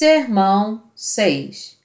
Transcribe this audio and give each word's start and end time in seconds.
Sermão 0.00 0.92
6 0.94 1.76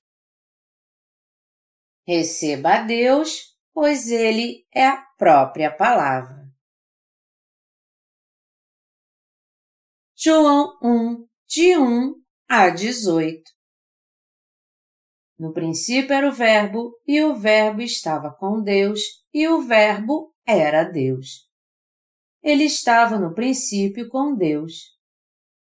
Receba 2.05 2.75
a 2.75 2.81
Deus, 2.83 3.57
pois 3.73 4.11
Ele 4.11 4.67
é 4.71 4.85
a 4.85 4.97
própria 5.17 5.75
palavra. 5.75 6.47
João 10.15 10.77
1, 10.83 11.27
de 11.47 11.75
1 11.75 12.23
a 12.47 12.69
18 12.69 13.51
No 15.39 15.51
princípio 15.51 16.13
era 16.13 16.29
o 16.29 16.31
Verbo, 16.31 16.95
e 17.07 17.19
o 17.23 17.33
Verbo 17.33 17.81
estava 17.81 18.31
com 18.31 18.61
Deus, 18.61 19.25
e 19.33 19.47
o 19.47 19.63
Verbo 19.63 20.31
era 20.45 20.83
Deus. 20.83 21.49
Ele 22.43 22.65
estava 22.65 23.17
no 23.17 23.33
princípio 23.33 24.07
com 24.07 24.35
Deus. 24.35 24.92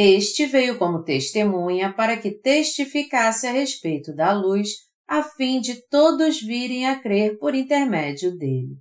Este 0.00 0.46
veio 0.46 0.78
como 0.78 1.02
testemunha 1.02 1.92
para 1.92 2.16
que 2.16 2.30
testificasse 2.30 3.48
a 3.48 3.50
respeito 3.50 4.14
da 4.14 4.32
luz, 4.32 4.86
a 5.08 5.24
fim 5.24 5.60
de 5.60 5.82
todos 5.88 6.40
virem 6.40 6.86
a 6.86 7.00
crer 7.00 7.36
por 7.36 7.52
intermédio 7.52 8.38
dele. 8.38 8.76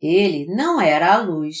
Ele 0.00 0.46
não 0.46 0.80
era 0.80 1.12
a 1.12 1.20
luz, 1.20 1.56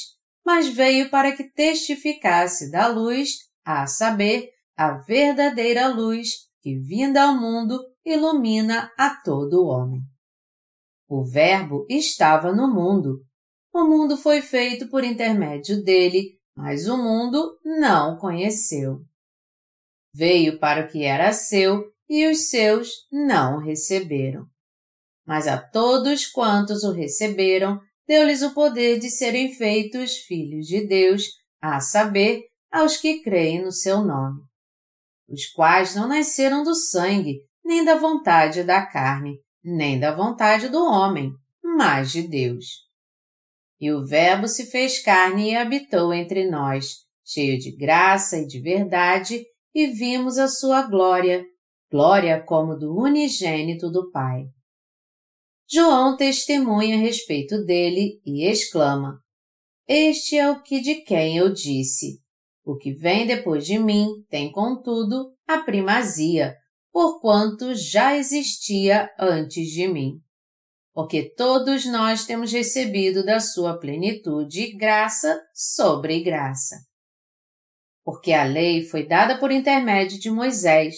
mas 0.46 0.68
veio 0.68 1.10
para 1.10 1.32
que 1.32 1.42
testificasse 1.42 2.70
da 2.70 2.86
luz, 2.86 3.30
a 3.64 3.84
saber, 3.88 4.48
a 4.76 4.92
verdadeira 4.92 5.88
luz 5.88 6.28
que, 6.60 6.78
vinda 6.78 7.24
ao 7.24 7.34
mundo, 7.34 7.80
ilumina 8.06 8.92
a 8.96 9.10
todo 9.24 9.66
homem. 9.66 10.02
O 11.08 11.24
Verbo 11.24 11.84
estava 11.90 12.54
no 12.54 12.72
mundo. 12.72 13.24
O 13.74 13.82
mundo 13.82 14.16
foi 14.16 14.40
feito 14.40 14.88
por 14.88 15.02
intermédio 15.02 15.82
dele, 15.82 16.40
mas 16.56 16.86
o 16.86 16.96
mundo 16.96 17.58
não 17.64 18.14
o 18.14 18.18
conheceu. 18.18 19.00
Veio 20.14 20.58
para 20.58 20.84
o 20.84 20.88
que 20.88 21.04
era 21.04 21.32
seu 21.32 21.90
e 22.08 22.26
os 22.26 22.50
seus 22.50 23.06
não 23.10 23.56
o 23.56 23.60
receberam. 23.60 24.46
Mas 25.26 25.46
a 25.46 25.56
todos 25.56 26.26
quantos 26.26 26.82
o 26.82 26.92
receberam, 26.92 27.80
deu-lhes 28.06 28.42
o 28.42 28.52
poder 28.52 28.98
de 28.98 29.08
serem 29.10 29.54
feitos 29.54 30.18
filhos 30.18 30.66
de 30.66 30.86
Deus, 30.86 31.24
a 31.60 31.80
saber, 31.80 32.42
aos 32.70 32.96
que 32.96 33.22
creem 33.22 33.62
no 33.62 33.70
seu 33.70 34.02
nome, 34.02 34.40
os 35.28 35.46
quais 35.46 35.94
não 35.94 36.08
nasceram 36.08 36.62
do 36.62 36.74
sangue, 36.74 37.40
nem 37.64 37.84
da 37.84 37.96
vontade 37.96 38.62
da 38.64 38.84
carne, 38.84 39.38
nem 39.62 39.98
da 39.98 40.14
vontade 40.14 40.68
do 40.68 40.84
homem, 40.84 41.32
mas 41.62 42.10
de 42.10 42.26
Deus. 42.26 42.66
E 43.82 43.90
o 43.90 44.06
Verbo 44.06 44.46
se 44.46 44.66
fez 44.66 45.02
carne 45.02 45.50
e 45.50 45.56
habitou 45.56 46.14
entre 46.14 46.48
nós, 46.48 46.98
cheio 47.26 47.58
de 47.58 47.72
graça 47.72 48.38
e 48.38 48.46
de 48.46 48.60
verdade, 48.60 49.44
e 49.74 49.88
vimos 49.88 50.38
a 50.38 50.46
sua 50.46 50.82
glória, 50.82 51.44
glória 51.90 52.40
como 52.40 52.76
do 52.78 52.96
unigênito 52.96 53.90
do 53.90 54.08
Pai. 54.12 54.44
João 55.68 56.16
testemunha 56.16 56.94
a 56.94 57.00
respeito 57.00 57.64
dele 57.64 58.20
e 58.24 58.48
exclama: 58.48 59.18
Este 59.88 60.38
é 60.38 60.48
o 60.48 60.62
que 60.62 60.80
de 60.80 61.02
quem 61.02 61.36
eu 61.36 61.52
disse. 61.52 62.20
O 62.64 62.76
que 62.76 62.92
vem 62.92 63.26
depois 63.26 63.66
de 63.66 63.80
mim 63.80 64.06
tem, 64.28 64.52
contudo, 64.52 65.34
a 65.44 65.58
primazia, 65.58 66.54
porquanto 66.92 67.74
já 67.74 68.16
existia 68.16 69.10
antes 69.18 69.66
de 69.72 69.88
mim 69.88 70.20
porque 70.92 71.30
todos 71.34 71.86
nós 71.86 72.26
temos 72.26 72.52
recebido 72.52 73.24
da 73.24 73.40
sua 73.40 73.78
plenitude 73.78 74.76
graça 74.76 75.42
sobre 75.54 76.22
graça. 76.22 76.76
Porque 78.04 78.32
a 78.32 78.44
lei 78.44 78.84
foi 78.84 79.06
dada 79.06 79.38
por 79.38 79.50
intermédio 79.50 80.18
de 80.18 80.30
Moisés, 80.30 80.96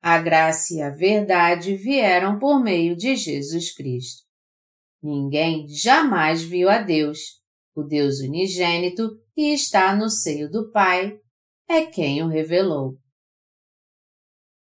a 0.00 0.18
graça 0.18 0.74
e 0.74 0.82
a 0.82 0.90
verdade 0.90 1.76
vieram 1.76 2.38
por 2.38 2.62
meio 2.62 2.94
de 2.94 3.16
Jesus 3.16 3.74
Cristo. 3.74 4.22
Ninguém 5.02 5.66
jamais 5.68 6.42
viu 6.42 6.68
a 6.68 6.78
Deus, 6.78 7.40
o 7.74 7.82
Deus 7.82 8.20
unigênito 8.20 9.18
que 9.34 9.52
está 9.52 9.96
no 9.96 10.08
seio 10.08 10.48
do 10.50 10.70
Pai, 10.70 11.18
é 11.68 11.86
quem 11.86 12.22
o 12.22 12.28
revelou. 12.28 12.98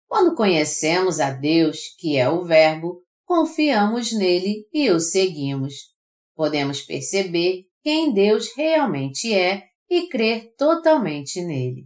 Quando 0.07 0.35
conhecemos 0.35 1.19
a 1.19 1.31
Deus, 1.31 1.79
que 1.99 2.17
é 2.17 2.29
o 2.29 2.43
Verbo, 2.43 3.05
confiamos 3.27 4.13
nele 4.13 4.65
e 4.73 4.89
o 4.89 4.99
seguimos. 4.99 5.93
Podemos 6.33 6.81
perceber 6.81 7.65
quem 7.83 8.13
Deus 8.13 8.55
realmente 8.55 9.33
é 9.33 9.67
e 9.89 10.07
crer 10.07 10.55
totalmente 10.57 11.43
nele. 11.43 11.85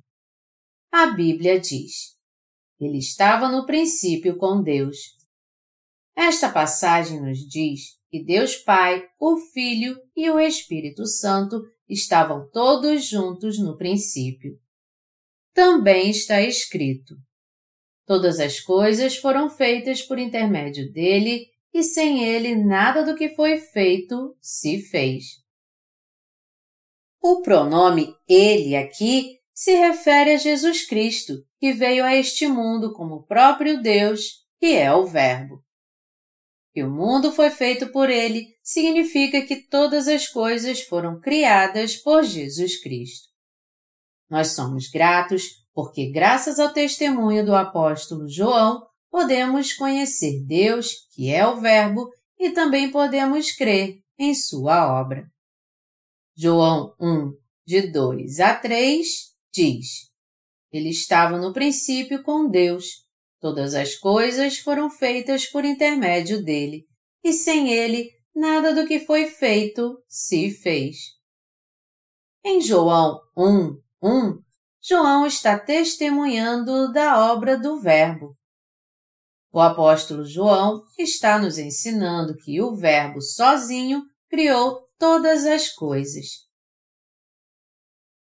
A 0.92 1.08
Bíblia 1.08 1.60
diz: 1.60 2.16
Ele 2.80 3.00
estava 3.00 3.50
no 3.50 3.66
princípio 3.66 4.38
com 4.38 4.62
Deus. 4.62 4.98
Esta 6.16 6.52
passagem 6.52 7.20
nos 7.20 7.40
diz 7.40 8.00
que 8.10 8.24
Deus 8.24 8.58
Pai, 8.58 9.04
o 9.20 9.38
Filho 9.38 9.98
e 10.16 10.30
o 10.30 10.40
Espírito 10.40 11.08
Santo 11.08 11.62
estavam 11.90 12.50
todos 12.52 13.06
juntos 13.06 13.58
no 13.58 13.78
princípio. 13.78 14.60
Também 15.54 16.10
está 16.12 16.42
escrito: 16.42 17.16
Todas 18.12 18.42
as 18.42 18.60
coisas 18.60 19.16
foram 19.16 19.50
feitas 19.50 20.02
por 20.02 20.20
intermédio 20.20 20.92
dele 20.92 21.48
e 21.74 21.82
sem 21.82 22.26
ele 22.26 22.58
nada 22.58 23.06
do 23.06 23.16
que 23.16 23.30
foi 23.30 23.58
feito 23.58 24.36
se 24.42 24.82
fez. 24.82 25.24
O 27.22 27.42
pronome 27.42 28.14
ele 28.28 28.76
aqui 28.76 29.40
se 29.54 29.76
refere 29.76 30.32
a 30.32 30.38
Jesus 30.38 30.86
Cristo, 30.86 31.36
que 31.58 31.72
veio 31.72 32.04
a 32.04 32.14
este 32.14 32.50
mundo 32.50 32.92
como 32.92 33.16
o 33.16 33.24
próprio 33.26 33.82
Deus, 33.82 34.46
que 34.60 34.76
é 34.76 34.94
o 34.94 35.06
Verbo. 35.06 35.64
Que 36.74 36.84
o 36.84 36.92
mundo 36.92 37.32
foi 37.32 37.50
feito 37.50 37.94
por 37.94 38.10
ele 38.10 38.46
significa 38.62 39.42
que 39.42 39.56
todas 39.70 40.10
as 40.10 40.28
coisas 40.28 40.82
foram 40.82 41.18
criadas 41.18 41.96
por 41.96 42.24
Jesus 42.26 42.78
Cristo. 42.84 43.30
Nós 44.30 44.50
somos 44.50 44.90
gratos 44.90 45.61
porque, 45.74 46.12
graças 46.12 46.60
ao 46.60 46.74
testemunho 46.74 47.46
do 47.46 47.56
apóstolo 47.56 48.28
João, 48.28 48.86
podemos 49.10 49.74
conhecer 49.74 50.44
Deus, 50.46 51.08
que 51.14 51.30
é 51.30 51.46
o 51.46 51.60
Verbo, 51.60 52.10
e 52.40 52.52
também 52.52 52.92
podemos 52.92 53.52
crer 53.52 54.00
em 54.18 54.34
sua 54.34 55.00
obra. 55.00 55.26
João 56.36 56.94
1, 57.00 57.34
de 57.66 57.92
2 57.92 58.40
a 58.40 58.56
3, 58.56 59.08
diz: 59.54 60.10
Ele 60.72 60.90
estava 60.90 61.38
no 61.38 61.54
princípio 61.54 62.24
com 62.24 62.50
Deus. 62.50 63.06
Todas 63.40 63.74
as 63.74 63.96
coisas 63.96 64.60
foram 64.60 64.90
feitas 64.90 65.46
por 65.48 65.66
intermédio 65.66 66.44
dele, 66.44 66.86
e 67.24 67.34
sem 67.34 67.72
ele, 67.72 68.10
nada 68.36 68.74
do 68.74 68.88
que 68.88 69.00
foi 69.00 69.28
feito 69.28 69.98
se 70.08 70.52
fez. 70.52 70.98
Em 72.44 72.62
João 72.62 73.20
1, 73.38 73.78
1, 74.02 74.40
João 74.84 75.28
está 75.28 75.60
testemunhando 75.60 76.92
da 76.92 77.32
obra 77.32 77.56
do 77.56 77.80
Verbo. 77.80 78.36
O 79.54 79.60
apóstolo 79.60 80.26
João 80.26 80.82
está 80.98 81.38
nos 81.38 81.60
ensinando 81.60 82.36
que 82.38 82.60
o 82.62 82.76
Verbo 82.76 83.22
sozinho 83.22 84.02
criou 84.28 84.88
todas 84.98 85.46
as 85.46 85.70
coisas. 85.70 86.26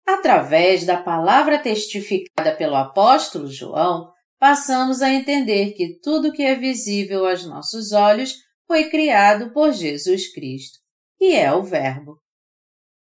Através 0.06 0.86
da 0.86 1.02
palavra 1.02 1.58
testificada 1.58 2.56
pelo 2.56 2.76
apóstolo 2.76 3.48
João, 3.48 4.12
passamos 4.38 5.02
a 5.02 5.12
entender 5.12 5.74
que 5.74 6.00
tudo 6.00 6.32
que 6.32 6.44
é 6.44 6.54
visível 6.54 7.28
aos 7.28 7.44
nossos 7.44 7.92
olhos 7.92 8.36
foi 8.68 8.90
criado 8.90 9.52
por 9.52 9.72
Jesus 9.72 10.32
Cristo, 10.32 10.78
que 11.18 11.36
é 11.36 11.52
o 11.52 11.64
Verbo. 11.64 12.20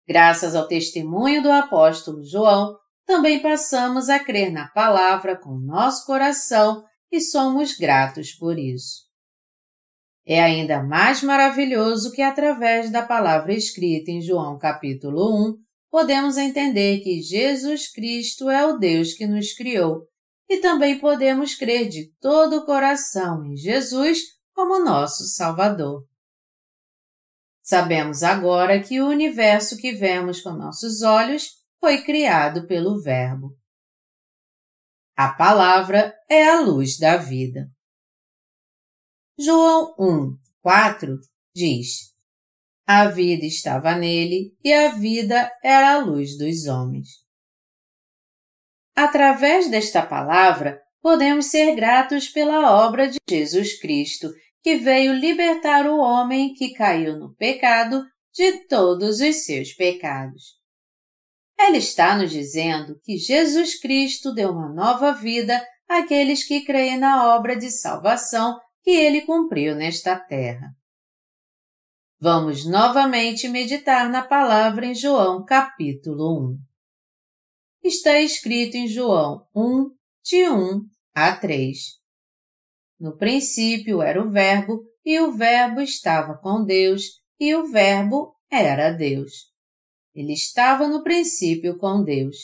Graças 0.07 0.55
ao 0.55 0.69
testemunho 0.69 1.43
do 1.43 1.51
apóstolo 1.51 2.23
João, 2.23 2.77
também 3.07 3.41
passamos 3.41 4.09
a 4.09 4.19
crer 4.19 4.51
na 4.53 4.69
palavra 4.69 5.37
com 5.37 5.59
nosso 5.59 6.07
coração 6.07 6.85
e 7.11 7.21
somos 7.21 7.77
gratos 7.77 8.33
por 8.33 8.59
isso. 8.59 9.03
É 10.25 10.43
ainda 10.43 10.83
mais 10.83 11.23
maravilhoso 11.23 12.13
que 12.13 12.23
através 12.23 12.91
da 12.91 13.03
palavra 13.03 13.53
escrita 13.53 14.11
em 14.11 14.21
João 14.21 14.57
capítulo 14.57 15.51
1, 15.51 15.57
podemos 15.91 16.39
entender 16.39 17.01
que 17.01 17.21
Jesus 17.21 17.93
Cristo 17.93 18.49
é 18.49 18.65
o 18.65 18.79
Deus 18.79 19.15
que 19.15 19.27
nos 19.27 19.53
criou 19.53 20.07
e 20.49 20.59
também 20.59 20.99
podemos 20.99 21.55
crer 21.55 21.89
de 21.89 22.13
todo 22.21 22.59
o 22.59 22.65
coração 22.65 23.45
em 23.45 23.57
Jesus 23.57 24.21
como 24.55 24.85
nosso 24.85 25.25
Salvador. 25.25 26.07
Sabemos 27.63 28.23
agora 28.23 28.81
que 28.83 29.01
o 29.01 29.09
universo 29.09 29.77
que 29.77 29.93
vemos 29.93 30.41
com 30.41 30.51
nossos 30.51 31.03
olhos 31.03 31.62
foi 31.83 32.05
criado 32.05 32.65
pelo 32.69 33.03
Verbo. 33.03 33.59
A 35.17 35.33
palavra 35.33 36.15
é 36.31 36.45
a 36.49 36.61
luz 36.61 36.97
da 36.97 37.17
vida. 37.17 37.69
João 39.37 39.93
1, 39.99 40.39
4 40.61 41.19
diz: 41.53 42.15
A 42.87 43.07
vida 43.07 43.45
estava 43.45 43.97
nele 43.97 44.57
e 44.63 44.73
a 44.73 44.93
vida 44.93 45.51
era 45.61 45.95
a 45.95 45.99
luz 45.99 46.39
dos 46.39 46.67
homens. 46.67 47.09
Através 48.95 49.69
desta 49.69 50.07
palavra, 50.07 50.81
podemos 51.01 51.47
ser 51.47 51.75
gratos 51.75 52.29
pela 52.29 52.87
obra 52.87 53.11
de 53.11 53.19
Jesus 53.29 53.81
Cristo, 53.81 54.33
que 54.63 54.77
veio 54.77 55.13
libertar 55.15 55.89
o 55.89 55.99
homem 55.99 56.55
que 56.55 56.75
caiu 56.75 57.19
no 57.19 57.35
pecado 57.35 58.07
de 58.33 58.69
todos 58.69 59.21
os 59.21 59.45
seus 59.45 59.73
pecados. 59.73 60.62
Ela 61.65 61.77
está 61.77 62.19
nos 62.19 62.33
dizendo 62.33 62.99
que 63.05 63.17
Jesus 63.17 63.79
Cristo 63.79 64.35
deu 64.35 64.51
uma 64.51 64.69
nova 64.69 65.13
vida 65.13 65.65
àqueles 65.89 66.43
que 66.43 66.65
creem 66.65 66.99
na 66.99 67.37
obra 67.37 67.55
de 67.55 67.71
salvação 67.71 68.59
que 68.83 68.91
ele 68.91 69.21
cumpriu 69.21 69.77
nesta 69.77 70.19
terra. 70.19 70.75
Vamos 72.21 72.67
novamente 72.67 73.49
meditar 73.49 74.11
na 74.11 74.23
palavra 74.23 74.87
em 74.87 74.95
João 74.95 75.45
capítulo 75.45 76.51
1. 76.51 76.59
Está 77.85 78.19
escrito 78.19 78.77
em 78.77 78.89
João 78.89 79.47
1, 79.55 79.91
de 80.25 80.49
1 80.51 80.81
a 81.15 81.37
3. 81.37 81.79
No 82.99 83.17
princípio 83.17 84.03
era 84.03 84.21
o 84.21 84.29
Verbo, 84.29 84.83
e 85.05 85.21
o 85.21 85.31
Verbo 85.31 85.81
estava 85.81 86.37
com 86.39 86.65
Deus, 86.65 87.21
e 87.39 87.55
o 87.55 87.71
Verbo 87.71 88.35
era 88.51 88.91
Deus. 88.91 89.52
Ele 90.15 90.33
estava 90.33 90.87
no 90.87 91.03
princípio 91.03 91.79
com 91.79 92.03
Deus. 92.03 92.37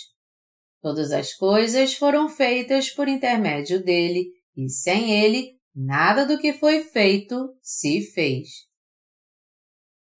Todas 0.80 1.12
as 1.12 1.34
coisas 1.34 1.94
foram 1.94 2.28
feitas 2.28 2.90
por 2.90 3.08
intermédio 3.08 3.82
dele, 3.82 4.26
e 4.56 4.68
sem 4.68 5.12
ele, 5.12 5.58
nada 5.74 6.24
do 6.24 6.38
que 6.38 6.52
foi 6.52 6.84
feito 6.84 7.54
se 7.60 8.00
fez. 8.12 8.48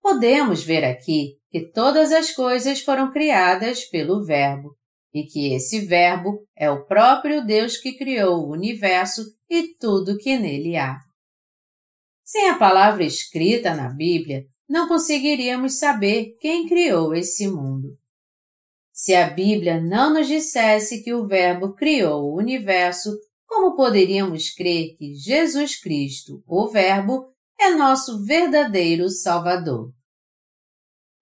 Podemos 0.03 0.63
ver 0.63 0.85
aqui 0.85 1.39
que 1.51 1.71
todas 1.71 2.13
as 2.13 2.31
coisas 2.33 2.81
foram 2.81 3.11
criadas 3.11 3.85
pelo 3.85 4.25
Verbo, 4.25 4.77
e 5.13 5.25
que 5.25 5.55
esse 5.55 5.81
Verbo 5.81 6.47
é 6.57 6.71
o 6.71 6.85
próprio 6.85 7.45
Deus 7.45 7.77
que 7.77 7.97
criou 7.97 8.41
o 8.41 8.53
universo 8.53 9.23
e 9.49 9.75
tudo 9.77 10.19
que 10.19 10.37
nele 10.37 10.77
há. 10.77 10.99
Sem 12.23 12.51
a 12.51 12.59
palavra 12.59 13.05
escrita 13.05 13.75
na 13.75 13.89
Bíblia, 13.89 14.45
não 14.69 14.87
conseguiríamos 14.87 15.79
saber 15.79 16.37
quem 16.41 16.69
criou 16.69 17.15
esse 17.15 17.49
mundo. 17.49 17.97
Se 18.93 19.15
a 19.15 19.31
Bíblia 19.31 19.81
não 19.81 20.13
nos 20.13 20.27
dissesse 20.27 21.03
que 21.03 21.15
o 21.15 21.27
Verbo 21.27 21.75
criou 21.75 22.25
o 22.25 22.37
universo, 22.37 23.17
como 23.47 23.77
poderíamos 23.77 24.51
crer 24.51 24.95
que 24.97 25.15
Jesus 25.15 25.81
Cristo, 25.81 26.43
o 26.47 26.69
Verbo, 26.69 27.33
é 27.59 27.71
nosso 27.71 28.25
verdadeiro 28.25 29.09
Salvador? 29.09 29.91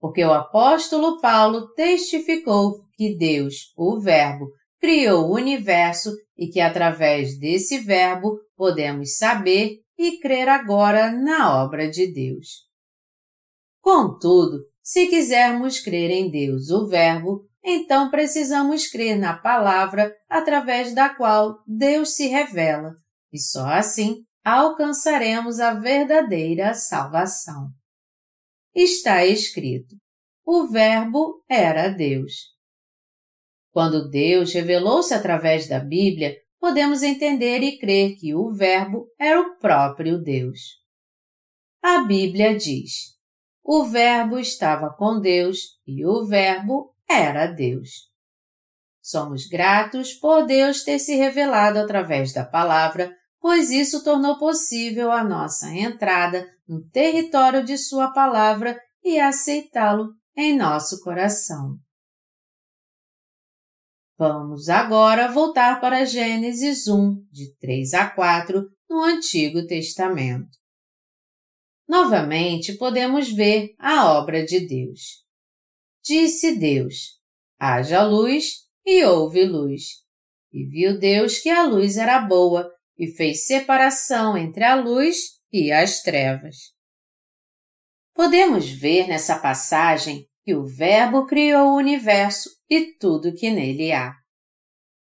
Porque 0.01 0.25
o 0.25 0.33
apóstolo 0.33 1.21
Paulo 1.21 1.73
testificou 1.75 2.85
que 2.95 3.17
Deus, 3.17 3.73
o 3.77 4.01
Verbo, 4.01 4.51
criou 4.81 5.27
o 5.27 5.35
universo 5.35 6.13
e 6.37 6.49
que 6.49 6.61
através 6.61 7.39
desse 7.39 7.79
Verbo 7.79 8.39
podemos 8.57 9.17
saber 9.17 9.81
e 9.99 10.19
crer 10.19 10.49
agora 10.49 11.11
na 11.11 11.63
obra 11.63 11.89
de 11.89 12.13
Deus. 12.13 12.66
Contudo, 13.87 14.65
se 14.83 15.07
quisermos 15.07 15.79
crer 15.79 16.11
em 16.11 16.29
Deus, 16.29 16.71
o 16.71 16.89
Verbo, 16.89 17.49
então 17.63 18.11
precisamos 18.11 18.89
crer 18.89 19.17
na 19.17 19.39
palavra 19.39 20.13
através 20.29 20.93
da 20.93 21.09
qual 21.09 21.63
Deus 21.65 22.17
se 22.17 22.27
revela, 22.27 22.95
e 23.33 23.39
só 23.39 23.65
assim 23.65 24.25
alcançaremos 24.45 25.61
a 25.61 25.75
verdadeira 25.75 26.75
salvação. 26.75 27.69
Está 28.75 29.25
escrito: 29.25 29.95
o 30.45 30.67
Verbo 30.67 31.45
era 31.49 31.89
Deus. 31.89 32.33
Quando 33.71 34.11
Deus 34.11 34.53
revelou-se 34.53 35.15
através 35.15 35.69
da 35.69 35.79
Bíblia, 35.79 36.37
podemos 36.59 37.05
entender 37.05 37.61
e 37.61 37.79
crer 37.79 38.17
que 38.17 38.35
o 38.35 38.51
Verbo 38.53 39.07
era 39.17 39.41
o 39.41 39.57
próprio 39.61 40.21
Deus. 40.21 40.59
A 41.81 42.03
Bíblia 42.03 42.57
diz: 42.57 43.16
o 43.67 43.85
Verbo 43.85 44.39
estava 44.39 44.91
com 44.91 45.19
Deus 45.19 45.81
e 45.85 46.07
o 46.07 46.25
Verbo 46.25 46.95
era 47.09 47.49
Deus. 47.49 48.09
Somos 49.03 49.47
gratos 49.47 50.15
por 50.15 50.47
Deus 50.47 50.85
ter 50.85 51.01
se 51.01 51.17
revelado 51.17 51.81
através 51.81 52.33
da 52.33 52.45
palavra, 52.45 53.13
pois 53.41 53.71
isso 53.71 54.05
tornou 54.05 54.39
possível 54.39 55.11
a 55.11 55.25
nossa 55.25 55.69
entrada 55.75 56.49
no 56.67 56.81
território 56.91 57.65
de 57.65 57.77
Sua 57.77 58.13
palavra 58.13 58.81
e 59.03 59.19
aceitá-lo 59.19 60.15
em 60.37 60.57
nosso 60.57 61.03
coração. 61.03 61.77
Vamos 64.17 64.69
agora 64.69 65.31
voltar 65.31 65.81
para 65.81 66.05
Gênesis 66.05 66.87
1, 66.87 67.27
de 67.33 67.55
3 67.59 67.95
a 67.95 68.11
4, 68.11 68.65
no 68.89 69.03
Antigo 69.03 69.67
Testamento 69.67 70.57
novamente 71.89 72.75
podemos 72.75 73.33
ver 73.33 73.75
a 73.79 74.13
obra 74.13 74.45
de 74.45 74.61
Deus. 74.61 75.25
Disse 76.05 76.57
Deus: 76.57 77.21
haja 77.59 78.03
luz 78.03 78.67
e 78.85 79.05
houve 79.05 79.45
luz. 79.45 80.05
E 80.53 80.65
viu 80.65 80.99
Deus 80.99 81.39
que 81.39 81.51
a 81.51 81.65
luz 81.65 81.97
era 81.97 82.21
boa 82.21 82.71
e 82.99 83.09
fez 83.09 83.47
separação 83.47 84.37
entre 84.37 84.65
a 84.65 84.75
luz 84.75 85.17
e 85.53 85.71
as 85.71 86.03
trevas. 86.03 86.57
Podemos 88.15 88.71
ver 88.71 89.07
nessa 89.07 89.39
passagem 89.39 90.27
que 90.43 90.55
o 90.55 90.65
Verbo 90.65 91.27
criou 91.27 91.73
o 91.73 91.77
universo 91.77 92.49
e 92.71 92.95
tudo 92.99 93.35
que 93.35 93.51
nele 93.51 93.93
há. 93.93 94.15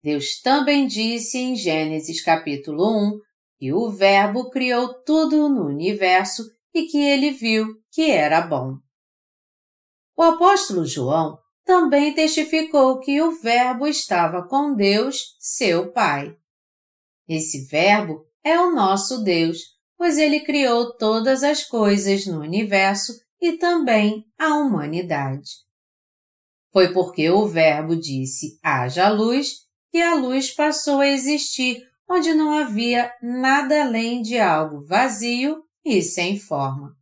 Deus 0.04 0.42
também 0.42 0.88
disse 0.88 1.38
em 1.38 1.56
Gênesis 1.56 2.22
capítulo 2.24 3.16
1 3.16 3.20
que 3.58 3.74
o 3.74 3.90
Verbo 3.90 4.50
criou 4.50 4.94
tudo 5.04 5.48
no 5.50 5.68
universo 5.68 6.44
e 6.74 6.84
que 6.84 6.98
ele 6.98 7.32
viu 7.32 7.68
que 7.92 8.12
era 8.12 8.42
bom. 8.42 8.78
O 10.16 10.24
apóstolo 10.24 10.86
João 10.86 11.38
também 11.64 12.14
testificou 12.14 13.00
que 13.00 13.22
o 13.22 13.40
Verbo 13.40 13.88
estava 13.88 14.48
com 14.48 14.74
Deus, 14.74 15.36
seu 15.40 15.92
Pai. 15.92 16.36
Esse 17.28 17.66
Verbo 17.66 18.26
é 18.44 18.60
o 18.60 18.74
nosso 18.74 19.24
Deus, 19.24 19.60
pois 19.98 20.18
ele 20.18 20.40
criou 20.40 20.96
todas 20.98 21.44
as 21.44 21.64
coisas 21.64 22.26
no 22.26 22.40
universo 22.40 23.14
e 23.40 23.54
também 23.54 24.26
a 24.38 24.56
humanidade. 24.56 25.50
Foi 26.72 26.92
porque 26.94 27.30
o 27.30 27.48
Verbo 27.48 27.96
disse 27.96 28.60
haja 28.64 29.10
luz 29.10 29.68
que 29.92 30.02
a 30.02 30.16
luz 30.16 30.52
passou 30.52 31.00
a 31.00 31.08
existir 31.08 31.82
onde 32.08 32.34
não 32.34 32.58
havia 32.58 33.14
nada 33.22 33.84
além 33.84 34.22
de 34.22 34.40
algo 34.40 34.82
vazio 34.86 35.64
e 35.84 36.02
sem 36.02 36.40
forma. 36.40 36.96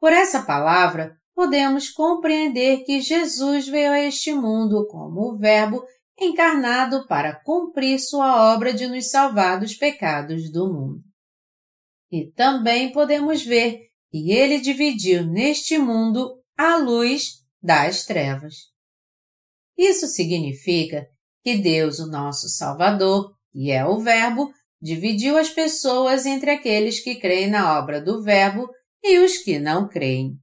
Por 0.00 0.12
essa 0.12 0.42
palavra, 0.42 1.18
podemos 1.34 1.90
compreender 1.90 2.84
que 2.84 3.00
Jesus 3.00 3.66
veio 3.66 3.92
a 3.92 4.00
este 4.00 4.32
mundo 4.32 4.86
como 4.86 5.32
o 5.32 5.36
Verbo 5.36 5.84
encarnado 6.18 7.06
para 7.06 7.34
cumprir 7.34 7.98
sua 7.98 8.54
obra 8.54 8.72
de 8.72 8.86
nos 8.86 9.10
salvar 9.10 9.58
dos 9.58 9.74
pecados 9.74 10.50
do 10.50 10.72
mundo. 10.72 11.02
E 12.10 12.30
também 12.32 12.92
podemos 12.92 13.42
ver 13.42 13.88
que 14.10 14.30
ele 14.30 14.60
dividiu 14.60 15.26
neste 15.26 15.76
mundo 15.76 16.40
a 16.56 16.76
luz 16.76 17.42
das 17.60 18.04
trevas. 18.04 18.72
Isso 19.76 20.06
significa 20.06 21.08
que 21.42 21.56
Deus, 21.56 21.98
o 21.98 22.06
nosso 22.06 22.48
Salvador, 22.48 23.34
que 23.50 23.70
é 23.70 23.84
o 23.84 23.98
Verbo, 23.98 24.52
dividiu 24.84 25.38
as 25.38 25.48
pessoas 25.48 26.26
entre 26.26 26.50
aqueles 26.50 27.00
que 27.00 27.14
creem 27.14 27.48
na 27.48 27.78
obra 27.78 28.02
do 28.02 28.22
Verbo 28.22 28.68
e 29.02 29.18
os 29.18 29.38
que 29.38 29.58
não 29.58 29.88
creem. 29.88 30.36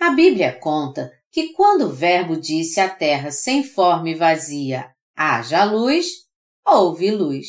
A 0.00 0.10
Bíblia 0.12 0.58
conta 0.58 1.12
que 1.30 1.52
quando 1.52 1.82
o 1.82 1.92
Verbo 1.92 2.34
disse 2.34 2.80
à 2.80 2.88
terra 2.88 3.30
sem 3.30 3.62
forma 3.62 4.08
e 4.08 4.14
vazia, 4.14 4.90
haja 5.14 5.64
luz, 5.64 6.06
houve 6.66 7.10
luz. 7.10 7.48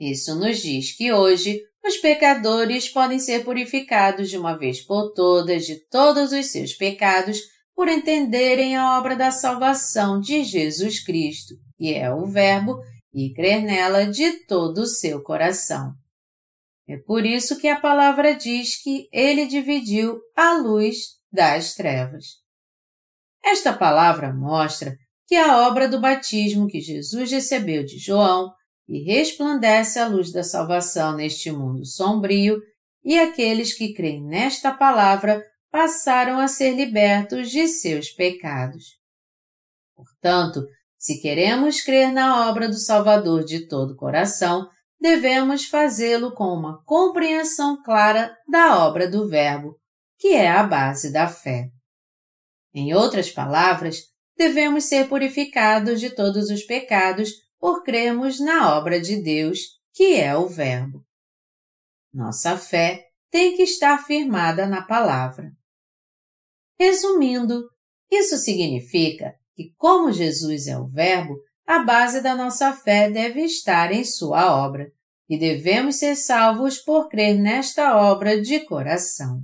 Isso 0.00 0.34
nos 0.34 0.62
diz 0.62 0.96
que 0.96 1.12
hoje 1.12 1.60
os 1.84 1.98
pecadores 1.98 2.88
podem 2.88 3.18
ser 3.18 3.44
purificados 3.44 4.30
de 4.30 4.38
uma 4.38 4.56
vez 4.56 4.80
por 4.80 5.12
todas 5.12 5.66
de 5.66 5.76
todos 5.90 6.32
os 6.32 6.46
seus 6.46 6.72
pecados 6.72 7.38
por 7.74 7.86
entenderem 7.86 8.76
a 8.76 8.98
obra 8.98 9.14
da 9.14 9.30
salvação 9.30 10.18
de 10.18 10.42
Jesus 10.42 11.04
Cristo 11.04 11.54
que 11.76 11.94
é 11.94 12.12
o 12.12 12.26
Verbo, 12.26 12.80
e 13.12 13.32
crer 13.32 13.62
nela 13.62 14.06
de 14.06 14.44
todo 14.46 14.78
o 14.78 14.86
seu 14.86 15.22
coração. 15.22 15.92
É 16.88 16.96
por 16.96 17.26
isso 17.26 17.58
que 17.58 17.68
a 17.68 17.80
palavra 17.80 18.34
diz 18.34 18.80
que 18.80 19.08
ele 19.12 19.46
dividiu 19.46 20.20
a 20.36 20.52
luz 20.54 21.16
das 21.32 21.74
trevas. 21.74 22.24
Esta 23.44 23.72
palavra 23.72 24.32
mostra 24.32 24.96
que 25.26 25.34
a 25.34 25.66
obra 25.66 25.88
do 25.88 26.00
batismo 26.00 26.68
que 26.68 26.80
Jesus 26.80 27.30
recebeu 27.30 27.84
de 27.84 27.98
João 27.98 28.52
e 28.88 29.02
resplandece 29.02 29.98
a 29.98 30.06
luz 30.06 30.30
da 30.30 30.44
salvação 30.44 31.16
neste 31.16 31.50
mundo 31.50 31.84
sombrio, 31.84 32.60
e 33.04 33.18
aqueles 33.18 33.72
que 33.72 33.92
creem 33.92 34.24
nesta 34.24 34.72
palavra 34.72 35.42
passaram 35.70 36.38
a 36.38 36.48
ser 36.48 36.74
libertos 36.74 37.50
de 37.50 37.66
seus 37.68 38.10
pecados. 38.10 38.96
Portanto, 39.94 40.64
se 41.06 41.20
queremos 41.20 41.82
crer 41.82 42.10
na 42.10 42.50
obra 42.50 42.68
do 42.68 42.80
Salvador 42.80 43.44
de 43.44 43.68
todo 43.68 43.92
o 43.92 43.96
coração, 43.96 44.68
devemos 45.00 45.66
fazê-lo 45.66 46.34
com 46.34 46.46
uma 46.46 46.82
compreensão 46.82 47.80
clara 47.80 48.36
da 48.48 48.84
obra 48.84 49.08
do 49.08 49.28
Verbo, 49.28 49.78
que 50.18 50.34
é 50.34 50.50
a 50.50 50.64
base 50.64 51.12
da 51.12 51.28
fé. 51.28 51.70
Em 52.74 52.92
outras 52.92 53.30
palavras, 53.30 53.98
devemos 54.36 54.86
ser 54.86 55.08
purificados 55.08 56.00
de 56.00 56.10
todos 56.10 56.50
os 56.50 56.64
pecados 56.64 57.30
por 57.56 57.84
crermos 57.84 58.40
na 58.40 58.76
obra 58.76 59.00
de 59.00 59.22
Deus, 59.22 59.60
que 59.94 60.16
é 60.16 60.36
o 60.36 60.48
Verbo. 60.48 61.06
Nossa 62.12 62.58
fé 62.58 63.06
tem 63.30 63.56
que 63.56 63.62
estar 63.62 64.04
firmada 64.04 64.66
na 64.66 64.82
palavra. 64.82 65.52
Resumindo, 66.76 67.70
isso 68.10 68.36
significa 68.38 69.36
que, 69.56 69.72
como 69.76 70.12
Jesus 70.12 70.66
é 70.66 70.78
o 70.78 70.86
Verbo, 70.86 71.36
a 71.66 71.80
base 71.80 72.20
da 72.20 72.36
nossa 72.36 72.72
fé 72.72 73.10
deve 73.10 73.42
estar 73.42 73.90
em 73.90 74.04
Sua 74.04 74.54
obra, 74.54 74.92
e 75.28 75.36
devemos 75.36 75.96
ser 75.96 76.14
salvos 76.14 76.78
por 76.78 77.08
crer 77.08 77.36
nesta 77.36 77.96
obra 77.96 78.40
de 78.40 78.60
coração. 78.60 79.40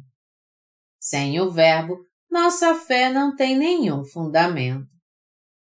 Sem 1.00 1.40
o 1.40 1.50
Verbo, 1.50 1.98
nossa 2.30 2.76
fé 2.76 3.10
não 3.10 3.34
tem 3.34 3.56
nenhum 3.56 4.04
fundamento. 4.04 4.86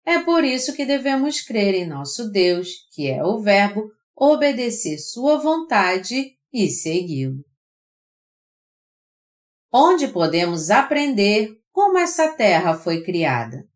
É 0.04 0.18
por 0.18 0.42
isso 0.42 0.74
que 0.74 0.84
devemos 0.84 1.40
crer 1.40 1.74
em 1.74 1.86
nosso 1.86 2.30
Deus, 2.30 2.68
que 2.92 3.08
é 3.08 3.22
o 3.22 3.38
Verbo, 3.38 3.88
obedecer 4.16 4.98
Sua 4.98 5.38
vontade 5.38 6.36
e 6.52 6.68
segui-lo. 6.68 7.44
Onde 9.72 10.08
podemos 10.08 10.68
aprender 10.70 11.56
como 11.70 11.96
essa 11.96 12.34
terra 12.34 12.74
foi 12.74 13.04
criada? 13.04 13.69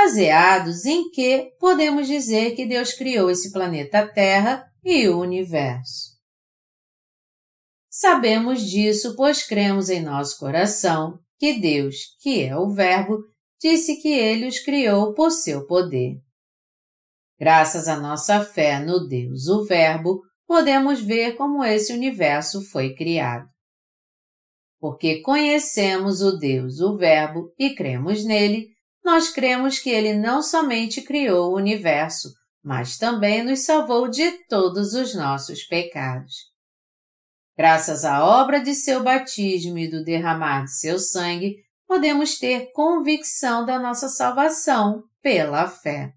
Baseados 0.00 0.86
em 0.86 1.10
que 1.10 1.52
podemos 1.58 2.06
dizer 2.06 2.54
que 2.54 2.64
Deus 2.64 2.92
criou 2.92 3.28
esse 3.28 3.50
planeta 3.50 4.06
Terra 4.06 4.64
e 4.84 5.08
o 5.08 5.18
universo. 5.18 6.16
Sabemos 7.90 8.62
disso 8.62 9.16
pois 9.16 9.44
cremos 9.44 9.90
em 9.90 10.00
nosso 10.00 10.38
coração 10.38 11.18
que 11.36 11.58
Deus, 11.58 12.16
que 12.20 12.44
é 12.44 12.56
o 12.56 12.70
Verbo, 12.70 13.18
disse 13.60 14.00
que 14.00 14.08
ele 14.08 14.46
os 14.46 14.60
criou 14.60 15.14
por 15.14 15.32
seu 15.32 15.66
poder. 15.66 16.22
Graças 17.36 17.88
à 17.88 17.98
nossa 17.98 18.44
fé 18.44 18.78
no 18.78 19.08
Deus, 19.08 19.48
o 19.48 19.64
Verbo, 19.64 20.22
podemos 20.46 21.00
ver 21.00 21.34
como 21.34 21.64
esse 21.64 21.92
universo 21.92 22.62
foi 22.70 22.94
criado. 22.94 23.48
Porque 24.78 25.22
conhecemos 25.22 26.22
o 26.22 26.38
Deus, 26.38 26.78
o 26.78 26.96
Verbo, 26.96 27.52
e 27.58 27.74
cremos 27.74 28.24
nele, 28.24 28.77
nós 29.08 29.30
cremos 29.30 29.78
que 29.78 29.88
ele 29.88 30.12
não 30.12 30.42
somente 30.42 31.00
criou 31.00 31.50
o 31.50 31.56
universo, 31.56 32.28
mas 32.62 32.98
também 32.98 33.42
nos 33.42 33.60
salvou 33.60 34.06
de 34.06 34.30
todos 34.46 34.92
os 34.92 35.14
nossos 35.14 35.64
pecados. 35.64 36.34
Graças 37.56 38.04
à 38.04 38.22
obra 38.22 38.60
de 38.60 38.74
seu 38.74 39.02
batismo 39.02 39.78
e 39.78 39.88
do 39.88 40.04
derramar 40.04 40.64
de 40.64 40.78
seu 40.78 40.98
sangue, 40.98 41.56
podemos 41.86 42.38
ter 42.38 42.70
convicção 42.72 43.64
da 43.64 43.78
nossa 43.78 44.10
salvação 44.10 45.02
pela 45.22 45.66
fé. 45.66 46.12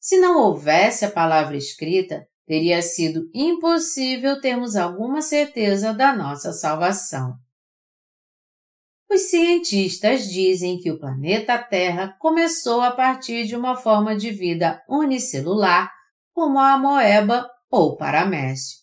Se 0.00 0.18
não 0.18 0.40
houvesse 0.40 1.04
a 1.04 1.10
palavra 1.12 1.56
escrita, 1.56 2.26
teria 2.44 2.82
sido 2.82 3.30
impossível 3.32 4.40
termos 4.40 4.74
alguma 4.74 5.22
certeza 5.22 5.94
da 5.94 6.12
nossa 6.12 6.52
salvação. 6.52 7.36
Os 9.10 9.30
cientistas 9.30 10.28
dizem 10.28 10.78
que 10.78 10.90
o 10.90 10.98
planeta 10.98 11.56
Terra 11.58 12.16
começou 12.18 12.80
a 12.80 12.90
partir 12.90 13.46
de 13.46 13.54
uma 13.54 13.76
forma 13.76 14.16
de 14.16 14.30
vida 14.30 14.82
unicelular, 14.88 15.92
como 16.32 16.58
a 16.58 16.72
amoeba 16.72 17.48
ou 17.70 17.96
paramécio. 17.96 18.78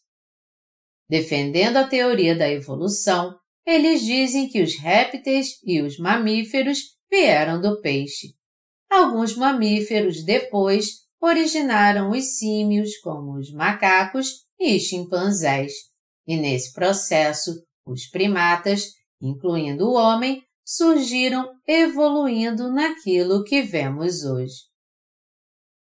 Defendendo 1.09 1.77
a 1.77 1.87
teoria 1.87 2.35
da 2.35 2.49
evolução, 2.49 3.37
eles 3.65 4.01
dizem 4.01 4.47
que 4.47 4.61
os 4.61 4.77
répteis 4.79 5.59
e 5.63 5.81
os 5.81 5.97
mamíferos 5.97 6.79
vieram 7.09 7.61
do 7.61 7.81
peixe. 7.81 8.33
Alguns 8.89 9.35
mamíferos 9.35 10.23
depois 10.23 11.03
originaram 11.21 12.11
os 12.11 12.37
símios, 12.37 12.97
como 12.97 13.37
os 13.37 13.51
macacos 13.51 14.45
e 14.59 14.79
chimpanzés, 14.79 15.73
e 16.27 16.35
nesse 16.37 16.73
processo, 16.73 17.51
os 17.85 18.07
primatas 18.07 18.87
incluindo 19.23 19.89
o 19.89 19.93
homem, 19.93 20.43
surgiram 20.65 21.49
evoluindo 21.67 22.71
naquilo 22.71 23.43
que 23.43 23.61
vemos 23.61 24.23
hoje. 24.23 24.55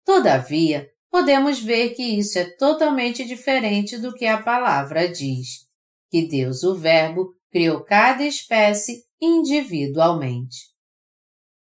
Todavia, 0.05 0.89
podemos 1.09 1.59
ver 1.59 1.91
que 1.91 2.03
isso 2.03 2.37
é 2.37 2.45
totalmente 2.57 3.25
diferente 3.25 3.97
do 3.97 4.13
que 4.13 4.25
a 4.25 4.41
palavra 4.41 5.07
diz, 5.07 5.67
que 6.09 6.27
Deus, 6.27 6.63
o 6.63 6.75
Verbo, 6.75 7.33
criou 7.49 7.81
cada 7.83 8.23
espécie 8.25 9.03
individualmente. 9.19 10.71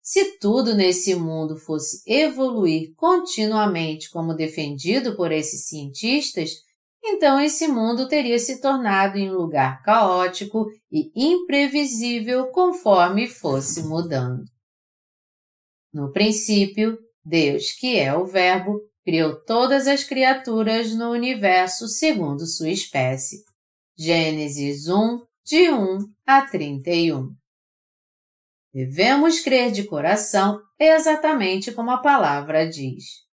Se 0.02 0.40
tudo 0.40 0.74
nesse 0.74 1.14
mundo 1.16 1.56
fosse 1.56 2.02
evoluir 2.06 2.94
continuamente 2.96 4.10
como 4.10 4.34
defendido 4.34 5.16
por 5.16 5.32
esses 5.32 5.68
cientistas, 5.68 6.52
então 7.10 7.40
esse 7.40 7.68
mundo 7.68 8.08
teria 8.08 8.40
se 8.40 8.62
tornado 8.62 9.18
em 9.18 9.30
um 9.30 9.36
lugar 9.36 9.82
caótico 9.84 10.68
e 10.92 11.12
imprevisível 11.16 12.48
conforme 12.48 13.28
fosse 13.28 13.84
mudando. 13.84 14.44
No 15.94 16.12
princípio, 16.12 16.98
Deus, 17.24 17.72
que 17.72 17.98
é 17.98 18.16
o 18.16 18.26
Verbo, 18.26 18.80
criou 19.04 19.44
todas 19.44 19.88
as 19.88 20.04
criaturas 20.04 20.96
no 20.96 21.12
universo 21.12 21.88
segundo 21.88 22.46
sua 22.46 22.70
espécie. 22.70 23.44
Gênesis 23.98 24.88
1, 24.88 25.26
de 25.46 25.70
1 25.72 26.00
a 26.26 26.42
31. 26.44 27.36
Devemos 28.74 29.40
crer 29.40 29.72
de 29.72 29.84
coração 29.84 30.62
exatamente 30.80 31.72
como 31.72 31.90
a 31.92 31.98
palavra 31.98 32.70
diz. 32.70 33.29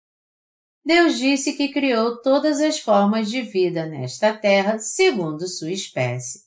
Deus 0.83 1.17
disse 1.17 1.53
que 1.53 1.69
criou 1.69 2.21
todas 2.21 2.59
as 2.59 2.79
formas 2.79 3.29
de 3.29 3.41
vida 3.41 3.85
nesta 3.85 4.33
terra 4.33 4.79
segundo 4.79 5.47
sua 5.47 5.71
espécie. 5.71 6.41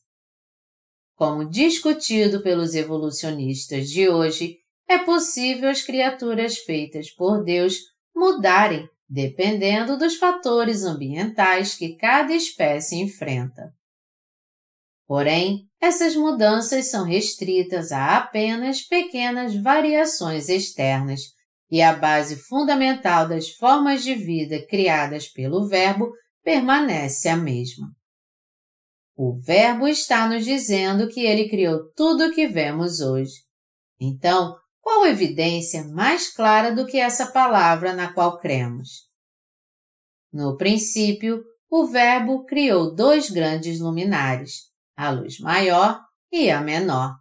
Como 1.15 1.49
discutido 1.49 2.43
pelos 2.43 2.75
evolucionistas 2.75 3.89
de 3.89 4.09
hoje, 4.09 4.59
é 4.89 4.99
possível 4.99 5.71
as 5.71 5.83
criaturas 5.83 6.59
feitas 6.59 7.11
por 7.11 7.45
Deus 7.45 7.79
mudarem 8.15 8.89
dependendo 9.09 9.99
dos 9.99 10.17
fatores 10.17 10.83
ambientais 10.83 11.75
que 11.75 11.95
cada 11.95 12.35
espécie 12.35 12.97
enfrenta. 12.97 13.73
Porém, 15.07 15.69
essas 15.81 16.17
mudanças 16.17 16.87
são 16.87 17.05
restritas 17.05 17.93
a 17.93 18.17
apenas 18.17 18.81
pequenas 18.81 19.55
variações 19.55 20.49
externas 20.49 21.34
e 21.75 21.83
a 21.83 21.93
base 21.93 22.37
fundamental 22.37 23.27
das 23.27 23.51
formas 23.51 24.05
de 24.05 24.15
vida 24.15 24.65
criadas 24.65 25.27
pelo 25.27 25.67
Verbo 25.67 26.13
permanece 26.45 27.29
a 27.29 27.37
mesma. 27.37 27.89
O 29.17 29.37
Verbo 29.37 29.89
está 29.89 30.29
nos 30.29 30.45
dizendo 30.45 31.09
que 31.09 31.27
ele 31.27 31.49
criou 31.49 31.93
tudo 31.97 32.27
o 32.27 32.33
que 32.33 32.47
vemos 32.47 33.01
hoje. 33.01 33.43
Então, 34.01 34.57
qual 34.81 35.05
evidência 35.05 35.83
mais 35.89 36.33
clara 36.33 36.73
do 36.73 36.87
que 36.87 36.97
essa 36.97 37.33
palavra 37.33 37.93
na 37.93 38.13
qual 38.13 38.39
cremos? 38.39 39.09
No 40.33 40.57
princípio, 40.57 41.43
o 41.69 41.89
Verbo 41.89 42.45
criou 42.45 42.95
dois 42.95 43.29
grandes 43.29 43.81
luminares, 43.81 44.71
a 44.97 45.11
luz 45.11 45.41
maior 45.41 46.01
e 46.31 46.53
a 46.53 46.61
menor. 46.61 47.17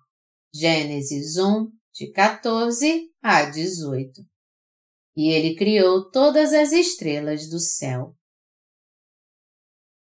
Gênesis 0.54 1.38
1, 1.40 1.72
de 1.92 2.12
14 2.12 3.10
a 3.20 3.46
18 3.46 4.32
e 5.16 5.30
ele 5.30 5.56
criou 5.56 6.10
todas 6.10 6.54
as 6.54 6.72
estrelas 6.72 7.50
do 7.50 7.60
céu. 7.60 8.16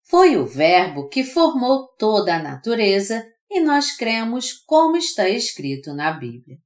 Foi 0.08 0.36
o 0.38 0.46
Verbo 0.46 1.08
que 1.08 1.24
formou 1.24 1.88
toda 1.98 2.36
a 2.36 2.44
natureza 2.44 3.26
e 3.50 3.60
nós 3.62 3.96
cremos 3.96 4.54
como 4.54 4.98
está 4.98 5.28
escrito 5.30 5.94
na 5.94 6.12
Bíblia. 6.12 6.58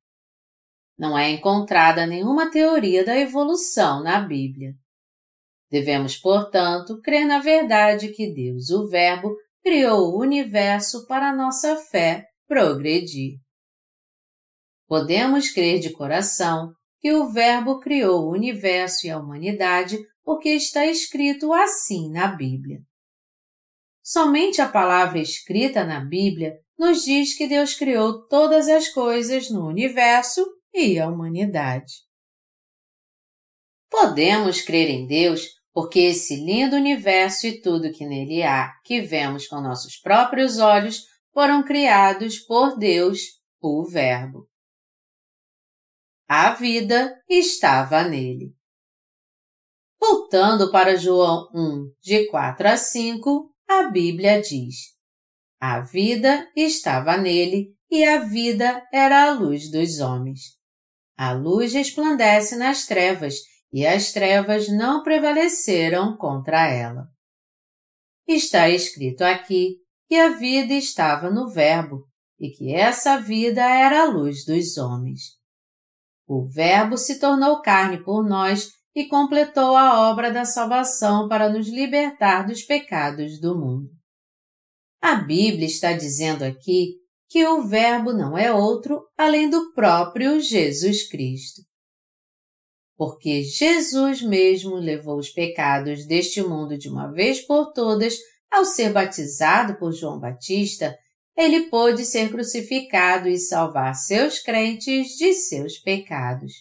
não 0.98 1.18
é 1.18 1.30
encontrada 1.30 2.08
nenhuma 2.08 2.50
teoria 2.50 3.04
da 3.04 3.18
evolução 3.18 4.02
na 4.02 4.20
Bíblia. 4.20 4.74
Devemos, 5.70 6.16
portanto, 6.16 7.02
crer 7.02 7.26
na 7.26 7.40
verdade 7.40 8.14
que 8.14 8.34
Deus, 8.34 8.70
o 8.70 8.88
Verbo, 8.88 9.36
criou 9.62 10.14
o 10.14 10.22
universo 10.22 11.06
para 11.06 11.30
a 11.30 11.36
nossa 11.36 11.76
fé 11.76 12.26
progredir. 12.48 13.40
Podemos 14.88 15.52
crer 15.52 15.80
de 15.80 15.92
coração 15.92 16.74
que 17.06 17.14
o 17.14 17.30
Verbo 17.30 17.80
criou 17.80 18.24
o 18.24 18.32
universo 18.32 19.06
e 19.06 19.12
a 19.12 19.20
humanidade 19.20 20.00
porque 20.24 20.50
está 20.50 20.88
escrito 20.88 21.54
assim 21.54 22.10
na 22.10 22.26
Bíblia. 22.26 22.80
Somente 24.02 24.60
a 24.60 24.68
palavra 24.68 25.20
escrita 25.20 25.84
na 25.84 26.00
Bíblia 26.04 26.60
nos 26.76 27.06
diz 27.06 27.38
que 27.38 27.48
Deus 27.48 27.76
criou 27.76 28.26
todas 28.26 28.68
as 28.68 28.90
coisas 28.90 29.52
no 29.52 29.68
universo 29.68 30.44
e 30.74 30.98
a 30.98 31.08
humanidade. 31.08 31.94
Podemos 33.88 34.62
crer 34.62 34.90
em 34.90 35.06
Deus 35.06 35.48
porque 35.72 36.00
esse 36.00 36.36
lindo 36.38 36.76
universo 36.76 37.46
e 37.46 37.62
tudo 37.62 37.94
que 37.94 38.04
nele 38.04 38.42
há, 38.42 38.74
que 38.84 39.00
vemos 39.00 39.46
com 39.46 39.62
nossos 39.62 39.96
próprios 39.96 40.58
olhos, 40.58 41.04
foram 41.32 41.64
criados 41.64 42.40
por 42.40 42.76
Deus, 42.80 43.20
o 43.62 43.86
Verbo. 43.86 44.50
A 46.28 46.56
vida 46.56 47.22
estava 47.30 48.04
nele. 48.04 48.56
Voltando 50.00 50.72
para 50.72 50.98
João 50.98 51.48
1, 51.54 51.92
de 52.02 52.28
4 52.28 52.68
a 52.68 52.78
5, 52.78 53.54
a 53.68 53.84
Bíblia 53.90 54.42
diz: 54.42 54.76
A 55.60 55.82
vida 55.82 56.52
estava 56.56 57.16
nele 57.16 57.76
e 57.92 58.04
a 58.04 58.22
vida 58.22 58.84
era 58.92 59.26
a 59.26 59.34
luz 59.34 59.70
dos 59.70 60.00
homens. 60.00 60.58
A 61.16 61.32
luz 61.32 61.74
resplandece 61.74 62.56
nas 62.56 62.88
trevas, 62.88 63.36
e 63.72 63.86
as 63.86 64.12
trevas 64.12 64.68
não 64.68 65.04
prevaleceram 65.04 66.18
contra 66.18 66.68
ela. 66.68 67.08
Está 68.28 68.68
escrito 68.68 69.22
aqui 69.22 69.78
que 70.08 70.16
a 70.16 70.30
vida 70.30 70.74
estava 70.74 71.30
no 71.30 71.50
Verbo 71.50 72.08
e 72.40 72.50
que 72.50 72.74
essa 72.74 73.18
vida 73.18 73.62
era 73.62 74.02
a 74.02 74.06
luz 74.06 74.44
dos 74.44 74.76
homens. 74.78 75.35
O 76.28 76.46
Verbo 76.46 76.98
se 76.98 77.20
tornou 77.20 77.62
carne 77.62 78.04
por 78.04 78.28
nós 78.28 78.72
e 78.96 79.06
completou 79.06 79.76
a 79.76 80.10
obra 80.10 80.32
da 80.32 80.46
salvação 80.46 81.28
para 81.28 81.50
nos 81.50 81.68
libertar 81.68 82.48
dos 82.48 82.64
pecados 82.64 83.40
do 83.40 83.58
mundo. 83.58 83.90
A 85.02 85.16
Bíblia 85.16 85.68
está 85.68 85.94
dizendo 85.94 86.44
aqui 86.44 86.96
que 87.30 87.46
o 87.46 87.64
Verbo 87.64 88.14
não 88.14 88.38
é 88.38 88.52
outro 88.52 89.04
além 89.18 89.50
do 89.50 89.74
próprio 89.74 90.40
Jesus 90.40 91.08
Cristo. 91.10 91.62
Porque 92.98 93.44
Jesus 93.44 94.22
mesmo 94.22 94.76
levou 94.76 95.20
os 95.20 95.30
pecados 95.30 96.08
deste 96.08 96.42
mundo 96.42 96.78
de 96.78 96.88
uma 96.88 97.12
vez 97.12 97.46
por 97.46 97.74
todas 97.74 98.16
ao 98.50 98.64
ser 98.64 98.94
batizado 98.94 99.78
por 99.78 99.92
João 99.92 100.20
Batista, 100.20 100.98
ele 101.36 101.70
pôde 101.70 102.06
ser 102.06 102.30
crucificado 102.32 103.28
e 103.28 103.38
salvar 103.38 103.94
seus 103.96 104.40
crentes 104.40 105.18
de 105.18 105.34
seus 105.34 105.78
pecados. 105.78 106.54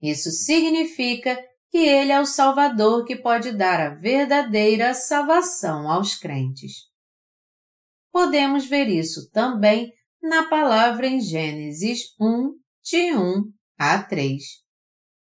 Isso 0.00 0.30
significa 0.30 1.36
que 1.70 1.78
ele 1.78 2.12
é 2.12 2.20
o 2.20 2.26
Salvador 2.26 3.04
que 3.04 3.16
pode 3.16 3.52
dar 3.52 3.80
a 3.80 3.94
verdadeira 3.94 4.94
salvação 4.94 5.90
aos 5.90 6.14
crentes 6.16 6.94
podemos 8.14 8.64
ver 8.64 8.88
isso 8.88 9.28
também 9.32 9.92
na 10.22 10.48
palavra 10.48 11.04
em 11.04 11.20
Gênesis 11.20 12.14
1, 12.20 12.52
de 12.84 13.12
1 13.12 13.52
a 13.76 14.00
3. 14.00 14.40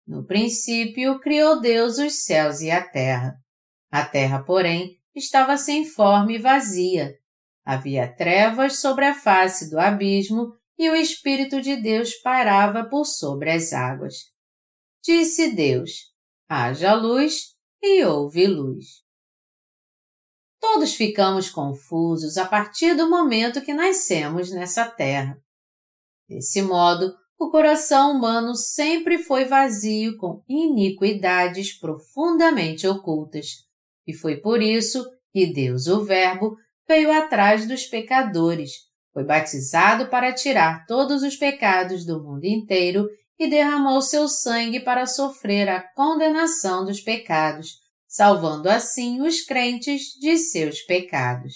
No 0.05 0.23
princípio 0.27 1.19
criou 1.19 1.59
Deus 1.59 1.97
os 1.97 2.23
céus 2.23 2.61
e 2.61 2.69
a 2.69 2.87
terra. 2.87 3.33
A 3.91 4.05
terra, 4.05 4.43
porém, 4.43 4.95
estava 5.15 5.57
sem 5.57 5.85
forma 5.85 6.31
e 6.33 6.37
vazia. 6.37 7.15
Havia 7.69 8.07
trevas 8.07 8.79
sobre 8.79 9.03
a 9.03 9.13
face 9.13 9.69
do 9.69 9.77
abismo 9.77 10.53
e 10.79 10.89
o 10.89 10.95
Espírito 10.95 11.59
de 11.59 11.75
Deus 11.75 12.13
pairava 12.13 12.85
por 12.85 13.03
sobre 13.03 13.51
as 13.51 13.73
águas. 13.73 14.13
Disse 15.03 15.51
Deus: 15.53 16.13
haja 16.47 16.93
luz 16.93 17.55
e 17.83 18.05
houve 18.05 18.47
luz. 18.47 19.03
Todos 20.61 20.95
ficamos 20.95 21.49
confusos 21.49 22.37
a 22.37 22.47
partir 22.47 22.95
do 22.95 23.09
momento 23.09 23.61
que 23.61 23.73
nascemos 23.73 24.49
nessa 24.49 24.89
terra. 24.89 25.37
Desse 26.25 26.61
modo, 26.61 27.13
o 27.37 27.51
coração 27.51 28.13
humano 28.13 28.55
sempre 28.55 29.17
foi 29.17 29.43
vazio 29.43 30.15
com 30.15 30.41
iniquidades 30.47 31.77
profundamente 31.77 32.87
ocultas, 32.87 33.67
e 34.07 34.13
foi 34.13 34.37
por 34.37 34.61
isso 34.61 35.05
que 35.33 35.45
Deus, 35.45 35.87
o 35.87 36.05
Verbo, 36.05 36.55
veio 36.87 37.11
atrás 37.11 37.67
dos 37.67 37.85
pecadores, 37.85 38.71
foi 39.13 39.23
batizado 39.23 40.07
para 40.07 40.33
tirar 40.33 40.85
todos 40.85 41.23
os 41.23 41.35
pecados 41.35 42.05
do 42.05 42.23
mundo 42.23 42.45
inteiro 42.45 43.07
e 43.37 43.49
derramou 43.49 44.01
seu 44.01 44.27
sangue 44.27 44.79
para 44.79 45.05
sofrer 45.05 45.69
a 45.69 45.81
condenação 45.93 46.85
dos 46.85 47.01
pecados 47.01 47.85
salvando 48.07 48.69
assim 48.69 49.21
os 49.21 49.41
crentes 49.41 50.13
de 50.19 50.37
seus 50.37 50.81
pecados. 50.81 51.53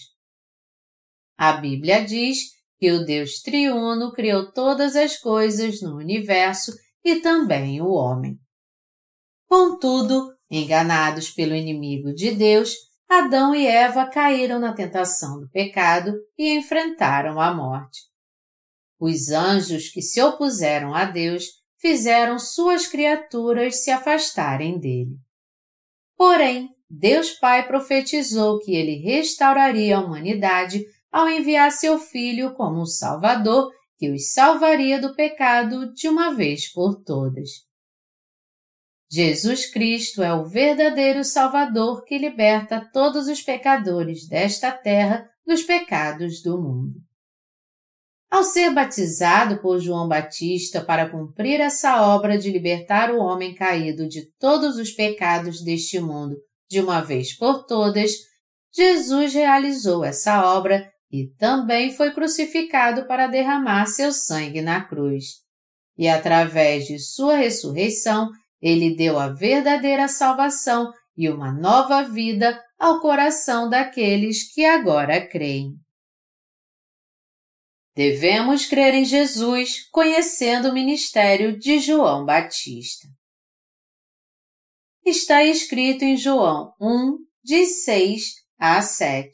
A 1.37 1.53
Bíblia 1.53 2.05
diz 2.05 2.51
que 2.77 2.91
o 2.91 3.05
Deus 3.05 3.41
triuno 3.41 4.11
criou 4.11 4.51
todas 4.51 4.95
as 4.95 5.17
coisas 5.17 5.81
no 5.81 5.95
universo 5.95 6.71
e 7.03 7.15
também 7.15 7.81
o 7.81 7.89
homem. 7.89 8.37
Contudo, 9.47 10.31
enganados 10.49 11.31
pelo 11.31 11.55
inimigo 11.55 12.13
de 12.13 12.31
Deus, 12.31 12.75
Adão 13.13 13.53
e 13.53 13.67
Eva 13.67 14.05
caíram 14.05 14.57
na 14.57 14.71
tentação 14.71 15.41
do 15.41 15.49
pecado 15.49 16.13
e 16.37 16.55
enfrentaram 16.55 17.41
a 17.41 17.53
morte. 17.53 17.99
Os 18.97 19.31
anjos 19.31 19.89
que 19.89 20.01
se 20.01 20.21
opuseram 20.21 20.95
a 20.95 21.03
Deus 21.03 21.43
fizeram 21.77 22.39
suas 22.39 22.87
criaturas 22.87 23.83
se 23.83 23.91
afastarem 23.91 24.79
dele. 24.79 25.17
Porém, 26.15 26.69
Deus 26.89 27.31
Pai 27.31 27.67
profetizou 27.67 28.59
que 28.59 28.73
ele 28.73 29.01
restauraria 29.01 29.97
a 29.97 29.99
humanidade 29.99 30.81
ao 31.11 31.27
enviar 31.27 31.69
seu 31.69 31.99
Filho 31.99 32.53
como 32.53 32.79
um 32.79 32.85
Salvador 32.85 33.69
que 33.97 34.09
os 34.09 34.31
salvaria 34.31 35.01
do 35.01 35.13
pecado 35.13 35.93
de 35.93 36.07
uma 36.07 36.33
vez 36.33 36.71
por 36.71 37.03
todas. 37.03 37.49
Jesus 39.11 39.65
Cristo 39.65 40.23
é 40.23 40.33
o 40.33 40.45
verdadeiro 40.45 41.25
Salvador 41.25 42.05
que 42.05 42.17
liberta 42.17 42.89
todos 42.93 43.27
os 43.27 43.41
pecadores 43.41 44.25
desta 44.25 44.71
terra 44.71 45.29
dos 45.45 45.63
pecados 45.63 46.41
do 46.41 46.57
mundo. 46.57 46.93
Ao 48.29 48.41
ser 48.45 48.73
batizado 48.73 49.57
por 49.57 49.81
João 49.81 50.07
Batista 50.07 50.79
para 50.79 51.09
cumprir 51.09 51.59
essa 51.59 52.01
obra 52.01 52.37
de 52.37 52.49
libertar 52.49 53.13
o 53.13 53.19
homem 53.19 53.53
caído 53.53 54.07
de 54.07 54.31
todos 54.39 54.77
os 54.77 54.91
pecados 54.91 55.61
deste 55.61 55.99
mundo 55.99 56.37
de 56.69 56.79
uma 56.79 57.01
vez 57.01 57.35
por 57.35 57.65
todas, 57.65 58.13
Jesus 58.73 59.33
realizou 59.33 60.05
essa 60.05 60.55
obra 60.55 60.89
e 61.11 61.27
também 61.37 61.91
foi 61.91 62.11
crucificado 62.11 63.05
para 63.05 63.27
derramar 63.27 63.87
seu 63.87 64.13
sangue 64.13 64.61
na 64.61 64.79
cruz. 64.85 65.41
E 65.97 66.07
através 66.07 66.85
de 66.85 66.97
sua 66.97 67.35
ressurreição, 67.35 68.29
ele 68.61 68.95
deu 68.95 69.17
a 69.17 69.29
verdadeira 69.29 70.07
salvação 70.07 70.91
e 71.17 71.29
uma 71.29 71.51
nova 71.51 72.03
vida 72.03 72.63
ao 72.77 73.01
coração 73.01 73.69
daqueles 73.69 74.53
que 74.53 74.63
agora 74.63 75.25
creem. 75.25 75.75
Devemos 77.93 78.65
crer 78.65 78.93
em 78.93 79.03
Jesus 79.03 79.89
conhecendo 79.89 80.69
o 80.69 80.73
ministério 80.73 81.59
de 81.59 81.79
João 81.79 82.23
Batista. 82.23 83.07
Está 85.05 85.43
escrito 85.43 86.03
em 86.03 86.15
João 86.15 86.73
1, 86.79 87.17
de 87.43 87.65
6 87.65 88.35
a 88.57 88.81
7. 88.81 89.31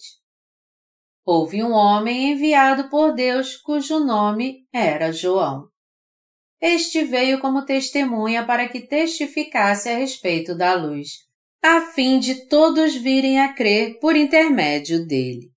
Houve 1.25 1.61
um 1.61 1.71
homem 1.71 2.31
enviado 2.31 2.89
por 2.89 3.13
Deus 3.13 3.57
cujo 3.57 3.99
nome 3.99 4.65
era 4.73 5.11
João. 5.11 5.67
Este 6.59 7.03
veio 7.03 7.39
como 7.39 7.65
testemunha 7.65 8.45
para 8.45 8.67
que 8.67 8.81
testificasse 8.81 9.89
a 9.89 9.97
respeito 9.97 10.55
da 10.55 10.73
luz, 10.73 11.27
a 11.63 11.81
fim 11.93 12.19
de 12.19 12.47
todos 12.47 12.95
virem 12.95 13.39
a 13.39 13.53
crer 13.53 13.99
por 13.99 14.15
intermédio 14.15 15.05
dele. 15.05 15.51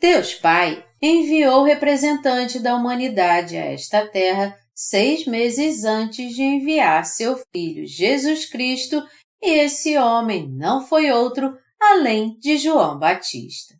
Deus 0.00 0.34
Pai 0.34 0.84
enviou 1.00 1.62
o 1.62 1.64
representante 1.64 2.60
da 2.60 2.76
humanidade 2.76 3.56
a 3.56 3.64
esta 3.64 4.06
terra 4.06 4.56
seis 4.74 5.26
meses 5.26 5.84
antes 5.84 6.34
de 6.34 6.42
enviar 6.42 7.04
seu 7.06 7.40
Filho 7.52 7.86
Jesus 7.86 8.46
Cristo, 8.46 9.02
e 9.40 9.50
esse 9.50 9.96
homem 9.96 10.48
não 10.50 10.86
foi 10.86 11.10
outro 11.10 11.56
além 11.80 12.36
de 12.38 12.56
João 12.58 12.98
Batista. 12.98 13.74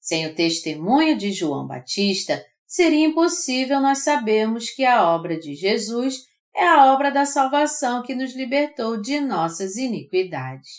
Sem 0.00 0.26
o 0.26 0.34
testemunho 0.34 1.16
de 1.16 1.32
João 1.32 1.66
Batista, 1.66 2.44
seria 2.74 3.06
impossível 3.06 3.80
nós 3.80 3.98
sabermos 4.00 4.68
que 4.68 4.84
a 4.84 5.08
obra 5.14 5.38
de 5.38 5.54
Jesus 5.54 6.24
é 6.52 6.66
a 6.66 6.92
obra 6.92 7.12
da 7.12 7.24
salvação 7.24 8.02
que 8.02 8.16
nos 8.16 8.34
libertou 8.34 9.00
de 9.00 9.20
nossas 9.20 9.76
iniquidades. 9.76 10.70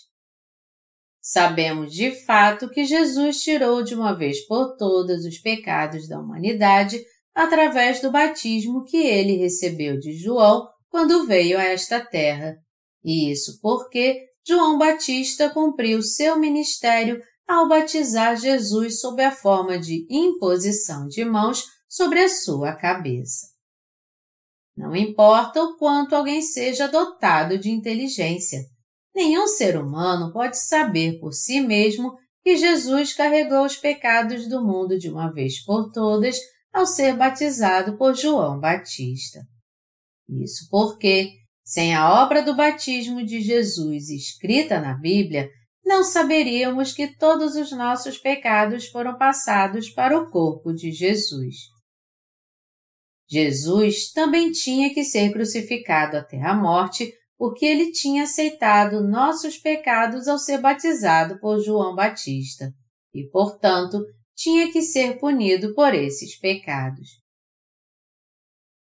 Sabemos 1.22 1.94
de 1.94 2.12
fato 2.12 2.70
que 2.70 2.84
Jesus 2.84 3.42
tirou 3.42 3.82
de 3.82 3.96
uma 3.96 4.14
vez 4.14 4.46
por 4.46 4.76
todas 4.76 5.24
os 5.24 5.38
pecados 5.38 6.06
da 6.06 6.20
humanidade 6.20 7.02
através 7.34 8.02
do 8.02 8.12
batismo 8.12 8.84
que 8.84 8.98
ele 8.98 9.38
recebeu 9.38 9.98
de 9.98 10.12
João 10.18 10.68
quando 10.90 11.26
veio 11.26 11.58
a 11.58 11.64
esta 11.64 12.02
terra. 12.02 12.58
E 13.06 13.32
isso 13.32 13.58
porque 13.62 14.22
João 14.46 14.78
Batista 14.78 15.50
cumpriu 15.50 16.02
seu 16.02 16.38
ministério 16.38 17.22
ao 17.48 17.70
batizar 17.70 18.36
Jesus 18.36 19.00
sob 19.00 19.24
a 19.24 19.32
forma 19.32 19.80
de 19.80 20.06
imposição 20.10 21.08
de 21.08 21.24
mãos 21.24 21.64
sobre 21.96 22.20
a 22.20 22.30
sua 22.30 22.74
cabeça. 22.74 23.48
Não 24.76 24.96
importa 24.96 25.64
o 25.64 25.78
quanto 25.78 26.16
alguém 26.16 26.42
seja 26.42 26.88
dotado 26.88 27.58
de 27.58 27.70
inteligência, 27.70 28.60
Nenhum 29.16 29.48
ser 29.48 29.78
humano 29.78 30.34
pode 30.34 30.60
saber 30.60 31.18
por 31.20 31.32
si 31.32 31.62
mesmo 31.62 32.18
que 32.44 32.58
Jesus 32.58 33.14
carregou 33.14 33.66
os 33.66 33.78
pecados 33.78 34.48
do 34.50 34.62
mundo 34.62 35.00
de 35.00 35.10
uma 35.10 35.32
vez 35.32 35.64
por 35.64 35.90
todas 35.92 36.38
ao 36.74 36.86
ser 36.86 37.16
batizado 37.16 37.98
por 37.98 38.14
João 38.14 38.60
Batista. 38.60 39.40
Isso 40.28 40.68
porque, 40.70 41.32
sem 41.64 41.96
a 41.96 42.22
obra 42.22 42.44
do 42.44 42.54
batismo 42.54 43.26
de 43.26 43.40
Jesus 43.40 44.10
escrita 44.10 44.82
na 44.82 44.94
Bíblia, 44.94 45.50
não 45.86 46.04
saberíamos 46.04 46.92
que 46.92 47.16
todos 47.16 47.56
os 47.56 47.72
nossos 47.72 48.18
pecados 48.18 48.88
foram 48.88 49.18
passados 49.18 49.90
para 49.90 50.20
o 50.20 50.30
corpo 50.30 50.74
de 50.74 50.92
Jesus. 50.92 51.56
Jesus 53.28 54.12
também 54.12 54.52
tinha 54.52 54.94
que 54.94 55.04
ser 55.04 55.32
crucificado 55.32 56.18
até 56.18 56.42
a 56.42 56.54
morte 56.54 57.12
porque 57.38 57.66
ele 57.66 57.92
tinha 57.92 58.24
aceitado 58.24 59.08
nossos 59.08 59.58
pecados 59.58 60.28
ao 60.28 60.38
ser 60.38 60.60
batizado 60.60 61.40
por 61.40 61.60
João 61.60 61.96
Batista 61.96 62.72
e, 63.14 63.28
portanto, 63.30 64.06
tinha 64.36 64.72
que 64.72 64.82
ser 64.82 65.18
punido 65.20 65.74
por 65.74 65.94
esses 65.94 66.38
pecados. 66.38 67.22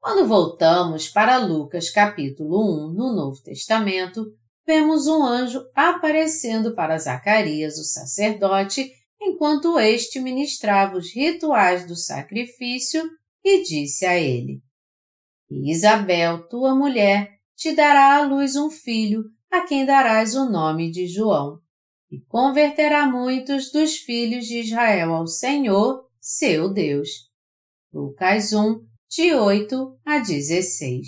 Quando 0.01 0.29
voltamos 0.29 1.09
para 1.09 1.39
Lucas 1.39 1.91
capítulo 1.91 2.91
1 2.91 2.93
no 2.93 3.15
Novo 3.15 3.41
Testamento, 3.43 4.27
vemos 4.67 5.07
um 5.07 5.23
anjo 5.25 5.65
aparecendo 5.75 6.75
para 6.75 6.99
Zacarias, 6.99 7.79
o 7.79 7.85
sacerdote, 7.85 8.91
enquanto 9.21 9.79
este 9.79 10.21
ministrava 10.21 10.99
os 10.99 11.13
rituais 11.15 11.87
do 11.87 11.97
sacrifício 11.97 13.03
e 13.45 13.63
disse 13.63 14.07
a 14.07 14.19
ele: 14.19 14.63
Isabel, 15.51 16.49
tua 16.49 16.75
mulher, 16.75 17.31
te 17.55 17.73
dará 17.75 18.17
à 18.17 18.27
luz 18.27 18.57
um 18.57 18.71
filho, 18.71 19.25
a 19.51 19.61
quem 19.67 19.85
darás 19.85 20.35
o 20.35 20.51
nome 20.51 20.91
de 20.91 21.07
João, 21.07 21.61
e 22.11 22.21
converterá 22.27 23.07
muitos 23.07 23.71
dos 23.71 23.97
filhos 23.97 24.47
de 24.47 24.61
Israel 24.61 25.15
ao 25.15 25.27
Senhor, 25.27 26.09
seu 26.21 26.73
Deus. 26.73 27.09
Lucas 27.93 28.53
1, 28.53 28.81
de 29.09 29.35
8 29.35 29.99
a 30.05 30.19
16. 30.19 31.07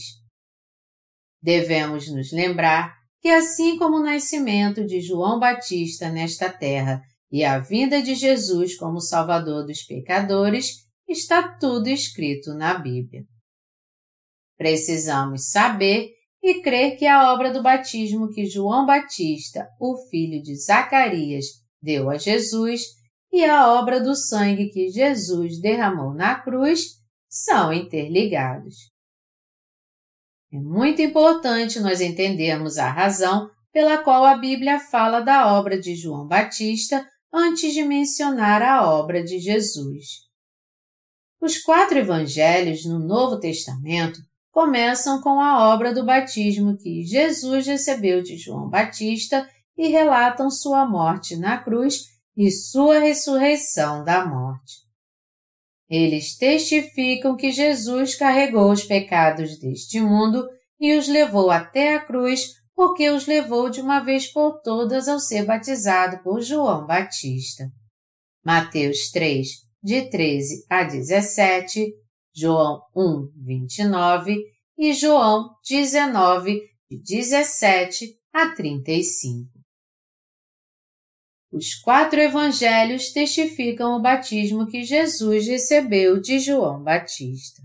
Devemos 1.43 2.09
nos 2.13 2.31
lembrar 2.31 2.95
que, 3.21 3.29
assim 3.29 3.77
como 3.77 3.97
o 3.97 4.03
nascimento 4.03 4.87
de 4.87 5.01
João 5.01 5.41
Batista 5.41 6.09
nesta 6.11 6.49
terra 6.49 7.03
e 7.31 7.45
a 7.45 7.59
vinda 7.59 8.01
de 8.01 8.15
Jesus 8.15 8.77
como 8.77 9.01
Salvador 9.01 9.67
dos 9.67 9.83
pecadores, 9.83 10.86
está 11.09 11.57
tudo 11.57 11.89
escrito 11.89 12.55
na 12.55 12.75
Bíblia. 12.75 13.25
Precisamos 14.57 15.51
saber 15.51 16.11
e 16.43 16.63
crer 16.63 16.97
que 16.97 17.07
a 17.07 17.33
obra 17.33 17.53
do 17.53 17.63
batismo 17.63 18.31
que 18.31 18.47
João 18.47 18.87
Batista, 18.87 19.69
o 19.81 19.97
filho 20.09 20.43
de 20.43 20.57
Zacarias, 20.57 21.47
deu 21.83 22.09
a 22.09 22.17
Jesus 22.17 22.83
e 23.33 23.45
a 23.45 23.73
obra 23.73 24.01
do 24.01 24.15
sangue 24.15 24.71
que 24.71 24.89
Jesus 24.89 25.61
derramou 25.61 26.15
na 26.15 26.41
cruz 26.41 26.97
são 27.29 27.73
interligados. 27.73 28.75
É 30.53 30.59
muito 30.59 31.03
importante 31.03 31.81
nós 31.81 32.01
entendermos 32.01 32.79
a 32.79 32.89
razão 32.89 33.51
pela 33.73 33.99
qual 33.99 34.25
a 34.25 34.39
Bíblia 34.39 34.79
fala 34.79 35.21
da 35.21 35.53
obra 35.53 35.79
de 35.79 35.95
João 35.95 36.27
Batista 36.27 37.07
antes 37.33 37.75
de 37.75 37.83
mencionar 37.83 38.63
a 38.63 38.89
obra 38.89 39.23
de 39.23 39.39
Jesus. 39.39 40.26
Os 41.41 41.59
quatro 41.59 41.99
evangelhos 41.99 42.85
no 42.85 42.99
Novo 42.99 43.39
Testamento 43.39 44.19
começam 44.51 45.21
com 45.21 45.41
a 45.41 45.73
obra 45.73 45.93
do 45.93 46.05
batismo 46.05 46.77
que 46.79 47.05
Jesus 47.05 47.67
recebeu 47.67 48.23
de 48.23 48.37
João 48.37 48.69
Batista 48.69 49.49
e 49.77 49.89
relatam 49.89 50.51
sua 50.51 50.87
morte 50.87 51.37
na 51.37 51.59
cruz 51.59 52.05
e 52.37 52.51
sua 52.51 52.99
ressurreição 52.99 54.03
da 54.03 54.25
morte. 54.25 54.87
Eles 55.89 56.37
testificam 56.37 57.37
que 57.37 57.53
Jesus 57.53 58.15
carregou 58.17 58.73
os 58.73 58.83
pecados 58.83 59.59
deste 59.59 60.01
mundo 60.01 60.49
e 60.81 60.97
os 60.97 61.07
levou 61.07 61.51
até 61.51 61.95
a 61.95 62.05
cruz 62.05 62.57
porque 62.75 63.09
os 63.09 63.27
levou 63.27 63.71
de 63.71 63.81
uma 63.81 64.01
vez 64.01 64.27
por 64.27 64.61
todas 64.63 65.09
ao 65.09 65.19
ser 65.19 65.45
batizado 65.45 66.23
por 66.23 66.41
João 66.41 66.87
Batista. 66.87 67.71
Mateus 68.45 69.11
3, 69.11 69.66
de 69.87 70.11
13 70.11 70.67
a 70.69 70.83
17, 70.83 71.95
João 72.35 72.83
1, 72.93 73.31
29 73.37 74.37
e 74.77 74.93
João 74.93 75.55
19, 75.65 76.61
de 76.91 76.99
17 77.01 78.19
a 78.33 78.53
35. 78.53 79.49
Os 81.53 81.77
quatro 81.77 82.19
evangelhos 82.19 83.13
testificam 83.13 83.97
o 83.97 84.03
batismo 84.03 84.67
que 84.67 84.83
Jesus 84.83 85.47
recebeu 85.47 86.21
de 86.21 86.41
João 86.41 86.83
Batista. 86.83 87.63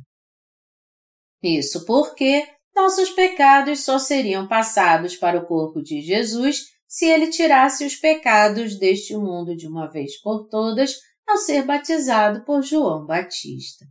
Isso 1.41 1.87
porque 1.87 2.47
nossos 2.75 3.09
pecados 3.09 3.83
só 3.83 3.97
seriam 3.97 4.47
passados 4.47 5.15
para 5.15 5.39
o 5.39 5.47
corpo 5.47 5.81
de 5.81 6.01
Jesus 6.01 6.67
se 6.87 7.07
ele 7.07 7.31
tirasse 7.31 7.83
os 7.83 7.95
pecados 7.95 8.77
deste 8.77 9.17
mundo 9.17 9.55
de 9.55 9.65
uma 9.65 9.89
vez 9.89 10.21
por 10.21 10.47
todas 10.47 11.09
ao 11.27 11.37
ser 11.37 11.65
batizado 11.65 12.43
por 12.43 12.61
João 12.61 13.05
Batista. 13.05 13.85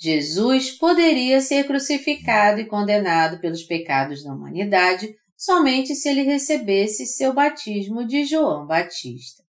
Jesus 0.00 0.70
poderia 0.70 1.40
ser 1.40 1.66
crucificado 1.66 2.60
e 2.60 2.66
condenado 2.66 3.40
pelos 3.40 3.64
pecados 3.64 4.22
da 4.22 4.32
humanidade 4.32 5.14
somente 5.36 5.94
se 5.94 6.08
ele 6.08 6.22
recebesse 6.22 7.06
seu 7.06 7.32
batismo 7.32 8.06
de 8.06 8.24
João 8.24 8.66
Batista. 8.66 9.42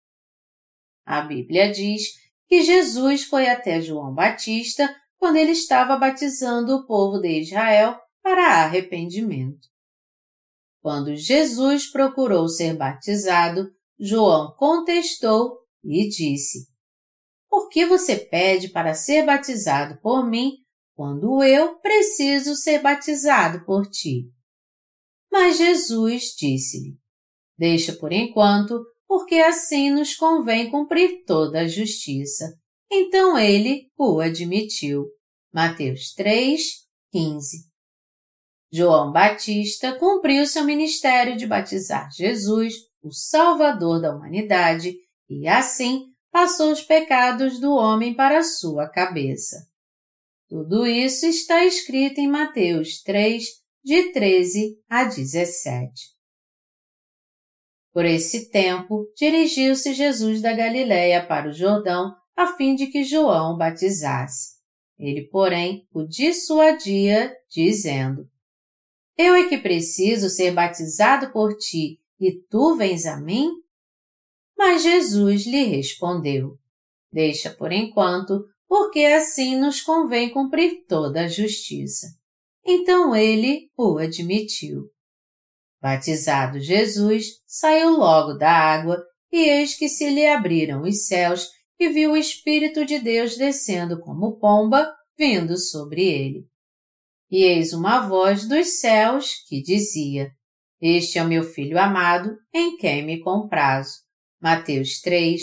A 1.06 1.22
Bíblia 1.22 1.72
diz 1.72 2.04
que 2.48 2.64
Jesus 2.64 3.24
foi 3.24 3.48
até 3.48 3.82
João 3.82 4.14
Batista 4.14 4.96
quando 5.18 5.36
ele 5.36 5.52
estava 5.52 5.98
batizando 5.98 6.76
o 6.76 6.88
povo 6.88 7.20
de 7.20 7.42
Israel 7.42 8.00
para 8.24 8.64
arrependimento. 8.64 9.68
Quando 10.82 11.16
Jesus 11.16 11.92
procurou 11.92 12.48
ser 12.48 12.76
batizado, 12.76 13.70
João 14.00 14.56
contestou 14.56 15.59
e 15.84 16.08
disse: 16.10 16.70
por 17.50 17.68
que 17.68 17.86
você 17.86 18.16
pede 18.16 18.70
para 18.70 18.94
ser 18.94 19.26
batizado 19.26 20.00
por 20.02 20.30
mim 20.30 20.52
quando 20.94 21.44
eu 21.44 21.80
preciso 21.80 22.56
ser 22.56 22.80
batizado 22.80 23.66
por 23.66 23.88
ti? 23.88 24.32
Mas 25.32 25.58
Jesus 25.58 26.36
disse-lhe: 26.38 26.96
Deixa 27.58 27.94
por 27.94 28.12
enquanto, 28.12 28.86
porque 29.08 29.36
assim 29.36 29.90
nos 29.90 30.16
convém 30.16 30.70
cumprir 30.70 31.24
toda 31.26 31.62
a 31.62 31.68
justiça. 31.68 32.56
Então 32.92 33.38
ele 33.38 33.92
o 33.98 34.20
admitiu. 34.20 35.06
Mateus 35.52 36.14
3, 36.14 36.62
15. 37.12 37.68
João 38.72 39.12
Batista 39.12 39.98
cumpriu 39.98 40.46
seu 40.46 40.64
ministério 40.64 41.36
de 41.36 41.48
batizar 41.48 42.08
Jesus, 42.12 42.76
o 43.02 43.12
Salvador 43.12 44.00
da 44.00 44.16
humanidade, 44.16 44.96
e 45.30 45.48
assim 45.48 46.08
passou 46.32 46.72
os 46.72 46.82
pecados 46.82 47.60
do 47.60 47.74
homem 47.74 48.14
para 48.14 48.40
a 48.40 48.44
sua 48.44 48.88
cabeça. 48.88 49.68
Tudo 50.48 50.88
isso 50.88 51.26
está 51.26 51.64
escrito 51.64 52.20
em 52.20 52.28
Mateus 52.28 53.02
3, 53.04 53.44
de 53.84 54.12
13 54.12 54.80
a 54.90 55.04
17. 55.04 55.92
Por 57.94 58.06
esse 58.06 58.50
tempo, 58.50 59.06
dirigiu-se 59.16 59.94
Jesus 59.94 60.42
da 60.42 60.54
Galiléia 60.54 61.26
para 61.26 61.50
o 61.50 61.54
Jordão, 61.54 62.16
a 62.36 62.56
fim 62.56 62.76
de 62.76 62.88
que 62.88 63.04
João 63.04 63.58
batizasse. 63.58 64.60
Ele, 64.98 65.28
porém, 65.28 65.88
o 65.94 66.04
dissuadia, 66.04 67.36
dizendo: 67.50 68.30
Eu 69.18 69.36
é 69.36 69.48
que 69.48 69.58
preciso 69.58 70.30
ser 70.30 70.52
batizado 70.52 71.32
por 71.32 71.56
ti, 71.58 72.00
e 72.20 72.34
tu 72.50 72.76
vens 72.76 73.06
a 73.06 73.18
mim? 73.18 73.52
Mas 74.60 74.84
Jesus 74.84 75.46
lhe 75.46 75.64
respondeu: 75.64 76.58
Deixa 77.10 77.50
por 77.50 77.72
enquanto, 77.72 78.44
porque 78.68 79.06
assim 79.06 79.56
nos 79.56 79.80
convém 79.80 80.32
cumprir 80.32 80.86
toda 80.86 81.22
a 81.22 81.28
justiça. 81.30 82.08
Então 82.66 83.16
ele 83.16 83.72
o 83.78 83.98
admitiu. 83.98 84.90
Batizado 85.82 86.60
Jesus, 86.60 87.42
saiu 87.48 87.92
logo 87.92 88.34
da 88.34 88.52
água, 88.52 89.02
e 89.32 89.38
eis 89.48 89.78
que 89.78 89.88
se 89.88 90.10
lhe 90.10 90.28
abriram 90.28 90.82
os 90.82 91.08
céus, 91.08 91.48
e 91.80 91.88
viu 91.88 92.12
o 92.12 92.18
Espírito 92.18 92.86
de 92.86 93.00
Deus 93.00 93.38
descendo 93.38 93.98
como 94.02 94.38
pomba, 94.40 94.94
vindo 95.18 95.58
sobre 95.58 96.04
ele. 96.04 96.46
E 97.32 97.44
eis 97.44 97.72
uma 97.72 98.02
voz 98.02 98.46
dos 98.46 98.82
céus 98.82 99.36
que 99.48 99.62
dizia, 99.62 100.30
Este 100.82 101.18
é 101.18 101.24
o 101.24 101.28
meu 101.30 101.44
filho 101.44 101.80
amado, 101.80 102.38
em 102.54 102.76
quem 102.76 103.06
me 103.06 103.22
comprazo. 103.22 104.09
Mateus 104.42 105.02
3, 105.02 105.42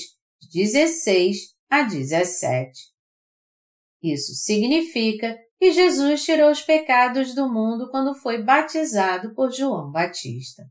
16 0.52 1.54
a 1.70 1.82
17. 1.82 2.70
Isso 4.02 4.32
significa 4.34 5.36
que 5.58 5.72
Jesus 5.72 6.24
tirou 6.24 6.50
os 6.50 6.62
pecados 6.62 7.34
do 7.34 7.52
mundo 7.52 7.90
quando 7.90 8.14
foi 8.14 8.42
batizado 8.42 9.34
por 9.34 9.50
João 9.50 9.90
Batista. 9.90 10.62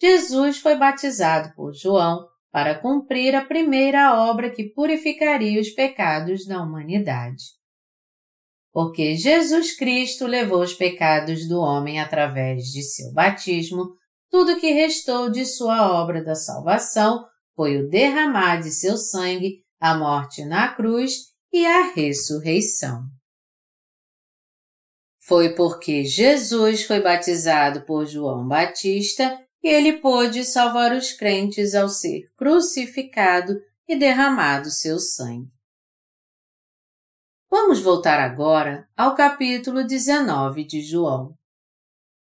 Jesus 0.00 0.58
foi 0.58 0.76
batizado 0.76 1.54
por 1.54 1.74
João 1.74 2.26
para 2.50 2.78
cumprir 2.78 3.34
a 3.34 3.44
primeira 3.44 4.16
obra 4.30 4.50
que 4.50 4.72
purificaria 4.72 5.60
os 5.60 5.70
pecados 5.70 6.46
da 6.46 6.62
humanidade. 6.62 7.42
Porque 8.72 9.16
Jesus 9.16 9.76
Cristo 9.76 10.26
levou 10.26 10.62
os 10.62 10.74
pecados 10.74 11.48
do 11.48 11.60
homem 11.60 12.00
através 12.00 12.64
de 12.64 12.82
seu 12.82 13.12
batismo, 13.12 13.96
tudo 14.34 14.58
que 14.58 14.72
restou 14.72 15.30
de 15.30 15.46
sua 15.46 15.92
obra 15.92 16.20
da 16.20 16.34
salvação 16.34 17.24
foi 17.54 17.76
o 17.76 17.88
derramar 17.88 18.56
de 18.56 18.72
seu 18.72 18.96
sangue, 18.96 19.64
a 19.78 19.96
morte 19.96 20.44
na 20.44 20.74
cruz 20.74 21.32
e 21.52 21.64
a 21.64 21.92
ressurreição. 21.92 23.04
Foi 25.20 25.54
porque 25.54 26.02
Jesus 26.02 26.82
foi 26.82 27.00
batizado 27.00 27.86
por 27.86 28.06
João 28.06 28.48
Batista 28.48 29.40
que 29.60 29.68
ele 29.68 30.00
pôde 30.00 30.44
salvar 30.44 30.90
os 30.90 31.12
crentes 31.12 31.72
ao 31.72 31.88
ser 31.88 32.28
crucificado 32.36 33.54
e 33.86 33.96
derramado 33.96 34.68
seu 34.68 34.98
sangue. 34.98 35.48
Vamos 37.48 37.80
voltar 37.80 38.18
agora 38.18 38.88
ao 38.96 39.14
capítulo 39.14 39.86
19 39.86 40.66
de 40.66 40.82
João. 40.82 41.38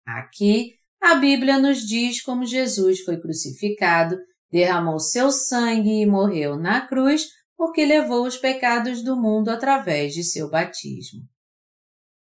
Aqui, 0.07 0.76
a 1.01 1.15
Bíblia 1.15 1.59
nos 1.59 1.79
diz 1.79 2.23
como 2.23 2.45
Jesus 2.45 3.01
foi 3.01 3.21
crucificado, 3.21 4.17
derramou 4.51 4.99
seu 4.99 5.31
sangue 5.31 6.01
e 6.01 6.07
morreu 6.07 6.57
na 6.57 6.87
cruz 6.87 7.29
porque 7.57 7.85
levou 7.85 8.27
os 8.27 8.37
pecados 8.37 9.03
do 9.03 9.17
mundo 9.17 9.49
através 9.49 10.13
de 10.13 10.23
seu 10.23 10.51
batismo. 10.51 11.23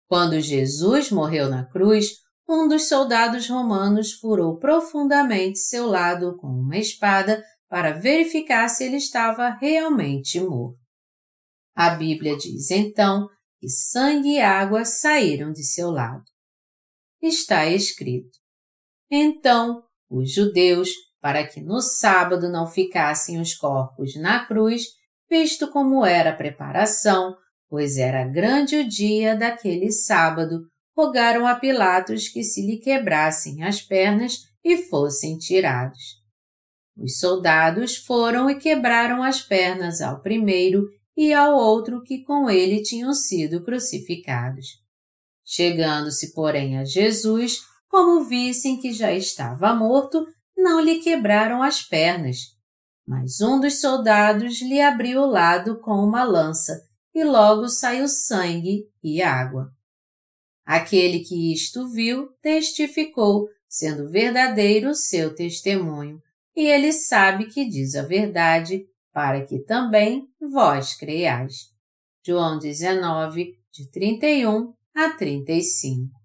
Quando 0.07 0.41
Jesus 0.41 1.11
morreu 1.11 1.49
na 1.49 1.67
cruz, 1.67 2.13
um 2.49 2.69
dos 2.69 2.89
soldados 2.89 3.49
romanos 3.49 4.13
furou 4.13 4.59
profundamente 4.59 5.59
seu 5.59 5.87
lado 5.87 6.37
com 6.37 6.49
uma 6.49 6.77
espada 6.77 7.43
para 7.69 7.93
verificar 7.93 8.69
se 8.69 8.85
ele 8.85 8.97
estava 8.97 9.49
realmente 9.61 10.39
morto. 10.41 10.79
A 11.75 11.91
Bíblia 11.91 12.37
diz 12.37 12.71
então 12.71 13.29
que 13.59 13.69
sangue 13.69 14.35
e 14.35 14.41
água 14.41 14.85
saíram 14.85 15.51
de 15.53 15.65
seu 15.65 15.91
lado. 15.91 16.25
Está 17.21 17.67
escrito. 17.67 18.44
Então, 19.11 19.83
os 20.11 20.33
judeus, 20.33 20.91
para 21.21 21.47
que 21.47 21.61
no 21.61 21.81
sábado 21.81 22.51
não 22.51 22.67
ficassem 22.67 23.41
os 23.41 23.55
corpos 23.55 24.15
na 24.17 24.45
cruz, 24.45 24.85
visto 25.29 25.71
como 25.71 26.05
era 26.05 26.31
a 26.31 26.37
preparação, 26.37 27.37
pois 27.69 27.97
era 27.97 28.25
grande 28.25 28.77
o 28.77 28.89
dia 28.89 29.35
daquele 29.35 29.91
sábado, 29.91 30.61
rogaram 30.97 31.47
a 31.47 31.57
Pilatos 31.57 32.29
que 32.29 32.43
se 32.43 32.65
lhe 32.65 32.79
quebrassem 32.79 33.65
as 33.65 33.83
pernas 33.83 34.39
e 34.63 34.77
fossem 34.89 35.37
tirados. 35.37 36.23
Os 36.97 37.19
soldados 37.19 37.97
foram 37.97 38.49
e 38.49 38.55
quebraram 38.55 39.23
as 39.23 39.43
pernas 39.43 40.01
ao 40.01 40.21
primeiro 40.21 40.85
e 41.17 41.33
ao 41.33 41.57
outro 41.57 42.03
que 42.03 42.23
com 42.23 42.49
ele 42.49 42.83
tinham 42.83 43.13
sido 43.13 43.65
crucificados. 43.65 44.67
Chegando-se, 45.45 46.33
porém, 46.33 46.79
a 46.79 46.85
Jesus, 46.85 47.61
como 47.95 48.25
vissem 48.25 48.81
que 48.81 48.93
já 48.93 49.13
estava 49.13 49.73
morto, 49.73 50.27
não 50.57 50.81
lhe 50.81 50.99
quebraram 50.99 51.63
as 51.63 51.81
pernas. 51.81 52.39
Mas 53.07 53.41
um 53.41 53.61
dos 53.61 53.81
soldados 53.81 54.61
lhe 54.61 54.81
abriu 54.81 55.21
o 55.21 55.31
lado 55.31 55.79
com 55.79 55.93
uma 56.03 56.25
lança 56.25 56.83
e 57.15 57.23
logo 57.23 57.69
saiu 57.69 58.09
sangue 58.09 58.83
e 59.01 59.23
água. 59.23 59.71
Aquele 60.67 61.21
que 61.21 61.53
isto 61.53 61.89
viu 61.89 62.31
testificou, 62.43 63.47
sendo 63.69 64.11
verdadeiro 64.11 64.91
o 64.91 64.95
seu 64.97 65.33
testemunho, 65.33 66.21
e 66.57 66.67
ele 66.67 66.93
sabe 66.93 67.47
que 67.47 67.65
diz 67.65 67.95
a 67.95 68.03
verdade, 68.03 68.85
para 69.13 69.47
que 69.47 69.61
também 69.61 70.27
vós 70.53 70.97
creiais. 70.97 71.71
João 72.27 72.59
19, 72.59 73.55
de 73.71 73.89
31 73.89 74.75
a 74.97 75.11
35. 75.11 76.24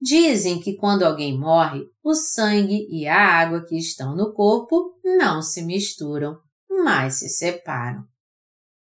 Dizem 0.00 0.60
que 0.60 0.76
quando 0.76 1.04
alguém 1.04 1.38
morre, 1.38 1.82
o 2.02 2.14
sangue 2.14 2.86
e 2.90 3.06
a 3.06 3.18
água 3.18 3.64
que 3.64 3.76
estão 3.76 4.14
no 4.14 4.32
corpo 4.34 4.98
não 5.02 5.40
se 5.40 5.62
misturam, 5.62 6.38
mas 6.68 7.20
se 7.20 7.28
separam. 7.28 8.04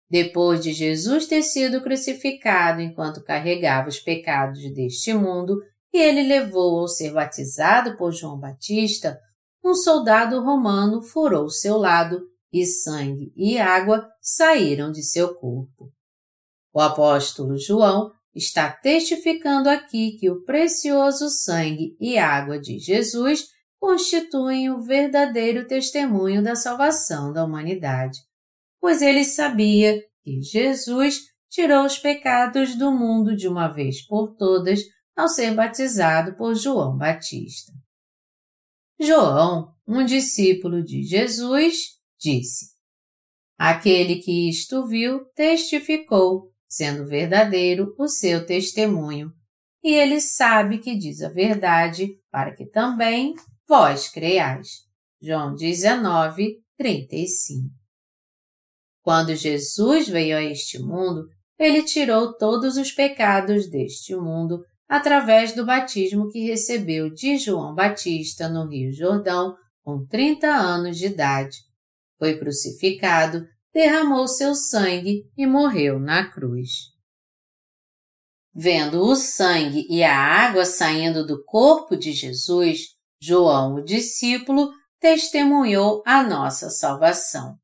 Depois 0.10 0.62
de 0.62 0.74
Jesus 0.74 1.26
ter 1.26 1.42
sido 1.42 1.82
crucificado 1.82 2.82
enquanto 2.82 3.24
carregava 3.24 3.90
os 3.90 4.00
pecados 4.00 4.60
deste 4.74 5.14
mundo, 5.14 5.58
e 5.94 5.98
ele 5.98 6.24
levou 6.24 6.80
ao 6.80 6.88
ser 6.88 7.12
batizado 7.12 7.98
por 7.98 8.12
João 8.12 8.40
Batista, 8.40 9.20
um 9.64 9.74
soldado 9.74 10.42
romano 10.42 11.02
furou 11.02 11.50
seu 11.50 11.78
lado 11.78 12.22
e 12.52 12.66
sangue 12.66 13.32
e 13.36 13.58
água 13.58 14.06
saíram 14.22 14.92
de 14.92 15.04
seu 15.04 15.36
corpo. 15.36 15.92
O 16.74 16.80
apóstolo 16.80 17.58
João 17.58 18.12
está 18.34 18.72
testificando 18.72 19.70
aqui 19.70 20.18
que 20.20 20.30
o 20.30 20.44
precioso 20.44 21.30
sangue 21.30 21.96
e 22.00 22.18
água 22.18 22.60
de 22.60 22.80
Jesus 22.80 23.46
constituem 23.80 24.70
o 24.70 24.82
verdadeiro 24.82 25.68
testemunho 25.68 26.42
da 26.42 26.56
salvação 26.56 27.34
da 27.34 27.44
humanidade 27.44 28.20
pois 28.82 29.02
ele 29.02 29.24
sabia 29.24 30.02
que 30.24 30.42
Jesus 30.42 31.20
tirou 31.50 31.86
os 31.86 32.00
pecados 32.00 32.76
do 32.76 32.92
mundo 32.92 33.36
de 33.36 33.48
uma 33.48 33.68
vez 33.68 34.06
por 34.06 34.36
todas 34.36 34.82
ao 35.16 35.28
ser 35.28 35.54
batizado 35.54 36.36
por 36.36 36.56
João 36.56 36.98
Batista. 36.98 37.72
João, 39.00 39.74
um 39.88 40.04
discípulo 40.04 40.84
de 40.84 41.04
Jesus, 41.04 42.00
disse: 42.20 42.72
Aquele 43.58 44.18
que 44.18 44.50
isto 44.50 44.88
viu 44.88 45.26
testificou, 45.36 46.51
sendo 46.72 47.06
verdadeiro 47.06 47.94
o 48.00 48.08
seu 48.08 48.46
testemunho, 48.46 49.30
e 49.84 49.94
ele 49.94 50.22
sabe 50.22 50.78
que 50.78 50.96
diz 50.96 51.22
a 51.22 51.28
verdade, 51.28 52.18
para 52.32 52.54
que 52.54 52.66
também 52.66 53.36
vós 53.68 54.08
creiais. 54.08 54.70
João 55.22 55.54
19, 55.54 56.64
35. 56.78 57.70
Quando 59.04 59.36
Jesus 59.36 60.08
veio 60.08 60.38
a 60.38 60.42
este 60.42 60.80
mundo, 60.80 61.28
ele 61.60 61.84
tirou 61.84 62.38
todos 62.38 62.78
os 62.78 62.90
pecados 62.94 63.70
deste 63.70 64.16
mundo 64.16 64.64
através 64.88 65.54
do 65.54 65.66
batismo 65.66 66.30
que 66.30 66.46
recebeu 66.46 67.10
de 67.10 67.38
João 67.38 67.76
Batista 67.76 68.48
no 68.48 68.66
Rio 68.66 68.94
Jordão 68.94 69.58
com 69.84 70.06
30 70.06 70.48
anos 70.48 70.98
de 70.98 71.08
idade. 71.08 71.58
Foi 72.18 72.38
crucificado, 72.38 73.46
derramou 73.74 74.28
seu 74.28 74.54
sangue 74.54 75.24
e 75.38 75.48
morreu 75.48 76.00
na 76.00 76.30
cruz. 76.30 76.92
Vendo 78.54 79.02
o 79.02 79.16
sangue 79.16 79.88
e 79.90 80.04
a 80.04 80.16
água 80.16 80.66
saindo 80.66 81.26
do 81.26 81.44
corpo 81.46 81.96
de 81.96 82.12
Jesus, 82.12 82.88
João, 83.22 83.76
o 83.76 83.84
discípulo, 83.84 84.70
testemunhou 85.00 86.04
a 86.06 86.22
nossa 86.22 86.70
salvação. 86.70 87.56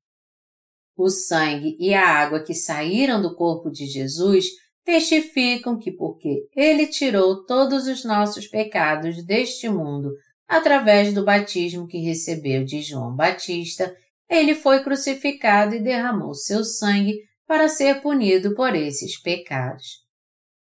O 0.96 1.10
sangue 1.10 1.76
e 1.80 1.94
a 1.94 2.08
água 2.08 2.42
que 2.42 2.54
saíram 2.54 3.22
do 3.22 3.36
corpo 3.36 3.70
de 3.70 3.86
Jesus 3.86 4.46
testificam 4.84 5.78
que, 5.78 5.92
porque 5.92 6.48
Ele 6.56 6.88
tirou 6.88 7.46
todos 7.46 7.88
os 7.88 8.06
nossos 8.06 8.48
pecados 8.48 9.24
deste 9.26 9.68
mundo 9.68 10.12
através 10.48 11.14
do 11.14 11.26
batismo 11.26 11.86
que 11.86 12.00
recebeu 12.00 12.64
de 12.64 12.82
João 12.82 13.14
Batista, 13.14 13.94
ele 14.30 14.56
foi 14.56 14.84
crucificado 14.84 15.76
e 15.76 15.80
derramou 15.80 16.34
seu 16.34 16.64
sangue 16.64 17.18
para 17.48 17.70
ser 17.70 18.02
punido 18.02 18.54
por 18.56 18.76
esses 18.76 19.20
pecados. 19.22 20.06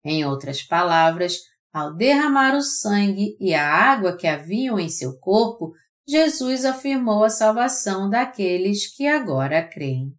Em 0.06 0.26
outras 0.26 0.62
palavras, 0.62 1.40
ao 1.74 1.94
derramar 1.96 2.56
o 2.56 2.62
sangue 2.62 3.36
e 3.40 3.54
a 3.54 3.68
água 3.68 4.16
que 4.16 4.28
haviam 4.28 4.80
em 4.80 4.90
seu 4.90 5.18
corpo, 5.20 5.74
Jesus 6.08 6.64
afirmou 6.64 7.24
a 7.24 7.30
salvação 7.30 8.10
daqueles 8.10 8.96
que 8.96 9.06
agora 9.08 9.68
creem. 9.68 10.14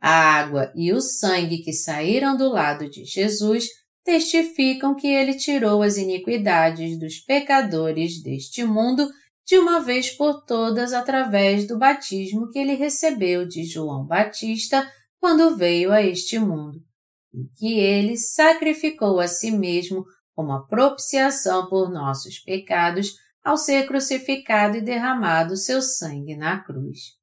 A 0.00 0.10
água 0.10 0.72
e 0.74 0.92
o 0.92 1.00
sangue 1.00 1.58
que 1.58 1.72
saíram 1.72 2.36
do 2.36 2.48
lado 2.48 2.88
de 2.88 3.04
Jesus 3.04 3.66
testificam 4.04 4.94
que 4.94 5.08
ele 5.08 5.34
tirou 5.34 5.82
as 5.82 5.96
iniquidades 5.96 6.98
dos 6.98 7.18
pecadores 7.18 8.22
deste 8.22 8.64
mundo 8.64 9.10
de 9.46 9.58
uma 9.58 9.80
vez 9.80 10.10
por 10.10 10.44
todas 10.44 10.92
através 10.92 11.68
do 11.68 11.78
batismo 11.78 12.50
que 12.50 12.58
ele 12.58 12.74
recebeu 12.74 13.46
de 13.46 13.64
João 13.64 14.04
Batista 14.04 14.90
quando 15.20 15.56
veio 15.56 15.92
a 15.92 16.02
este 16.02 16.38
mundo, 16.38 16.80
e 17.32 17.44
que 17.56 17.78
ele 17.78 18.16
sacrificou 18.16 19.20
a 19.20 19.28
si 19.28 19.52
mesmo 19.52 20.04
como 20.34 20.52
a 20.52 20.66
propiciação 20.66 21.68
por 21.68 21.90
nossos 21.90 22.40
pecados 22.40 23.14
ao 23.42 23.56
ser 23.56 23.86
crucificado 23.86 24.76
e 24.76 24.80
derramado 24.80 25.56
seu 25.56 25.80
sangue 25.80 26.36
na 26.36 26.58
cruz. 26.62 27.14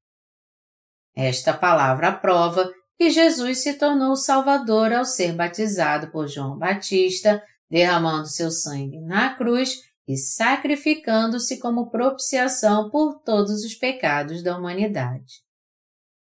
Esta 1.15 1.53
palavra 1.53 2.12
prova 2.12 2.73
que 2.97 3.09
Jesus 3.09 3.59
se 3.59 3.73
tornou 3.73 4.15
Salvador 4.15 4.93
ao 4.93 5.03
ser 5.03 5.33
batizado 5.33 6.09
por 6.09 6.27
João 6.27 6.57
Batista, 6.57 7.43
derramando 7.69 8.27
seu 8.27 8.49
sangue 8.49 8.99
na 9.01 9.36
cruz 9.36 9.92
e 10.07 10.17
sacrificando-se 10.17 11.59
como 11.59 11.89
propiciação 11.89 12.89
por 12.89 13.21
todos 13.21 13.63
os 13.63 13.73
pecados 13.73 14.43
da 14.43 14.57
humanidade. 14.57 15.41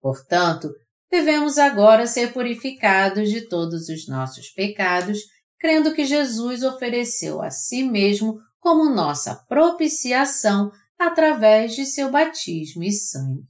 Portanto, 0.02 0.70
devemos 1.10 1.58
agora 1.58 2.06
ser 2.06 2.34
purificados 2.34 3.30
de 3.30 3.48
todos 3.48 3.88
os 3.88 4.08
nossos 4.08 4.50
pecados, 4.50 5.20
crendo 5.58 5.94
que 5.94 6.06
Jesus 6.06 6.62
ofereceu 6.64 7.42
a 7.42 7.50
si 7.50 7.84
mesmo 7.84 8.38
como 8.60 8.94
nossa 8.94 9.36
propiciação 9.48 10.72
através 11.00 11.76
de 11.76 11.86
seu 11.86 12.12
batismo 12.12 12.84
e 12.84 12.92
sangue. 12.92 13.44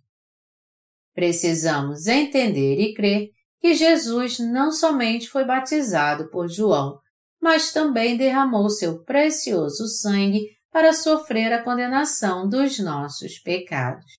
Precisamos 1.13 2.07
entender 2.07 2.79
e 2.79 2.93
crer 2.93 3.29
que 3.59 3.73
Jesus 3.73 4.39
não 4.39 4.71
somente 4.71 5.29
foi 5.29 5.45
batizado 5.45 6.29
por 6.29 6.49
João, 6.49 6.99
mas 7.43 7.73
também 7.73 8.15
derramou 8.15 8.69
seu 8.69 9.03
precioso 9.03 9.85
sangue 9.85 10.47
para 10.71 10.93
sofrer 10.93 11.51
a 11.51 11.61
condenação 11.61 12.47
dos 12.47 12.79
nossos 12.79 13.37
pecados. 13.37 14.13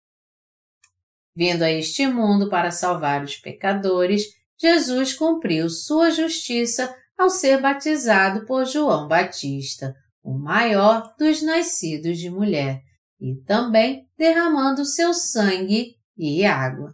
Vindo 1.35 1.63
a 1.63 1.71
este 1.71 2.07
mundo 2.07 2.51
para 2.51 2.71
salvar 2.71 3.25
os 3.25 3.37
pecadores, 3.37 4.25
Jesus 4.61 5.15
cumpriu 5.15 5.71
sua 5.71 6.11
justiça 6.11 6.95
ao 7.17 7.31
ser 7.31 7.63
batizado 7.63 8.45
por 8.45 8.67
João 8.67 9.09
Batista, 9.09 9.95
o 10.23 10.39
maior 10.39 11.15
dos 11.19 11.41
nascidos 11.41 12.19
de 12.19 12.29
mulher, 12.29 12.83
e 13.19 13.37
também 13.47 14.07
derramando 14.19 14.85
seu 14.85 15.15
sangue 15.15 15.95
e 16.15 16.45
água. 16.45 16.93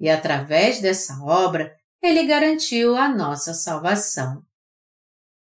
E 0.00 0.10
através 0.10 0.80
dessa 0.80 1.22
obra, 1.22 1.72
ele 2.02 2.26
garantiu 2.26 2.96
a 2.96 3.08
nossa 3.08 3.54
salvação. 3.54 4.47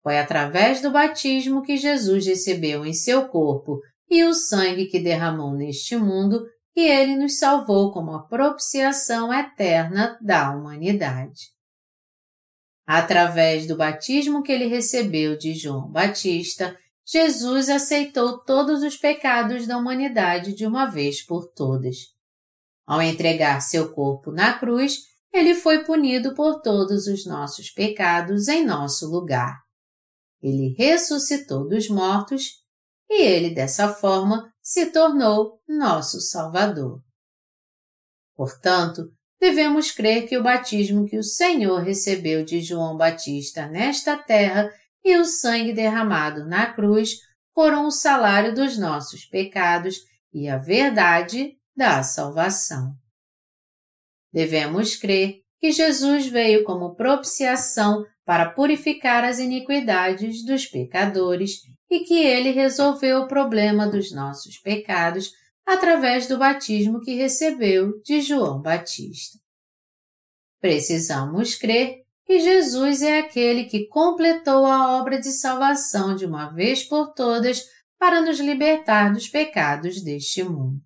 Foi 0.03 0.19
através 0.19 0.81
do 0.81 0.91
batismo 0.91 1.63
que 1.63 1.77
Jesus 1.77 2.27
recebeu 2.27 2.85
em 2.85 2.93
seu 2.93 3.29
corpo 3.29 3.79
e 4.09 4.25
o 4.25 4.33
sangue 4.33 4.85
que 4.85 4.99
derramou 4.99 5.53
neste 5.53 5.95
mundo 5.95 6.45
que 6.73 6.81
ele 6.81 7.15
nos 7.15 7.39
salvou 7.39 7.91
como 7.91 8.11
a 8.13 8.23
propiciação 8.23 9.33
eterna 9.33 10.19
da 10.21 10.51
humanidade. 10.51 11.53
Através 12.85 13.65
do 13.65 13.77
batismo 13.77 14.43
que 14.43 14.51
ele 14.51 14.65
recebeu 14.65 15.37
de 15.37 15.53
João 15.53 15.89
Batista, 15.89 16.77
Jesus 17.05 17.69
aceitou 17.69 18.43
todos 18.43 18.83
os 18.83 18.97
pecados 18.97 19.65
da 19.65 19.77
humanidade 19.77 20.53
de 20.53 20.65
uma 20.65 20.85
vez 20.85 21.25
por 21.25 21.47
todas. 21.53 21.97
Ao 22.85 23.01
entregar 23.01 23.61
seu 23.61 23.93
corpo 23.93 24.31
na 24.31 24.57
cruz, 24.57 24.99
ele 25.31 25.55
foi 25.55 25.83
punido 25.83 26.35
por 26.35 26.61
todos 26.61 27.07
os 27.07 27.25
nossos 27.25 27.69
pecados 27.69 28.47
em 28.47 28.65
nosso 28.65 29.09
lugar. 29.09 29.62
Ele 30.43 30.75
ressuscitou 30.77 31.69
dos 31.69 31.87
mortos 31.87 32.61
e 33.09 33.21
ele, 33.21 33.55
dessa 33.55 33.87
forma, 33.87 34.53
se 34.61 34.87
tornou 34.87 35.61
nosso 35.65 36.19
Salvador. 36.19 37.01
Portanto, 38.35 39.09
devemos 39.39 39.91
crer 39.91 40.27
que 40.27 40.37
o 40.37 40.43
batismo 40.43 41.07
que 41.07 41.17
o 41.17 41.23
Senhor 41.23 41.81
recebeu 41.81 42.43
de 42.43 42.61
João 42.61 42.97
Batista 42.97 43.67
nesta 43.67 44.17
terra 44.17 44.69
e 45.01 45.15
o 45.17 45.23
sangue 45.23 45.71
derramado 45.71 46.45
na 46.45 46.73
cruz 46.73 47.19
foram 47.53 47.87
o 47.87 47.91
salário 47.91 48.53
dos 48.53 48.77
nossos 48.77 49.25
pecados 49.25 49.95
e 50.33 50.49
a 50.49 50.57
verdade 50.57 51.57
da 51.75 52.03
salvação. 52.03 52.93
Devemos 54.31 54.95
crer 54.95 55.42
que 55.63 55.71
Jesus 55.71 56.27
veio 56.27 56.65
como 56.65 56.93
propiciação 56.93 58.05
para 58.25 58.49
purificar 58.49 59.23
as 59.23 59.39
iniquidades 59.39 60.43
dos 60.45 60.65
pecadores 60.65 61.61
e 61.89 62.01
que 62.01 62.15
ele 62.15 62.51
resolveu 62.51 63.21
o 63.21 63.27
problema 63.29 63.87
dos 63.87 64.11
nossos 64.11 64.57
pecados 64.57 65.31
através 65.65 66.27
do 66.27 66.37
batismo 66.37 66.99
que 66.99 67.15
recebeu 67.15 68.01
de 68.01 68.19
João 68.19 68.61
Batista. 68.61 69.39
Precisamos 70.59 71.55
crer 71.55 72.01
que 72.25 72.41
Jesus 72.41 73.01
é 73.01 73.19
aquele 73.19 73.63
que 73.63 73.87
completou 73.87 74.65
a 74.65 74.97
obra 74.99 75.17
de 75.17 75.31
salvação 75.31 76.13
de 76.13 76.25
uma 76.25 76.49
vez 76.49 76.83
por 76.83 77.13
todas 77.13 77.63
para 77.97 78.19
nos 78.19 78.37
libertar 78.37 79.13
dos 79.13 79.29
pecados 79.29 80.03
deste 80.03 80.43
mundo. 80.43 80.81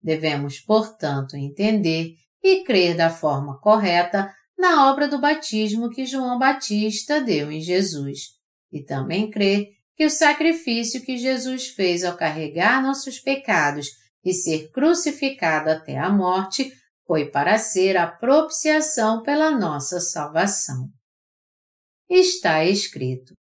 Devemos, 0.00 0.60
portanto, 0.60 1.36
entender 1.36 2.21
e 2.42 2.64
crer 2.64 2.96
da 2.96 3.08
forma 3.08 3.58
correta 3.60 4.34
na 4.58 4.90
obra 4.90 5.08
do 5.08 5.18
batismo 5.18 5.90
que 5.90 6.06
João 6.06 6.38
Batista 6.38 7.20
deu 7.20 7.50
em 7.50 7.60
Jesus, 7.60 8.30
e 8.70 8.82
também 8.82 9.30
crer 9.30 9.68
que 9.96 10.06
o 10.06 10.10
sacrifício 10.10 11.02
que 11.02 11.18
Jesus 11.18 11.68
fez 11.68 12.04
ao 12.04 12.16
carregar 12.16 12.82
nossos 12.82 13.18
pecados 13.18 13.88
e 14.24 14.32
ser 14.32 14.70
crucificado 14.70 15.70
até 15.70 15.98
a 15.98 16.10
morte 16.10 16.72
foi 17.06 17.30
para 17.30 17.58
ser 17.58 17.96
a 17.96 18.06
propiciação 18.06 19.22
pela 19.22 19.50
nossa 19.50 20.00
salvação. 20.00 20.88
Está 22.08 22.64
escrito: 22.64 23.34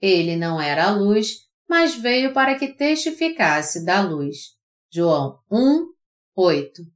Ele 0.00 0.36
não 0.36 0.60
era 0.60 0.86
a 0.86 0.90
luz, 0.90 1.38
mas 1.68 1.94
veio 1.94 2.32
para 2.32 2.58
que 2.58 2.74
testificasse 2.74 3.84
da 3.84 4.00
luz. 4.00 4.54
João 4.92 5.38
1, 5.50 5.86
8. 6.36 6.93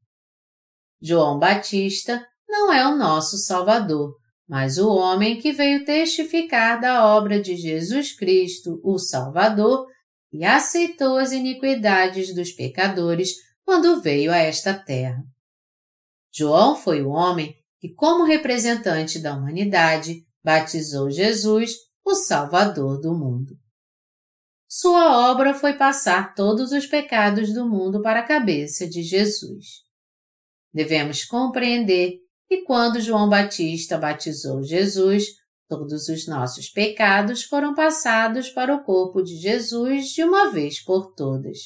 João 1.00 1.38
Batista 1.38 2.26
não 2.48 2.72
é 2.72 2.86
o 2.86 2.96
nosso 2.96 3.38
Salvador, 3.38 4.14
mas 4.48 4.78
o 4.78 4.88
homem 4.88 5.38
que 5.38 5.52
veio 5.52 5.84
testificar 5.84 6.80
da 6.80 7.06
obra 7.06 7.40
de 7.40 7.54
Jesus 7.54 8.16
Cristo, 8.16 8.80
o 8.82 8.98
Salvador, 8.98 9.86
e 10.32 10.44
aceitou 10.44 11.18
as 11.18 11.32
iniquidades 11.32 12.34
dos 12.34 12.52
pecadores 12.52 13.34
quando 13.64 14.00
veio 14.00 14.32
a 14.32 14.38
esta 14.38 14.72
terra. 14.72 15.22
João 16.32 16.74
foi 16.74 17.02
o 17.02 17.10
homem 17.10 17.54
que, 17.78 17.92
como 17.94 18.24
representante 18.24 19.18
da 19.18 19.34
humanidade, 19.34 20.24
batizou 20.42 21.10
Jesus, 21.10 21.74
o 22.04 22.14
Salvador 22.14 23.00
do 23.00 23.14
mundo. 23.14 23.54
Sua 24.66 25.30
obra 25.30 25.54
foi 25.54 25.74
passar 25.74 26.34
todos 26.34 26.72
os 26.72 26.86
pecados 26.86 27.52
do 27.52 27.68
mundo 27.68 28.02
para 28.02 28.20
a 28.20 28.26
cabeça 28.26 28.88
de 28.88 29.02
Jesus. 29.02 29.87
Devemos 30.78 31.24
compreender 31.24 32.20
que 32.46 32.58
quando 32.58 33.00
João 33.00 33.28
Batista 33.28 33.98
batizou 33.98 34.62
Jesus, 34.62 35.24
todos 35.68 36.08
os 36.08 36.28
nossos 36.28 36.68
pecados 36.68 37.42
foram 37.42 37.74
passados 37.74 38.48
para 38.48 38.72
o 38.72 38.84
corpo 38.84 39.20
de 39.20 39.34
Jesus 39.38 40.10
de 40.10 40.22
uma 40.22 40.52
vez 40.52 40.80
por 40.80 41.12
todas. 41.16 41.58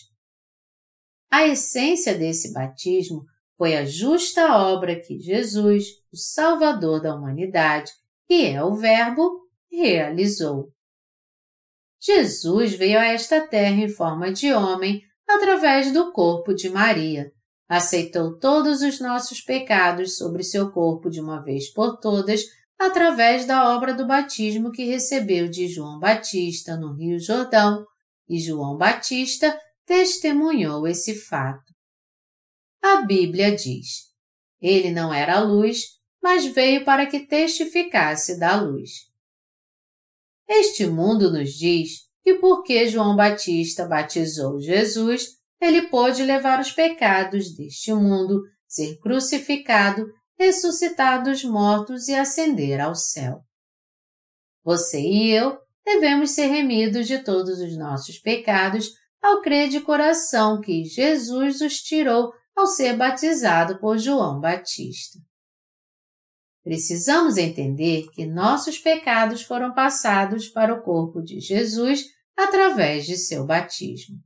A 1.31 1.47
essência 1.47 2.17
desse 2.17 2.55
batismo 2.55 3.27
foi 3.59 3.77
a 3.77 3.85
justa 3.85 4.57
obra 4.57 4.99
que 4.99 5.21
Jesus, 5.21 5.89
o 6.11 6.17
Salvador 6.17 7.03
da 7.03 7.15
humanidade, 7.15 7.93
que 8.27 8.47
é 8.47 8.65
o 8.65 8.75
Verbo, 8.75 9.43
realizou. 9.71 10.73
Jesus 12.01 12.73
veio 12.73 12.99
a 12.99 13.05
esta 13.05 13.47
terra 13.47 13.77
em 13.77 13.91
forma 13.91 14.33
de 14.33 14.55
homem 14.55 15.03
através 15.29 15.93
do 15.93 16.11
corpo 16.13 16.55
de 16.55 16.71
Maria. 16.71 17.31
Aceitou 17.75 18.39
todos 18.39 18.83
os 18.83 19.01
nossos 19.01 19.41
pecados 19.41 20.19
sobre 20.19 20.43
seu 20.43 20.71
corpo 20.71 21.09
de 21.09 21.23
uma 21.23 21.41
vez 21.41 21.73
por 21.73 21.97
todas 21.97 22.45
através 22.79 23.47
da 23.47 23.75
obra 23.75 23.95
do 23.95 24.07
batismo 24.07 24.71
que 24.71 24.85
recebeu 24.85 25.49
de 25.49 25.69
João 25.69 25.99
Batista 25.99 26.77
no 26.77 26.93
Rio 26.93 27.19
Jordão, 27.19 27.87
e 28.29 28.39
João 28.39 28.77
Batista 28.77 29.59
testemunhou 29.87 30.87
esse 30.87 31.15
fato. 31.15 31.73
A 32.83 33.07
Bíblia 33.07 33.57
diz: 33.57 34.03
Ele 34.61 34.91
não 34.91 35.11
era 35.11 35.41
luz, 35.41 35.99
mas 36.23 36.45
veio 36.45 36.85
para 36.85 37.07
que 37.07 37.21
testificasse 37.21 38.39
da 38.39 38.55
luz. 38.55 38.91
Este 40.47 40.85
mundo 40.85 41.33
nos 41.33 41.55
diz 41.55 42.03
que 42.23 42.35
porque 42.35 42.87
João 42.87 43.17
Batista 43.17 43.89
batizou 43.89 44.61
Jesus, 44.61 45.41
ele 45.63 45.83
pôde 45.83 46.23
levar 46.23 46.61
os 46.61 46.73
pecados 46.73 47.55
deste 47.55 47.95
mundo, 47.95 48.43
ser 48.67 48.99
crucificado 48.99 50.07
ressuscitar 50.43 51.23
dos 51.23 51.45
mortos 51.45 52.09
e 52.09 52.15
ascender 52.15 52.81
ao 52.81 52.95
céu. 52.95 53.45
Você 54.65 55.01
e 55.01 55.31
eu 55.31 55.59
devemos 55.85 56.33
ser 56.33 56.47
remidos 56.47 57.07
de 57.07 57.23
todos 57.23 57.61
os 57.61 57.77
nossos 57.77 58.19
pecados 58.19 58.91
ao 59.21 59.41
crer 59.41 59.69
de 59.69 59.81
coração 59.81 60.61
que 60.61 60.85
Jesus 60.85 61.61
os 61.61 61.81
tirou 61.81 62.33
ao 62.57 62.67
ser 62.67 62.97
batizado 62.97 63.79
por 63.79 63.99
João 63.99 64.41
Batista. 64.41 65.19
Precisamos 66.65 67.37
entender 67.37 68.09
que 68.13 68.27
nossos 68.27 68.79
pecados 68.79 69.43
foram 69.43 69.75
passados 69.75 70.49
para 70.49 70.75
o 70.75 70.83
corpo 70.83 71.21
de 71.23 71.41
Jesus 71.41 72.05
através 72.37 73.05
de 73.05 73.17
seu 73.17 73.45
batismo. 73.45 74.19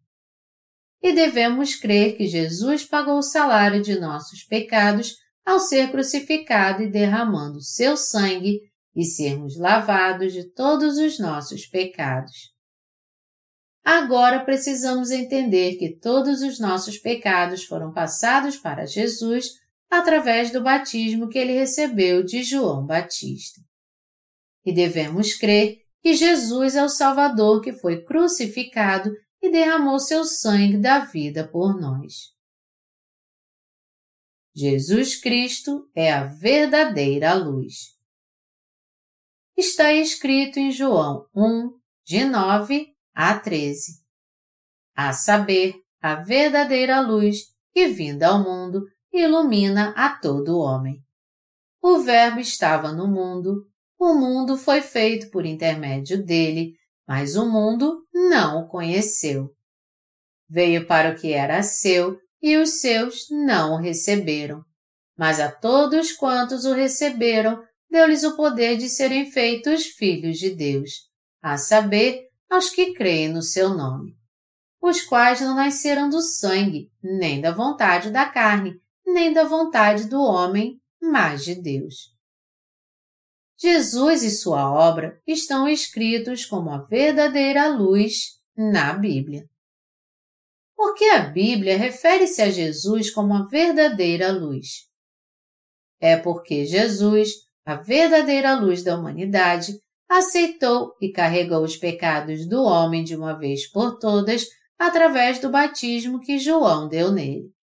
E 1.06 1.12
devemos 1.12 1.76
crer 1.76 2.16
que 2.16 2.26
Jesus 2.26 2.84
pagou 2.84 3.18
o 3.18 3.22
salário 3.22 3.80
de 3.80 3.96
nossos 3.96 4.42
pecados 4.42 5.14
ao 5.44 5.60
ser 5.60 5.92
crucificado 5.92 6.82
e 6.82 6.90
derramando 6.90 7.62
seu 7.62 7.96
sangue 7.96 8.62
e 8.92 9.04
sermos 9.04 9.56
lavados 9.56 10.32
de 10.32 10.50
todos 10.50 10.98
os 10.98 11.20
nossos 11.20 11.64
pecados. 11.64 12.52
Agora 13.84 14.44
precisamos 14.44 15.12
entender 15.12 15.76
que 15.76 15.96
todos 15.96 16.42
os 16.42 16.58
nossos 16.58 16.98
pecados 16.98 17.62
foram 17.62 17.92
passados 17.92 18.56
para 18.56 18.84
Jesus 18.84 19.50
através 19.88 20.50
do 20.50 20.60
batismo 20.60 21.28
que 21.28 21.38
ele 21.38 21.52
recebeu 21.52 22.24
de 22.24 22.42
João 22.42 22.84
Batista. 22.84 23.60
E 24.64 24.72
devemos 24.74 25.34
crer 25.34 25.82
que 26.02 26.14
Jesus 26.14 26.74
é 26.74 26.82
o 26.82 26.88
Salvador 26.88 27.60
que 27.60 27.72
foi 27.72 28.02
crucificado 28.02 29.12
e 29.46 29.50
derramou 29.50 29.98
seu 29.98 30.24
sangue 30.24 30.76
da 30.76 31.00
vida 31.00 31.46
por 31.46 31.78
nós. 31.78 32.34
Jesus 34.54 35.20
Cristo 35.20 35.88
é 35.94 36.12
a 36.12 36.24
verdadeira 36.24 37.34
luz. 37.34 37.94
Está 39.56 39.92
escrito 39.92 40.58
em 40.58 40.70
João 40.70 41.26
1, 41.34 41.78
de 42.04 42.24
9 42.24 42.94
a 43.14 43.38
13. 43.38 44.02
A 44.94 45.12
saber, 45.12 45.74
a 46.00 46.16
verdadeira 46.16 47.00
luz 47.00 47.54
que 47.72 47.88
vinda 47.88 48.28
ao 48.28 48.42
mundo 48.42 48.86
ilumina 49.12 49.90
a 49.96 50.16
todo 50.18 50.58
homem. 50.58 51.02
O 51.82 52.00
Verbo 52.00 52.40
estava 52.40 52.92
no 52.92 53.06
mundo, 53.06 53.66
o 53.98 54.14
mundo 54.14 54.56
foi 54.56 54.80
feito 54.82 55.30
por 55.30 55.46
intermédio 55.46 56.24
dele, 56.24 56.74
mas 57.06 57.36
o 57.36 57.46
mundo 57.46 58.04
não 58.12 58.62
o 58.62 58.68
conheceu. 58.68 59.50
Veio 60.48 60.86
para 60.86 61.12
o 61.12 61.16
que 61.16 61.32
era 61.32 61.62
seu 61.62 62.18
e 62.42 62.56
os 62.56 62.80
seus 62.80 63.26
não 63.30 63.74
o 63.74 63.78
receberam. 63.78 64.64
Mas 65.16 65.40
a 65.40 65.50
todos 65.50 66.12
quantos 66.12 66.64
o 66.64 66.74
receberam, 66.74 67.62
deu-lhes 67.90 68.24
o 68.24 68.36
poder 68.36 68.76
de 68.76 68.88
serem 68.88 69.30
feitos 69.30 69.86
filhos 69.86 70.38
de 70.38 70.54
Deus, 70.54 70.90
a 71.42 71.56
saber, 71.56 72.26
aos 72.50 72.70
que 72.70 72.92
creem 72.92 73.28
no 73.28 73.42
seu 73.42 73.70
nome, 73.70 74.14
os 74.80 75.02
quais 75.02 75.40
não 75.40 75.54
nasceram 75.54 76.08
do 76.08 76.20
sangue, 76.20 76.90
nem 77.02 77.40
da 77.40 77.52
vontade 77.52 78.10
da 78.10 78.26
carne, 78.26 78.80
nem 79.04 79.32
da 79.32 79.44
vontade 79.44 80.08
do 80.08 80.20
homem, 80.20 80.80
mas 81.00 81.44
de 81.44 81.54
Deus. 81.54 82.15
Jesus 83.58 84.22
e 84.22 84.30
sua 84.30 84.70
obra 84.70 85.20
estão 85.26 85.68
escritos 85.68 86.44
como 86.44 86.70
a 86.70 86.78
verdadeira 86.78 87.68
luz 87.68 88.38
na 88.56 88.92
Bíblia. 88.92 89.48
Porque 90.76 91.04
a 91.06 91.20
Bíblia 91.20 91.76
refere-se 91.76 92.42
a 92.42 92.50
Jesus 92.50 93.10
como 93.10 93.34
a 93.34 93.46
verdadeira 93.46 94.30
luz. 94.30 94.86
É 95.98 96.16
porque 96.16 96.66
Jesus, 96.66 97.30
a 97.64 97.76
verdadeira 97.76 98.54
luz 98.54 98.82
da 98.82 98.98
humanidade, 98.98 99.80
aceitou 100.08 100.94
e 101.00 101.10
carregou 101.10 101.62
os 101.62 101.76
pecados 101.76 102.46
do 102.46 102.62
homem 102.62 103.02
de 103.02 103.16
uma 103.16 103.32
vez 103.32 103.70
por 103.70 103.98
todas 103.98 104.46
através 104.78 105.38
do 105.38 105.48
batismo 105.48 106.20
que 106.20 106.38
João 106.38 106.86
deu 106.88 107.10
nele 107.10 107.56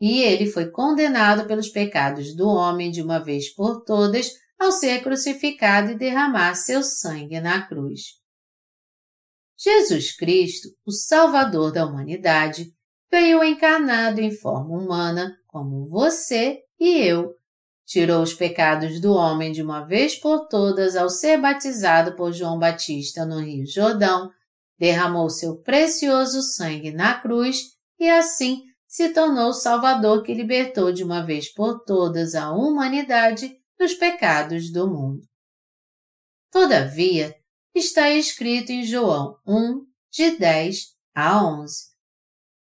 e 0.00 0.22
ele 0.22 0.46
foi 0.46 0.70
condenado 0.70 1.46
pelos 1.46 1.68
pecados 1.68 2.34
do 2.34 2.48
homem 2.48 2.90
de 2.90 3.02
uma 3.02 3.18
vez 3.18 3.52
por 3.54 3.82
todas 3.82 4.32
ao 4.58 4.72
ser 4.72 5.02
crucificado 5.02 5.92
e 5.92 5.98
derramar 5.98 6.54
seu 6.54 6.82
sangue 6.82 7.40
na 7.40 7.66
cruz. 7.66 8.16
Jesus 9.58 10.14
Cristo, 10.14 10.68
o 10.84 10.92
Salvador 10.92 11.72
da 11.72 11.86
humanidade, 11.86 12.72
veio 13.10 13.42
encarnado 13.42 14.20
em 14.20 14.30
forma 14.30 14.76
humana, 14.76 15.36
como 15.46 15.86
você 15.86 16.60
e 16.78 16.98
eu, 16.98 17.34
tirou 17.86 18.22
os 18.22 18.34
pecados 18.34 19.00
do 19.00 19.12
homem 19.12 19.52
de 19.52 19.62
uma 19.62 19.84
vez 19.84 20.16
por 20.16 20.48
todas 20.48 20.96
ao 20.96 21.08
ser 21.08 21.40
batizado 21.40 22.14
por 22.16 22.32
João 22.32 22.58
Batista 22.58 23.24
no 23.24 23.38
Rio 23.38 23.64
Jordão, 23.66 24.30
derramou 24.78 25.30
seu 25.30 25.56
precioso 25.56 26.42
sangue 26.42 26.90
na 26.90 27.18
cruz 27.18 27.76
e 27.98 28.10
assim 28.10 28.62
se 28.86 29.10
tornou 29.10 29.50
o 29.50 29.54
Salvador 29.54 30.22
que 30.22 30.34
libertou 30.34 30.92
de 30.92 31.02
uma 31.02 31.24
vez 31.24 31.52
por 31.52 31.80
todas 31.84 32.34
a 32.34 32.52
humanidade 32.52 33.56
dos 33.78 33.94
pecados 33.94 34.70
do 34.70 34.88
mundo. 34.88 35.26
Todavia, 36.50 37.34
está 37.74 38.10
escrito 38.10 38.70
em 38.70 38.82
João 38.82 39.38
1, 39.46 39.86
de 40.10 40.36
10 40.38 40.94
a 41.14 41.44
11. 41.44 41.74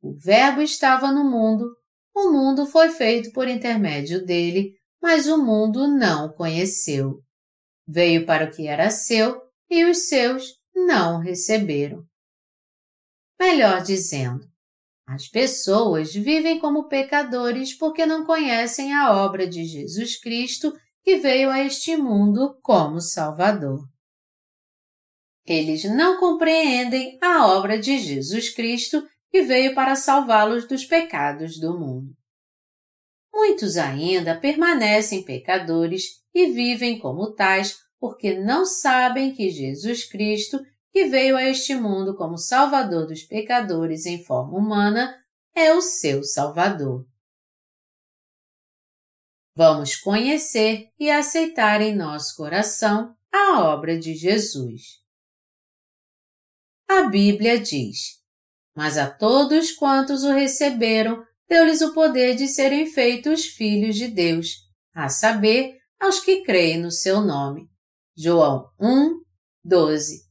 O 0.01 0.15
Verbo 0.15 0.61
estava 0.61 1.11
no 1.11 1.23
mundo, 1.23 1.75
o 2.15 2.31
mundo 2.31 2.65
foi 2.65 2.89
feito 2.89 3.31
por 3.31 3.47
intermédio 3.47 4.25
dele, 4.25 4.73
mas 5.01 5.27
o 5.27 5.37
mundo 5.37 5.87
não 5.87 6.27
o 6.27 6.33
conheceu. 6.33 7.21
Veio 7.87 8.25
para 8.25 8.45
o 8.45 8.51
que 8.51 8.67
era 8.67 8.89
seu 8.89 9.41
e 9.69 9.85
os 9.85 10.07
seus 10.07 10.55
não 10.75 11.17
o 11.17 11.21
receberam. 11.21 12.03
Melhor 13.39 13.83
dizendo, 13.83 14.47
as 15.07 15.27
pessoas 15.27 16.13
vivem 16.13 16.59
como 16.59 16.87
pecadores 16.87 17.73
porque 17.73 18.05
não 18.05 18.25
conhecem 18.25 18.93
a 18.93 19.13
obra 19.13 19.47
de 19.47 19.63
Jesus 19.63 20.19
Cristo 20.19 20.73
que 21.08 21.16
veio 21.16 21.49
a 21.49 21.64
este 21.64 21.95
mundo 21.95 22.60
como 22.62 22.99
Salvador. 22.99 23.80
Eles 25.45 25.86
não 25.86 26.20
compreendem 26.20 27.18
a 27.22 27.47
obra 27.47 27.80
de 27.80 27.97
Jesus 27.97 28.49
Cristo 28.49 29.01
que 29.32 29.41
veio 29.41 29.74
para 29.74 29.95
salvá-los 29.95 30.68
dos 30.68 30.84
pecados 30.84 31.62
do 31.62 31.80
mundo. 31.80 32.14
Muitos 33.34 33.78
ainda 33.78 34.38
permanecem 34.38 35.24
pecadores 35.24 36.22
e 36.36 36.47
vivem 36.47 36.99
como 36.99 37.34
tais 37.34 37.78
porque 37.97 38.38
não 38.38 38.66
sabem 38.66 39.34
que 39.34 39.49
Jesus 39.49 40.03
Cristo 40.10 40.60
que 40.91 41.05
veio 41.05 41.38
a 41.38 41.43
este 41.45 41.74
mundo 41.74 42.18
como 42.18 42.38
Salvador 42.38 43.08
dos 43.08 43.24
pecadores 43.24 44.05
em 44.05 44.26
forma 44.26 44.58
humana, 44.58 45.16
é 45.55 45.74
o 45.74 45.82
seu 45.82 46.22
Salvador. 46.22 47.05
Vamos 49.58 49.95
conhecer 49.95 50.91
e 50.99 51.10
aceitar 51.10 51.82
em 51.82 51.95
nosso 51.95 52.36
coração 52.36 53.16
a 53.34 53.64
obra 53.64 53.97
de 53.97 54.14
Jesus. 54.14 55.01
A 56.88 57.10
Bíblia 57.10 57.60
diz: 57.60 58.22
Mas 58.76 58.99
a 58.99 59.10
todos 59.10 59.72
quantos 59.72 60.24
o 60.24 60.32
receberam, 60.32 61.26
deu-lhes 61.49 61.82
o 61.82 61.91
poder 61.91 62.36
de 62.36 62.47
serem 62.47 62.86
feitos 62.86 63.45
filhos 63.45 63.95
de 63.95 64.08
Deus, 64.10 64.58
a 64.93 65.10
saber, 65.10 65.76
aos 65.99 66.20
que 66.20 66.43
creem 66.43 66.80
no 66.80 66.91
seu 66.91 67.20
nome. 67.20 67.68
João 68.16 68.70
1, 68.80 69.24
12. 69.64 70.22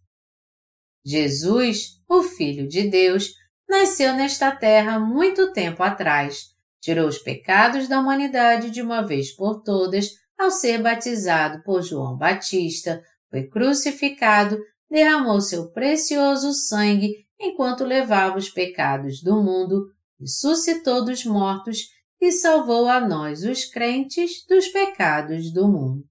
Jesus, 1.04 2.00
o 2.08 2.22
Filho 2.22 2.68
de 2.68 2.88
Deus, 2.88 3.32
nasceu 3.68 4.14
nesta 4.14 4.54
terra 4.54 5.00
muito 5.00 5.52
tempo 5.52 5.82
atrás, 5.82 6.55
tirou 6.86 7.08
os 7.08 7.18
pecados 7.18 7.88
da 7.88 7.98
humanidade 7.98 8.70
de 8.70 8.80
uma 8.80 9.02
vez 9.02 9.34
por 9.34 9.60
todas 9.64 10.12
ao 10.38 10.52
ser 10.52 10.80
batizado 10.80 11.60
por 11.64 11.82
João 11.82 12.16
Batista, 12.16 13.02
foi 13.28 13.48
crucificado, 13.48 14.56
derramou 14.88 15.40
seu 15.40 15.72
precioso 15.72 16.52
sangue 16.52 17.26
enquanto 17.40 17.82
levava 17.82 18.38
os 18.38 18.48
pecados 18.48 19.20
do 19.20 19.42
mundo, 19.42 19.86
ressuscitou 20.20 21.04
dos 21.04 21.24
mortos 21.24 21.88
e 22.20 22.30
salvou 22.30 22.88
a 22.88 23.00
nós, 23.00 23.42
os 23.42 23.64
crentes, 23.64 24.46
dos 24.48 24.68
pecados 24.68 25.52
do 25.52 25.66
mundo. 25.66 26.04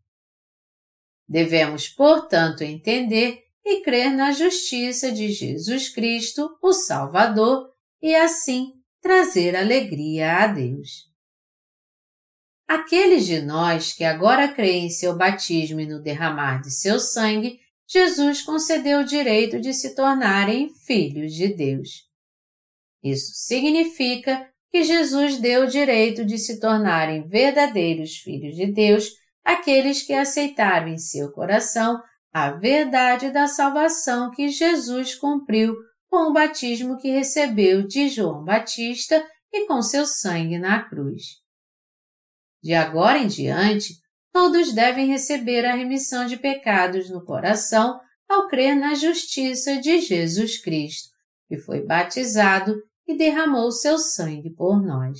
Devemos, 1.25 1.87
portanto, 1.87 2.63
entender 2.63 3.39
e 3.63 3.81
crer 3.81 4.11
na 4.11 4.33
justiça 4.33 5.09
de 5.09 5.31
Jesus 5.31 5.87
Cristo, 5.87 6.49
o 6.61 6.73
Salvador, 6.73 7.69
e 8.01 8.13
assim 8.13 8.73
trazer 9.05 9.55
alegria 9.55 10.37
a 10.37 10.47
Deus. 10.47 11.07
Aqueles 12.67 13.27
de 13.27 13.39
nós 13.39 13.93
que 13.93 14.03
agora 14.03 14.47
creem 14.47 14.87
em 14.87 14.89
seu 14.89 15.15
batismo 15.15 15.79
e 15.79 15.85
no 15.85 16.01
derramar 16.01 16.59
de 16.63 16.71
seu 16.71 16.99
sangue, 16.99 17.59
Jesus 17.87 18.41
concedeu 18.41 19.01
o 19.01 19.05
direito 19.05 19.61
de 19.61 19.75
se 19.75 19.93
tornarem 19.93 20.73
filhos 20.73 21.35
de 21.35 21.49
Deus. 21.49 22.09
Isso 23.03 23.31
significa 23.35 24.49
que 24.71 24.83
Jesus 24.83 25.37
deu 25.37 25.65
o 25.65 25.69
direito 25.69 26.25
de 26.25 26.39
se 26.39 26.59
tornarem 26.59 27.27
verdadeiros 27.27 28.17
filhos 28.17 28.55
de 28.55 28.65
Deus 28.65 29.11
aqueles 29.43 30.01
que 30.01 30.13
aceitaram 30.13 30.87
em 30.87 30.97
seu 30.97 31.31
coração 31.31 32.01
a 32.33 32.49
verdade 32.49 33.29
da 33.29 33.45
salvação 33.45 34.31
que 34.31 34.49
Jesus 34.49 35.13
cumpriu 35.13 35.75
com 36.15 36.29
o 36.29 36.33
batismo 36.33 36.95
que 36.95 37.09
recebeu 37.09 37.85
de 37.85 38.07
João 38.07 38.41
Batista 38.41 39.21
e 39.51 39.67
com 39.67 39.81
seu 39.81 40.05
sangue 40.07 40.57
na 40.57 40.81
cruz. 40.81 41.41
De 42.63 42.73
agora 42.73 43.19
em 43.19 43.27
diante, 43.27 43.95
todos 44.31 44.71
devem 44.71 45.07
receber 45.07 45.65
a 45.65 45.75
remissão 45.75 46.25
de 46.25 46.37
pecados 46.37 47.09
no 47.09 47.21
coração 47.25 47.99
ao 48.29 48.47
crer 48.47 48.77
na 48.77 48.95
justiça 48.95 49.75
de 49.81 49.99
Jesus 49.99 50.57
Cristo, 50.61 51.09
que 51.49 51.57
foi 51.57 51.85
batizado 51.85 52.81
e 53.05 53.17
derramou 53.17 53.69
seu 53.69 53.97
sangue 53.97 54.51
por 54.55 54.81
nós. 54.81 55.19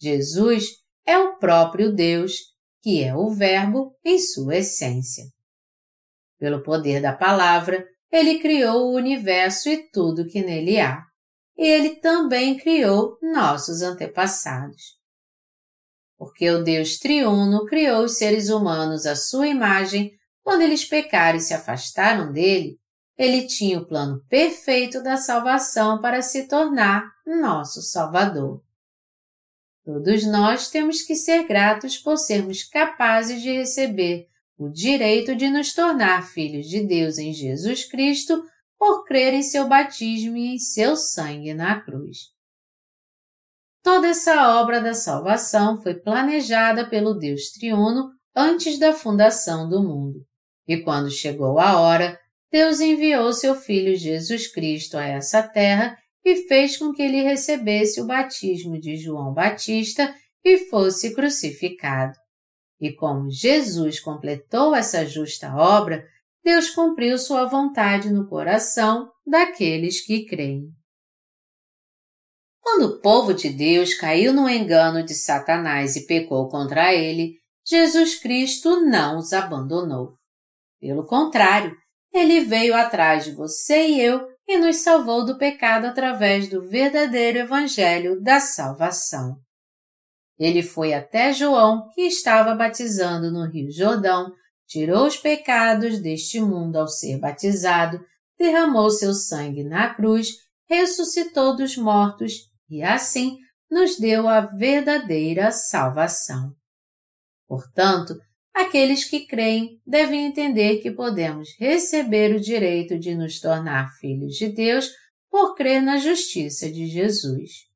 Jesus 0.00 0.64
é 1.06 1.16
o 1.16 1.36
próprio 1.36 1.94
Deus, 1.94 2.32
que 2.82 3.04
é 3.04 3.14
o 3.14 3.30
Verbo 3.30 3.96
em 4.04 4.18
sua 4.18 4.56
essência. 4.56 5.26
Pelo 6.40 6.60
poder 6.60 7.00
da 7.00 7.12
palavra, 7.12 7.86
ele 8.10 8.38
criou 8.38 8.86
o 8.86 8.96
universo 8.96 9.68
e 9.68 9.88
tudo 9.90 10.26
que 10.26 10.42
nele 10.42 10.80
há. 10.80 11.04
E 11.56 11.66
ele 11.66 11.96
também 11.96 12.56
criou 12.56 13.18
nossos 13.20 13.82
antepassados. 13.82 14.98
Porque 16.16 16.50
o 16.50 16.62
Deus 16.62 16.98
triuno 16.98 17.66
criou 17.66 18.04
os 18.04 18.16
seres 18.16 18.48
humanos 18.48 19.06
à 19.06 19.14
sua 19.14 19.46
imagem, 19.46 20.12
quando 20.42 20.62
eles 20.62 20.84
pecaram 20.84 21.38
e 21.38 21.40
se 21.40 21.52
afastaram 21.52 22.32
dele, 22.32 22.78
ele 23.16 23.46
tinha 23.46 23.78
o 23.78 23.86
plano 23.86 24.24
perfeito 24.28 25.02
da 25.02 25.16
salvação 25.16 26.00
para 26.00 26.22
se 26.22 26.46
tornar 26.46 27.12
nosso 27.26 27.82
Salvador. 27.82 28.62
Todos 29.84 30.24
nós 30.24 30.70
temos 30.70 31.02
que 31.02 31.14
ser 31.14 31.46
gratos 31.46 31.98
por 31.98 32.16
sermos 32.16 32.62
capazes 32.62 33.42
de 33.42 33.50
receber 33.52 34.28
o 34.58 34.68
direito 34.68 35.36
de 35.36 35.48
nos 35.48 35.72
tornar 35.72 36.26
filhos 36.26 36.66
de 36.66 36.84
Deus 36.84 37.16
em 37.16 37.32
Jesus 37.32 37.84
Cristo 37.84 38.42
por 38.76 39.04
crer 39.04 39.32
em 39.32 39.42
seu 39.42 39.68
batismo 39.68 40.36
e 40.36 40.54
em 40.54 40.58
seu 40.58 40.96
sangue 40.96 41.54
na 41.54 41.80
cruz. 41.80 42.18
Toda 43.82 44.08
essa 44.08 44.60
obra 44.60 44.80
da 44.80 44.94
salvação 44.94 45.80
foi 45.80 45.94
planejada 45.94 46.88
pelo 46.88 47.14
Deus 47.14 47.50
triuno 47.52 48.10
antes 48.34 48.78
da 48.78 48.92
fundação 48.92 49.68
do 49.68 49.82
mundo. 49.82 50.26
E 50.66 50.76
quando 50.78 51.10
chegou 51.10 51.58
a 51.58 51.80
hora, 51.80 52.18
Deus 52.50 52.80
enviou 52.80 53.32
seu 53.32 53.54
Filho 53.54 53.96
Jesus 53.96 54.50
Cristo 54.50 54.96
a 54.96 55.04
essa 55.04 55.42
terra 55.42 55.96
e 56.24 56.48
fez 56.48 56.76
com 56.76 56.92
que 56.92 57.02
ele 57.02 57.22
recebesse 57.22 58.00
o 58.00 58.06
batismo 58.06 58.78
de 58.78 58.96
João 58.96 59.32
Batista 59.32 60.14
e 60.44 60.58
fosse 60.68 61.14
crucificado. 61.14 62.18
E 62.80 62.92
como 62.92 63.30
Jesus 63.30 63.98
completou 63.98 64.74
essa 64.74 65.04
justa 65.04 65.54
obra, 65.54 66.06
Deus 66.44 66.70
cumpriu 66.70 67.18
sua 67.18 67.44
vontade 67.44 68.10
no 68.10 68.28
coração 68.28 69.10
daqueles 69.26 70.00
que 70.04 70.24
creem. 70.24 70.68
Quando 72.60 72.86
o 72.86 73.00
povo 73.00 73.34
de 73.34 73.48
Deus 73.48 73.94
caiu 73.94 74.32
no 74.32 74.48
engano 74.48 75.02
de 75.02 75.14
Satanás 75.14 75.96
e 75.96 76.06
pecou 76.06 76.48
contra 76.48 76.94
ele, 76.94 77.38
Jesus 77.66 78.16
Cristo 78.20 78.80
não 78.80 79.18
os 79.18 79.32
abandonou. 79.32 80.14
Pelo 80.80 81.04
contrário, 81.04 81.76
ele 82.12 82.40
veio 82.40 82.74
atrás 82.74 83.24
de 83.24 83.32
você 83.32 83.88
e 83.88 84.00
eu 84.00 84.26
e 84.46 84.56
nos 84.56 84.76
salvou 84.76 85.24
do 85.24 85.36
pecado 85.36 85.86
através 85.86 86.48
do 86.48 86.66
verdadeiro 86.68 87.38
Evangelho 87.38 88.20
da 88.22 88.40
salvação. 88.40 89.36
Ele 90.38 90.62
foi 90.62 90.94
até 90.94 91.32
João, 91.32 91.88
que 91.94 92.02
estava 92.02 92.54
batizando 92.54 93.30
no 93.30 93.44
Rio 93.46 93.70
Jordão, 93.72 94.32
tirou 94.66 95.06
os 95.06 95.16
pecados 95.16 95.98
deste 95.98 96.40
mundo 96.40 96.76
ao 96.76 96.86
ser 96.86 97.18
batizado, 97.18 98.00
derramou 98.38 98.90
seu 98.90 99.12
sangue 99.14 99.64
na 99.64 99.92
cruz, 99.92 100.28
ressuscitou 100.68 101.56
dos 101.56 101.76
mortos 101.76 102.34
e 102.70 102.82
assim 102.82 103.36
nos 103.70 103.98
deu 103.98 104.28
a 104.28 104.40
verdadeira 104.40 105.50
salvação. 105.50 106.54
Portanto, 107.46 108.14
aqueles 108.54 109.04
que 109.04 109.26
creem 109.26 109.80
devem 109.86 110.26
entender 110.26 110.78
que 110.78 110.90
podemos 110.90 111.48
receber 111.58 112.34
o 112.34 112.40
direito 112.40 112.98
de 112.98 113.14
nos 113.14 113.40
tornar 113.40 113.90
filhos 113.98 114.34
de 114.34 114.48
Deus 114.48 114.90
por 115.30 115.54
crer 115.54 115.82
na 115.82 115.98
justiça 115.98 116.70
de 116.70 116.86
Jesus. 116.86 117.67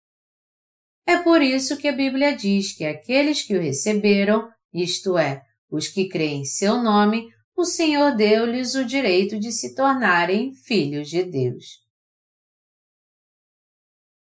É 1.07 1.19
por 1.19 1.43
isso 1.43 1.77
que 1.77 1.89
a 1.89 1.93
Bíblia 1.93 2.35
diz 2.37 2.77
que 2.77 2.85
aqueles 2.85 3.43
que 3.43 3.57
o 3.57 3.61
receberam, 3.61 4.49
isto 4.73 5.19
é, 5.19 5.45
os 5.71 5.89
que 5.89 6.09
creem 6.09 6.43
em 6.43 6.45
seu 6.45 6.83
nome, 6.83 7.29
o 7.57 7.65
Senhor 7.65 8.15
deu-lhes 8.15 8.75
o 8.75 8.85
direito 8.85 9.39
de 9.39 9.53
se 9.53 9.75
tornarem 9.75 10.55
filhos 10.55 11.09
de 11.09 11.25
Deus. 11.25 11.83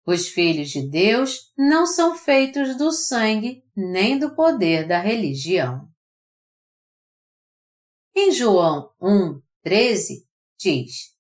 Os 0.07 0.29
filhos 0.29 0.71
de 0.71 0.89
Deus 0.89 1.53
não 1.57 1.87
são 1.87 2.17
feitos 2.17 2.77
do 2.77 2.91
sangue 2.91 3.63
nem 3.77 4.19
do 4.19 4.35
poder 4.35 4.87
da 4.87 4.99
religião. 4.99 5.89
Em 8.15 8.33
João 8.33 8.93
1, 9.01 9.41
13, 9.63 10.27
diz: 10.59 11.15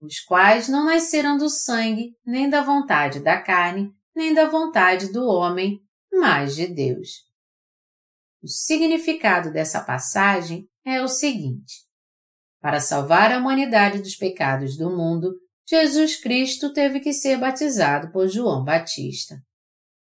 Os 0.00 0.20
quais 0.20 0.68
não 0.68 0.84
nasceram 0.84 1.36
do 1.36 1.50
sangue, 1.50 2.16
nem 2.24 2.48
da 2.48 2.62
vontade 2.62 3.20
da 3.20 3.42
carne, 3.42 3.92
nem 4.18 4.34
da 4.34 4.48
vontade 4.48 5.12
do 5.12 5.24
homem, 5.24 5.78
mas 6.12 6.56
de 6.56 6.66
Deus. 6.66 7.08
O 8.42 8.48
significado 8.48 9.52
dessa 9.52 9.80
passagem 9.80 10.66
é 10.84 11.00
o 11.00 11.06
seguinte: 11.06 11.84
Para 12.60 12.80
salvar 12.80 13.30
a 13.30 13.38
humanidade 13.38 14.00
dos 14.00 14.16
pecados 14.16 14.76
do 14.76 14.90
mundo, 14.90 15.32
Jesus 15.68 16.16
Cristo 16.20 16.72
teve 16.72 16.98
que 16.98 17.12
ser 17.12 17.38
batizado 17.38 18.10
por 18.10 18.26
João 18.26 18.64
Batista. 18.64 19.36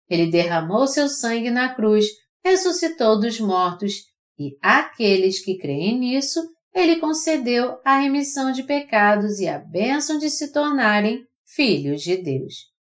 Ele 0.09 0.31
derramou 0.31 0.87
seu 0.87 1.09
sangue 1.09 1.51
na 1.51 1.75
cruz, 1.75 2.07
ressuscitou 2.45 3.19
dos 3.19 3.41
mortos 3.41 4.05
e 4.39 4.57
àqueles 4.63 5.45
que 5.45 5.59
creem 5.59 5.99
nisso, 5.99 6.41
ele 6.73 7.01
concedeu 7.01 7.81
a 7.85 7.99
remissão 7.99 8.53
de 8.53 8.63
pecados 8.63 9.41
e 9.41 9.49
a 9.49 9.59
bênção 9.59 10.17
de 10.17 10.31
se 10.31 10.53
tornarem 10.53 11.27
filhos 11.45 12.03
de 12.03 12.19
Deus. 12.19 12.76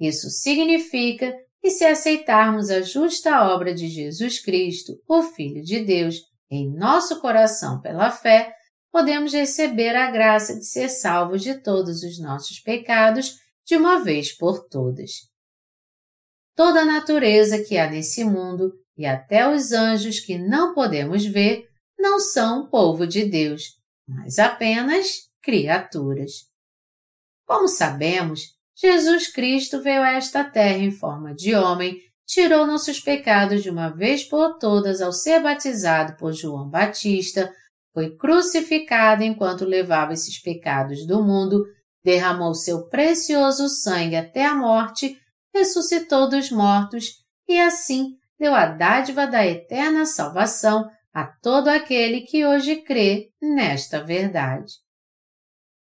Isso 0.00 0.30
significa 0.30 1.36
que 1.60 1.70
se 1.70 1.84
aceitarmos 1.84 2.70
a 2.70 2.80
justa 2.80 3.52
obra 3.52 3.74
de 3.74 3.86
Jesus 3.86 4.40
Cristo, 4.40 4.98
o 5.06 5.22
Filho 5.22 5.62
de 5.62 5.84
Deus, 5.84 6.16
em 6.50 6.74
nosso 6.74 7.20
coração 7.20 7.80
pela 7.80 8.10
fé, 8.10 8.54
podemos 8.90 9.32
receber 9.32 9.94
a 9.94 10.10
graça 10.10 10.54
de 10.54 10.64
ser 10.64 10.88
salvos 10.88 11.42
de 11.42 11.62
todos 11.62 12.02
os 12.02 12.18
nossos 12.18 12.58
pecados 12.60 13.36
de 13.66 13.76
uma 13.76 14.02
vez 14.02 14.36
por 14.36 14.66
todas. 14.68 15.28
Toda 16.56 16.80
a 16.80 16.84
natureza 16.84 17.62
que 17.62 17.78
há 17.78 17.88
nesse 17.88 18.24
mundo 18.24 18.72
e 18.96 19.06
até 19.06 19.48
os 19.48 19.70
anjos 19.72 20.18
que 20.18 20.36
não 20.38 20.74
podemos 20.74 21.24
ver 21.24 21.68
não 21.98 22.18
são 22.18 22.68
povo 22.68 23.06
de 23.06 23.24
Deus, 23.24 23.78
mas 24.08 24.38
apenas 24.38 25.28
criaturas. 25.42 26.48
Como 27.46 27.68
sabemos, 27.68 28.58
Jesus 28.80 29.30
Cristo 29.30 29.82
veio 29.82 30.00
a 30.02 30.12
esta 30.12 30.42
terra 30.42 30.78
em 30.78 30.90
forma 30.90 31.34
de 31.34 31.54
homem, 31.54 31.98
tirou 32.26 32.66
nossos 32.66 32.98
pecados 32.98 33.62
de 33.62 33.68
uma 33.68 33.90
vez 33.90 34.24
por 34.24 34.56
todas 34.56 35.02
ao 35.02 35.12
ser 35.12 35.42
batizado 35.42 36.16
por 36.16 36.32
João 36.32 36.68
Batista, 36.68 37.52
foi 37.92 38.16
crucificado 38.16 39.22
enquanto 39.22 39.66
levava 39.66 40.14
esses 40.14 40.40
pecados 40.40 41.06
do 41.06 41.22
mundo, 41.22 41.62
derramou 42.02 42.54
seu 42.54 42.88
precioso 42.88 43.68
sangue 43.68 44.16
até 44.16 44.46
a 44.46 44.54
morte, 44.54 45.20
ressuscitou 45.54 46.30
dos 46.30 46.50
mortos 46.50 47.16
e 47.46 47.60
assim 47.60 48.16
deu 48.38 48.54
a 48.54 48.64
dádiva 48.64 49.26
da 49.26 49.46
eterna 49.46 50.06
salvação 50.06 50.88
a 51.12 51.26
todo 51.26 51.68
aquele 51.68 52.22
que 52.22 52.46
hoje 52.46 52.76
crê 52.76 53.28
nesta 53.42 54.02
verdade. 54.02 54.72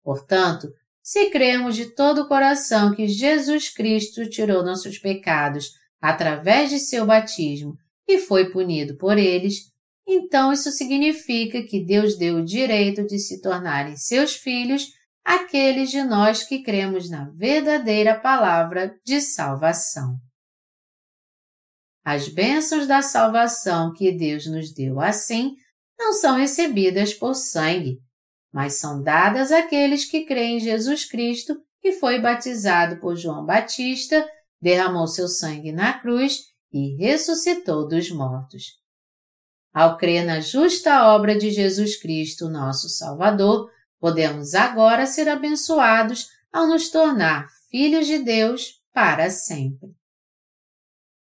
Portanto, 0.04 0.68
se 1.04 1.28
cremos 1.28 1.76
de 1.76 1.94
todo 1.94 2.22
o 2.22 2.26
coração 2.28 2.94
que 2.94 3.06
Jesus 3.06 3.68
Cristo 3.68 4.26
tirou 4.30 4.64
nossos 4.64 4.98
pecados 4.98 5.72
através 6.00 6.70
de 6.70 6.78
seu 6.78 7.04
batismo 7.04 7.76
e 8.08 8.18
foi 8.18 8.50
punido 8.50 8.96
por 8.96 9.18
eles, 9.18 9.70
então 10.08 10.50
isso 10.50 10.70
significa 10.70 11.62
que 11.62 11.84
Deus 11.84 12.16
deu 12.16 12.36
o 12.36 12.44
direito 12.44 13.06
de 13.06 13.18
se 13.18 13.42
tornarem 13.42 13.96
seus 13.96 14.34
filhos 14.34 14.88
aqueles 15.22 15.90
de 15.90 16.02
nós 16.02 16.42
que 16.42 16.62
cremos 16.62 17.10
na 17.10 17.28
verdadeira 17.30 18.18
palavra 18.18 18.98
de 19.04 19.20
salvação. 19.20 20.16
As 22.02 22.28
bênçãos 22.28 22.86
da 22.86 23.02
salvação 23.02 23.92
que 23.92 24.10
Deus 24.10 24.46
nos 24.46 24.72
deu 24.72 25.00
assim 25.00 25.54
não 25.98 26.14
são 26.14 26.36
recebidas 26.36 27.12
por 27.12 27.34
sangue, 27.34 27.98
mas 28.54 28.74
são 28.74 29.02
dadas 29.02 29.50
àqueles 29.50 30.04
que 30.04 30.24
creem 30.24 30.58
em 30.58 30.60
Jesus 30.60 31.04
Cristo, 31.04 31.60
que 31.82 31.90
foi 31.90 32.20
batizado 32.20 33.00
por 33.00 33.16
João 33.16 33.44
Batista, 33.44 34.24
derramou 34.62 35.08
seu 35.08 35.26
sangue 35.26 35.72
na 35.72 35.98
cruz 35.98 36.44
e 36.72 36.94
ressuscitou 36.96 37.88
dos 37.88 38.12
mortos. 38.12 38.78
Ao 39.74 39.96
crer 39.96 40.24
na 40.24 40.38
justa 40.38 41.08
obra 41.12 41.36
de 41.36 41.50
Jesus 41.50 42.00
Cristo, 42.00 42.48
nosso 42.48 42.88
Salvador, 42.88 43.68
podemos 43.98 44.54
agora 44.54 45.04
ser 45.04 45.28
abençoados 45.28 46.28
ao 46.52 46.68
nos 46.68 46.88
tornar 46.88 47.48
filhos 47.68 48.06
de 48.06 48.20
Deus 48.20 48.80
para 48.92 49.30
sempre. 49.30 49.90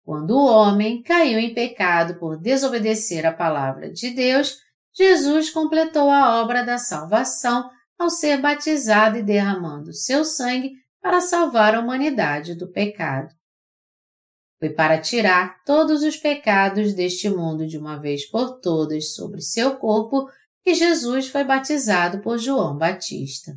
Quando 0.05 0.38
o 0.38 0.45
homem 0.45 1.01
caiu 1.01 1.39
em 1.39 1.51
pecado 1.51 2.20
por 2.20 2.38
desobedecer 2.38 3.26
a 3.26 3.34
palavra 3.34 3.91
de 3.91 4.11
Deus, 4.11 4.66
Jesus 4.97 5.51
completou 5.51 6.09
a 6.09 6.41
obra 6.41 6.63
da 6.63 6.79
salvação 6.79 7.69
ao 7.99 8.09
ser 8.09 8.41
batizado 8.41 9.17
e 9.17 9.23
derramando 9.23 9.93
seu 9.93 10.25
sangue 10.25 10.71
para 10.99 11.21
salvar 11.21 11.75
a 11.75 11.79
humanidade 11.79 12.55
do 12.55 12.71
pecado. 12.71 13.31
Foi 14.59 14.71
para 14.71 14.99
tirar 14.99 15.63
todos 15.63 16.01
os 16.01 16.17
pecados 16.17 16.93
deste 16.93 17.29
mundo 17.29 17.67
de 17.67 17.77
uma 17.77 17.97
vez 17.99 18.27
por 18.27 18.59
todas 18.59 19.13
sobre 19.13 19.39
seu 19.39 19.77
corpo 19.77 20.27
que 20.63 20.73
Jesus 20.73 21.27
foi 21.27 21.43
batizado 21.43 22.19
por 22.21 22.39
João 22.39 22.75
Batista. 22.75 23.53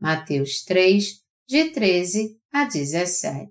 Mateus 0.00 0.62
3, 0.62 1.04
de 1.48 1.70
13 1.70 2.38
a 2.52 2.64
17. 2.64 3.50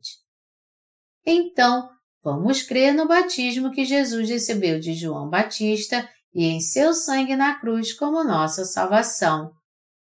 Então, 1.25 1.89
vamos 2.23 2.63
crer 2.63 2.93
no 2.93 3.05
batismo 3.05 3.71
que 3.71 3.83
Jesus 3.83 4.29
recebeu 4.29 4.79
de 4.79 4.93
João 4.93 5.29
Batista 5.29 6.09
e 6.35 6.43
em 6.47 6.59
seu 6.59 6.93
sangue 6.93 7.33
na 7.33 7.57
cruz 7.57 7.93
como 7.93 8.21
nossa 8.21 8.65
salvação, 8.65 9.53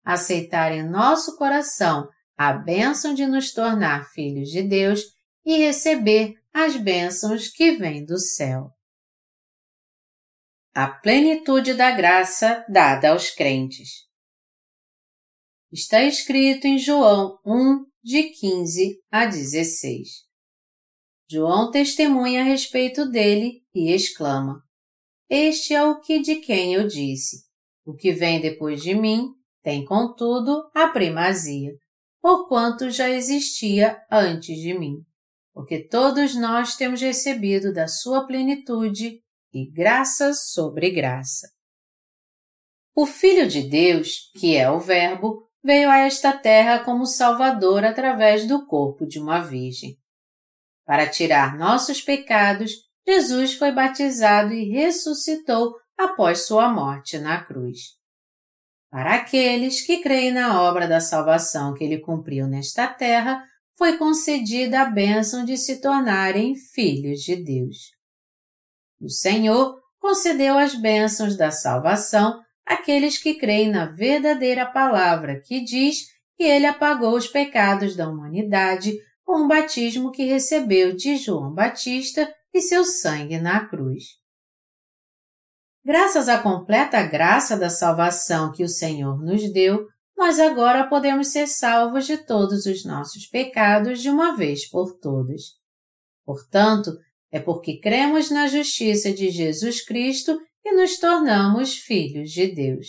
aceitar 0.03 0.71
em 0.71 0.83
nosso 0.83 1.37
coração 1.37 2.09
a 2.35 2.51
bênção 2.51 3.13
de 3.13 3.27
nos 3.27 3.53
tornar 3.53 4.09
filhos 4.09 4.49
de 4.49 4.63
Deus 4.63 5.01
e 5.45 5.57
receber 5.57 6.33
as 6.51 6.75
bênçãos 6.75 7.47
que 7.49 7.73
vêm 7.73 8.03
do 8.03 8.17
céu. 8.17 8.71
A 10.73 10.87
plenitude 10.87 11.75
da 11.75 11.91
graça 11.91 12.65
dada 12.67 13.11
aos 13.11 13.29
crentes. 13.29 14.07
Está 15.71 16.03
escrito 16.03 16.65
em 16.65 16.79
João 16.79 17.37
1, 17.45 17.85
de 18.03 18.23
15 18.23 18.99
a 19.11 19.25
16. 19.25 20.09
João 21.29 21.69
testemunha 21.69 22.41
a 22.41 22.43
respeito 22.43 23.07
dele 23.09 23.63
e 23.73 23.91
exclama: 23.91 24.63
Este 25.29 25.73
é 25.73 25.83
o 25.83 25.99
que 25.99 26.19
de 26.19 26.37
quem 26.37 26.73
eu 26.73 26.87
disse. 26.87 27.43
O 27.85 27.95
que 27.95 28.11
vem 28.11 28.41
depois 28.41 28.81
de 28.81 28.93
mim 28.93 29.29
tem, 29.61 29.85
contudo, 29.85 30.69
a 30.73 30.87
primazia, 30.87 31.71
porquanto 32.21 32.89
já 32.89 33.09
existia 33.09 34.01
antes 34.11 34.57
de 34.57 34.73
mim 34.77 35.03
porque 35.53 35.87
todos 35.87 36.35
nós 36.35 36.75
temos 36.75 36.99
recebido 36.99 37.71
da 37.71 37.87
sua 37.87 38.25
plenitude 38.25 39.21
e 39.53 39.71
graça 39.71 40.33
sobre 40.33 40.89
graça. 40.89 41.47
O 42.95 43.05
Filho 43.05 43.47
de 43.47 43.61
Deus, 43.61 44.31
que 44.39 44.57
é 44.57 44.69
o 44.69 44.79
Verbo, 44.79 45.47
veio 45.63 45.89
a 45.89 45.99
esta 45.99 46.35
terra 46.35 46.83
como 46.83 47.05
Salvador 47.05 47.85
através 47.85 48.47
do 48.47 48.65
corpo 48.65 49.05
de 49.05 49.19
uma 49.19 49.39
virgem. 49.39 49.97
Para 50.85 51.07
tirar 51.07 51.57
nossos 51.57 52.01
pecados, 52.01 52.71
Jesus 53.05 53.55
foi 53.55 53.71
batizado 53.71 54.53
e 54.53 54.69
ressuscitou 54.69 55.75
após 55.97 56.45
sua 56.45 56.69
morte 56.69 57.17
na 57.19 57.43
cruz. 57.43 57.79
Para 58.89 59.15
aqueles 59.15 59.81
que 59.81 59.97
creem 59.97 60.31
na 60.31 60.61
obra 60.61 60.87
da 60.87 60.99
salvação 60.99 61.73
que 61.73 61.83
ele 61.83 61.99
cumpriu 61.99 62.47
nesta 62.47 62.87
terra, 62.87 63.43
foi 63.75 63.97
concedida 63.97 64.81
a 64.81 64.85
bênção 64.85 65.43
de 65.43 65.57
se 65.57 65.81
tornarem 65.81 66.55
filhos 66.55 67.21
de 67.21 67.35
Deus. 67.35 67.91
O 69.01 69.09
Senhor 69.09 69.81
concedeu 69.99 70.57
as 70.57 70.75
bênçãos 70.75 71.35
da 71.35 71.49
salvação 71.49 72.39
àqueles 72.65 73.17
que 73.17 73.33
creem 73.33 73.69
na 73.69 73.85
verdadeira 73.85 74.65
palavra 74.65 75.41
que 75.41 75.61
diz 75.61 76.05
que 76.37 76.43
ele 76.43 76.65
apagou 76.65 77.15
os 77.15 77.27
pecados 77.27 77.95
da 77.95 78.07
humanidade 78.07 78.93
com 79.25 79.45
o 79.45 79.47
batismo 79.47 80.11
que 80.11 80.23
recebeu 80.23 80.95
de 80.95 81.17
João 81.17 81.53
Batista 81.53 82.31
e 82.53 82.61
seu 82.61 82.85
sangue 82.85 83.39
na 83.39 83.67
cruz. 83.67 84.03
Graças 85.85 86.29
à 86.29 86.41
completa 86.41 87.03
graça 87.03 87.57
da 87.57 87.69
salvação 87.69 88.51
que 88.51 88.63
o 88.63 88.69
Senhor 88.69 89.21
nos 89.21 89.51
deu, 89.51 89.87
nós 90.15 90.39
agora 90.39 90.87
podemos 90.87 91.29
ser 91.29 91.47
salvos 91.47 92.05
de 92.05 92.17
todos 92.17 92.65
os 92.65 92.85
nossos 92.85 93.25
pecados 93.25 94.01
de 94.01 94.09
uma 94.09 94.35
vez 94.35 94.69
por 94.69 94.97
todas. 94.99 95.41
Portanto, 96.23 96.91
é 97.31 97.39
porque 97.39 97.79
cremos 97.79 98.29
na 98.29 98.47
justiça 98.47 99.11
de 99.11 99.29
Jesus 99.29 99.83
Cristo 99.83 100.39
que 100.61 100.71
nos 100.71 100.97
tornamos 100.97 101.75
filhos 101.75 102.31
de 102.31 102.47
Deus. 102.47 102.87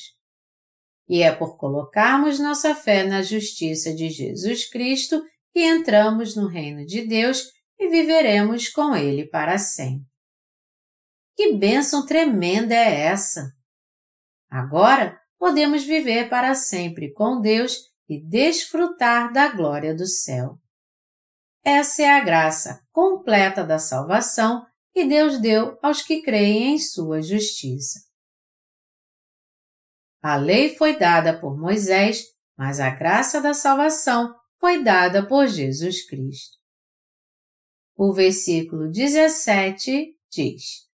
E 1.08 1.22
é 1.22 1.32
por 1.32 1.56
colocarmos 1.56 2.38
nossa 2.38 2.74
fé 2.74 3.04
na 3.04 3.22
justiça 3.22 3.92
de 3.92 4.08
Jesus 4.08 4.68
Cristo 4.70 5.22
que 5.52 5.60
entramos 5.60 6.36
no 6.36 6.46
reino 6.46 6.86
de 6.86 7.06
Deus 7.06 7.44
e 7.84 7.88
viveremos 7.88 8.68
com 8.68 8.96
Ele 8.96 9.26
para 9.26 9.58
sempre. 9.58 10.06
Que 11.36 11.54
bênção 11.56 12.06
tremenda 12.06 12.74
é 12.74 13.00
essa! 13.06 13.52
Agora, 14.48 15.20
podemos 15.38 15.84
viver 15.84 16.30
para 16.30 16.54
sempre 16.54 17.12
com 17.12 17.40
Deus 17.40 17.76
e 18.08 18.20
desfrutar 18.20 19.32
da 19.32 19.48
glória 19.48 19.94
do 19.94 20.06
céu. 20.06 20.58
Essa 21.62 22.02
é 22.02 22.10
a 22.10 22.20
graça 22.20 22.80
completa 22.92 23.64
da 23.64 23.78
salvação 23.78 24.64
que 24.92 25.04
Deus 25.04 25.40
deu 25.40 25.78
aos 25.82 26.02
que 26.02 26.22
creem 26.22 26.74
em 26.74 26.78
sua 26.78 27.20
justiça. 27.20 28.00
A 30.22 30.36
lei 30.36 30.76
foi 30.76 30.96
dada 30.98 31.38
por 31.38 31.58
Moisés, 31.58 32.22
mas 32.56 32.80
a 32.80 32.90
graça 32.90 33.40
da 33.40 33.52
salvação 33.52 34.34
foi 34.60 34.82
dada 34.82 35.26
por 35.26 35.46
Jesus 35.46 36.06
Cristo. 36.06 36.63
O 37.96 38.12
versículo 38.12 38.90
17 38.90 40.16
diz: 40.30 40.86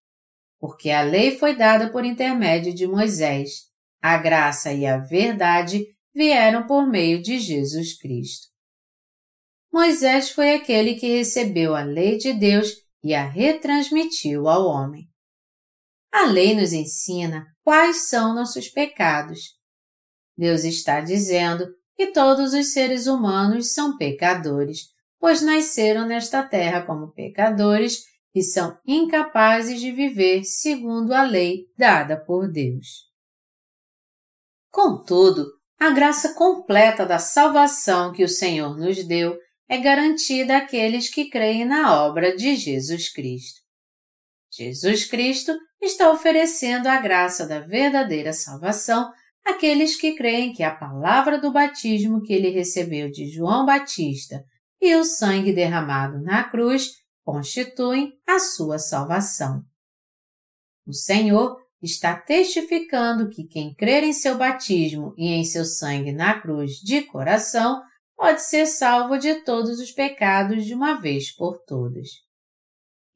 Porque 0.58 0.90
a 0.90 1.02
lei 1.02 1.38
foi 1.38 1.56
dada 1.56 1.90
por 1.90 2.04
intermédio 2.04 2.74
de 2.74 2.86
Moisés, 2.86 3.70
a 4.02 4.18
graça 4.18 4.72
e 4.72 4.86
a 4.86 4.98
verdade 4.98 5.86
vieram 6.14 6.66
por 6.66 6.86
meio 6.86 7.22
de 7.22 7.38
Jesus 7.38 7.98
Cristo. 7.98 8.48
Moisés 9.72 10.30
foi 10.30 10.54
aquele 10.54 10.96
que 10.96 11.16
recebeu 11.16 11.74
a 11.74 11.82
lei 11.82 12.18
de 12.18 12.32
Deus 12.32 12.74
e 13.02 13.14
a 13.14 13.26
retransmitiu 13.26 14.48
ao 14.48 14.66
homem. 14.66 15.08
A 16.12 16.26
lei 16.26 16.54
nos 16.54 16.72
ensina 16.72 17.46
quais 17.62 18.08
são 18.08 18.34
nossos 18.34 18.68
pecados. 18.68 19.56
Deus 20.36 20.64
está 20.64 21.00
dizendo 21.00 21.66
que 21.96 22.08
todos 22.08 22.52
os 22.52 22.72
seres 22.72 23.06
humanos 23.06 23.72
são 23.72 23.96
pecadores, 23.96 24.88
pois 25.20 25.42
nasceram 25.42 26.06
nesta 26.06 26.42
terra 26.42 26.82
como 26.82 27.12
pecadores 27.12 28.04
e 28.34 28.42
são 28.42 28.78
incapazes 28.86 29.78
de 29.78 29.92
viver 29.92 30.44
segundo 30.44 31.12
a 31.12 31.22
lei 31.22 31.66
dada 31.76 32.16
por 32.16 32.50
Deus. 32.50 33.10
Contudo, 34.70 35.46
a 35.78 35.90
graça 35.90 36.34
completa 36.34 37.04
da 37.04 37.18
salvação 37.18 38.12
que 38.12 38.24
o 38.24 38.28
Senhor 38.28 38.76
nos 38.78 39.04
deu 39.06 39.36
é 39.68 39.78
garantida 39.78 40.56
àqueles 40.56 41.08
que 41.08 41.28
creem 41.28 41.64
na 41.64 42.02
obra 42.02 42.34
de 42.34 42.56
Jesus 42.56 43.12
Cristo. 43.12 43.60
Jesus 44.52 45.04
Cristo 45.04 45.56
está 45.80 46.10
oferecendo 46.10 46.86
a 46.86 46.98
graça 47.00 47.46
da 47.46 47.60
verdadeira 47.60 48.32
salvação 48.32 49.10
àqueles 49.44 49.96
que 49.96 50.14
creem 50.14 50.52
que 50.52 50.62
a 50.62 50.74
palavra 50.74 51.38
do 51.38 51.52
batismo 51.52 52.22
que 52.22 52.32
ele 52.32 52.50
recebeu 52.50 53.10
de 53.10 53.28
João 53.28 53.64
Batista 53.64 54.44
e 54.80 54.94
o 54.96 55.04
sangue 55.04 55.52
derramado 55.52 56.20
na 56.20 56.44
cruz 56.44 56.92
constituem 57.24 58.18
a 58.26 58.38
sua 58.38 58.78
salvação. 58.78 59.62
O 60.86 60.92
Senhor 60.92 61.56
está 61.82 62.16
testificando 62.16 63.28
que 63.28 63.44
quem 63.44 63.74
crer 63.74 64.02
em 64.04 64.12
seu 64.12 64.36
batismo 64.36 65.14
e 65.16 65.28
em 65.28 65.44
seu 65.44 65.64
sangue 65.64 66.12
na 66.12 66.40
cruz 66.40 66.72
de 66.82 67.02
coração 67.02 67.82
pode 68.16 68.42
ser 68.42 68.66
salvo 68.66 69.18
de 69.18 69.36
todos 69.44 69.80
os 69.80 69.90
pecados 69.90 70.66
de 70.66 70.74
uma 70.74 71.00
vez 71.00 71.34
por 71.34 71.58
todas. 71.64 72.08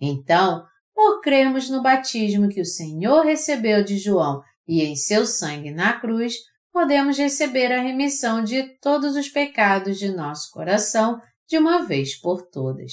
Então, 0.00 0.64
por 0.94 1.20
crermos 1.20 1.68
no 1.68 1.82
batismo 1.82 2.48
que 2.48 2.60
o 2.60 2.64
Senhor 2.64 3.24
recebeu 3.24 3.84
de 3.84 3.98
João 3.98 4.42
e 4.66 4.82
em 4.82 4.96
seu 4.96 5.26
sangue 5.26 5.70
na 5.70 6.00
cruz, 6.00 6.36
podemos 6.72 7.18
receber 7.18 7.72
a 7.72 7.82
remissão 7.82 8.42
de 8.42 8.62
todos 8.78 9.14
os 9.14 9.28
pecados 9.28 9.98
de 9.98 10.08
nosso 10.10 10.50
coração 10.52 11.20
de 11.48 11.58
uma 11.58 11.84
vez 11.86 12.18
por 12.18 12.42
todas. 12.42 12.92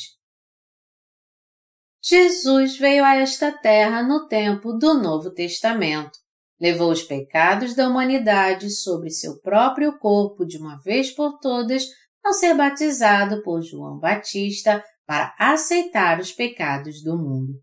Jesus 2.04 2.78
veio 2.78 3.06
a 3.06 3.16
esta 3.16 3.52
terra 3.52 4.02
no 4.02 4.28
tempo 4.28 4.74
do 4.74 4.96
Novo 4.96 5.32
Testamento. 5.32 6.18
Levou 6.60 6.92
os 6.92 7.04
pecados 7.04 7.76
da 7.76 7.88
humanidade 7.88 8.70
sobre 8.72 9.10
seu 9.10 9.40
próprio 9.40 9.98
corpo 10.00 10.46
de 10.46 10.58
uma 10.58 10.78
vez 10.78 11.12
por 11.12 11.40
todas 11.40 11.86
ao 12.24 12.34
ser 12.34 12.56
batizado 12.56 13.42
por 13.44 13.62
João 13.62 14.00
Batista 14.00 14.84
para 15.06 15.36
aceitar 15.38 16.20
os 16.20 16.32
pecados 16.32 17.04
do 17.04 17.18
mundo. 17.18 17.54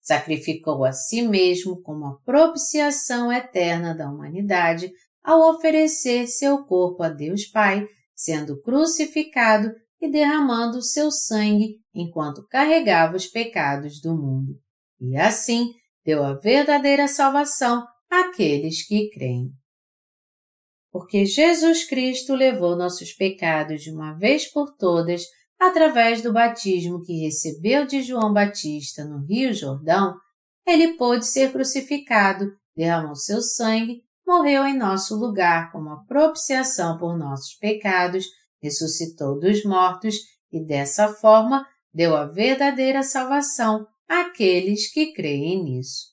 Sacrificou 0.00 0.84
a 0.84 0.92
si 0.92 1.22
mesmo 1.22 1.80
como 1.82 2.06
a 2.06 2.18
propiciação 2.24 3.32
eterna 3.32 3.94
da 3.94 4.10
humanidade 4.10 4.90
ao 5.22 5.50
oferecer 5.50 6.26
seu 6.26 6.64
corpo 6.64 7.02
a 7.02 7.08
Deus 7.08 7.44
Pai, 7.46 7.86
sendo 8.14 8.60
crucificado 8.60 9.70
e 10.02 10.10
derramando 10.10 10.82
seu 10.82 11.12
sangue 11.12 11.78
enquanto 11.94 12.44
carregava 12.48 13.16
os 13.16 13.28
pecados 13.28 14.00
do 14.00 14.16
mundo. 14.16 14.58
E 15.00 15.16
assim 15.16 15.72
deu 16.04 16.24
a 16.24 16.34
verdadeira 16.34 17.06
salvação 17.06 17.86
àqueles 18.10 18.84
que 18.84 19.08
creem. 19.10 19.50
Porque 20.90 21.24
Jesus 21.24 21.84
Cristo 21.88 22.34
levou 22.34 22.76
nossos 22.76 23.12
pecados 23.12 23.82
de 23.82 23.92
uma 23.92 24.12
vez 24.12 24.50
por 24.50 24.74
todas 24.76 25.22
através 25.58 26.20
do 26.20 26.32
batismo 26.32 27.00
que 27.02 27.20
recebeu 27.20 27.86
de 27.86 28.02
João 28.02 28.32
Batista 28.32 29.04
no 29.04 29.24
Rio 29.24 29.54
Jordão, 29.54 30.16
ele 30.66 30.96
pôde 30.96 31.26
ser 31.26 31.52
crucificado, 31.52 32.50
derramou 32.76 33.14
seu 33.14 33.40
sangue, 33.40 34.02
morreu 34.26 34.66
em 34.66 34.76
nosso 34.76 35.14
lugar 35.14 35.70
como 35.70 35.90
a 35.90 36.04
propiciação 36.04 36.98
por 36.98 37.16
nossos 37.16 37.54
pecados, 37.54 38.26
ressuscitou 38.62 39.38
dos 39.38 39.64
mortos 39.64 40.16
e 40.50 40.64
dessa 40.64 41.08
forma 41.08 41.66
deu 41.92 42.16
a 42.16 42.26
verdadeira 42.26 43.02
salvação 43.02 43.86
àqueles 44.08 44.92
que 44.92 45.12
creem 45.12 45.64
nisso. 45.64 46.12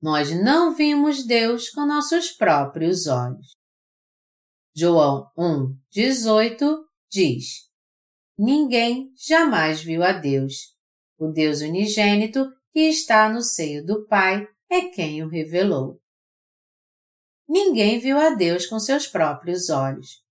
Nós 0.00 0.30
não 0.30 0.74
vimos 0.74 1.24
Deus 1.24 1.70
com 1.70 1.86
nossos 1.86 2.32
próprios 2.32 3.06
olhos. 3.06 3.52
João 4.74 5.30
1, 5.38 5.76
18 5.90 6.84
diz: 7.10 7.70
Ninguém 8.36 9.12
jamais 9.14 9.82
viu 9.82 10.02
a 10.02 10.12
Deus. 10.12 10.74
O 11.18 11.28
Deus 11.28 11.60
unigênito 11.60 12.50
que 12.72 12.80
está 12.80 13.28
no 13.32 13.42
seio 13.42 13.84
do 13.84 14.06
Pai 14.06 14.48
é 14.68 14.88
quem 14.88 15.22
o 15.22 15.28
revelou. 15.28 16.00
Ninguém 17.46 18.00
viu 18.00 18.18
a 18.18 18.30
Deus 18.30 18.66
com 18.66 18.80
seus 18.80 19.06
próprios 19.06 19.68
olhos. 19.68 20.21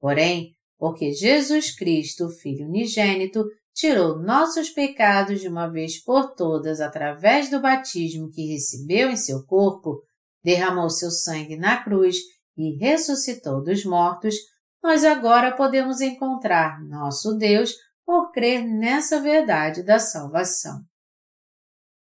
Porém, 0.00 0.52
porque 0.78 1.12
Jesus 1.12 1.74
Cristo, 1.74 2.26
o 2.26 2.30
Filho 2.30 2.66
unigênito, 2.66 3.44
tirou 3.74 4.18
nossos 4.18 4.70
pecados 4.70 5.40
de 5.40 5.48
uma 5.48 5.68
vez 5.68 6.02
por 6.02 6.34
todas 6.34 6.80
através 6.80 7.50
do 7.50 7.60
batismo 7.60 8.28
que 8.30 8.52
recebeu 8.52 9.10
em 9.10 9.16
seu 9.16 9.44
corpo, 9.44 10.02
derramou 10.42 10.90
seu 10.90 11.10
sangue 11.10 11.56
na 11.56 11.82
cruz 11.82 12.16
e 12.56 12.76
ressuscitou 12.76 13.62
dos 13.62 13.84
mortos, 13.84 14.34
nós 14.82 15.04
agora 15.04 15.54
podemos 15.54 16.00
encontrar 16.00 16.80
nosso 16.84 17.36
Deus 17.36 17.74
por 18.04 18.32
crer 18.32 18.64
nessa 18.64 19.20
verdade 19.20 19.82
da 19.82 19.98
salvação. 19.98 20.80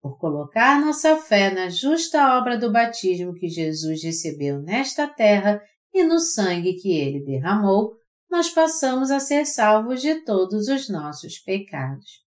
Por 0.01 0.17
colocar 0.17 0.79
nossa 0.79 1.17
fé 1.17 1.53
na 1.53 1.69
justa 1.69 2.37
obra 2.37 2.57
do 2.57 2.71
batismo 2.71 3.33
que 3.33 3.49
Jesus 3.49 4.03
recebeu 4.03 4.61
nesta 4.61 5.07
terra 5.07 5.61
e 5.93 6.03
no 6.03 6.19
sangue 6.19 6.73
que 6.73 6.91
ele 6.91 7.23
derramou, 7.23 7.95
nós 8.29 8.49
passamos 8.49 9.09
a 9.09 9.19
ser 9.19 9.45
salvos 9.45 10.01
de 10.01 10.23
todos 10.23 10.67
os 10.67 10.87
nossos 10.87 11.39
pecados. 11.39 12.23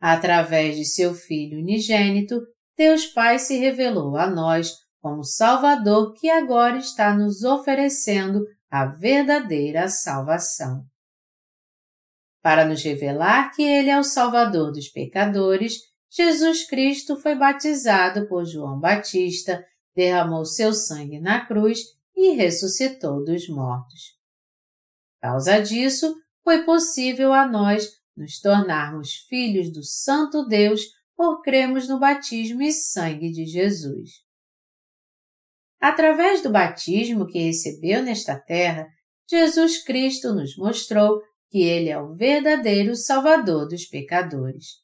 Através 0.00 0.76
de 0.76 0.84
seu 0.84 1.14
Filho 1.14 1.58
unigênito, 1.58 2.40
Deus 2.76 3.06
Pai 3.06 3.38
se 3.38 3.58
revelou 3.58 4.16
a 4.16 4.28
nós 4.28 4.72
como 5.00 5.22
Salvador 5.22 6.12
que 6.14 6.28
agora 6.28 6.78
está 6.78 7.14
nos 7.14 7.44
oferecendo 7.44 8.44
a 8.70 8.86
verdadeira 8.86 9.88
salvação. 9.88 10.84
Para 12.42 12.64
nos 12.64 12.82
revelar 12.82 13.52
que 13.54 13.62
Ele 13.62 13.90
é 13.90 13.98
o 13.98 14.02
Salvador 14.02 14.72
dos 14.72 14.88
pecadores, 14.88 15.74
Jesus 16.10 16.66
Cristo 16.66 17.16
foi 17.16 17.36
batizado 17.36 18.26
por 18.28 18.44
João 18.44 18.80
Batista, 18.80 19.64
derramou 19.94 20.44
seu 20.44 20.72
sangue 20.72 21.20
na 21.20 21.46
cruz 21.46 21.80
e 22.22 22.34
ressuscitou 22.34 23.24
dos 23.24 23.48
mortos. 23.48 24.16
Por 25.20 25.28
causa 25.28 25.60
disso, 25.60 26.14
foi 26.44 26.64
possível 26.64 27.32
a 27.32 27.46
nós 27.46 27.88
nos 28.16 28.40
tornarmos 28.40 29.14
filhos 29.28 29.72
do 29.72 29.82
Santo 29.82 30.46
Deus 30.46 30.82
por 31.16 31.42
cremos 31.42 31.88
no 31.88 31.98
batismo 31.98 32.62
e 32.62 32.72
sangue 32.72 33.30
de 33.30 33.44
Jesus. 33.44 34.10
Através 35.80 36.42
do 36.42 36.50
batismo 36.50 37.26
que 37.26 37.40
recebeu 37.40 38.02
nesta 38.02 38.38
terra, 38.38 38.86
Jesus 39.28 39.82
Cristo 39.82 40.32
nos 40.32 40.56
mostrou 40.56 41.20
que 41.50 41.62
Ele 41.62 41.88
é 41.88 42.00
o 42.00 42.14
verdadeiro 42.14 42.94
Salvador 42.94 43.66
dos 43.66 43.86
pecadores. 43.86 44.80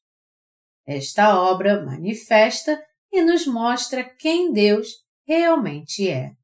Esta 0.84 1.40
obra 1.40 1.84
manifesta 1.84 2.82
e 3.12 3.22
nos 3.22 3.46
mostra 3.46 4.02
quem 4.02 4.52
Deus 4.52 4.88
realmente 5.26 6.08
é. 6.08 6.37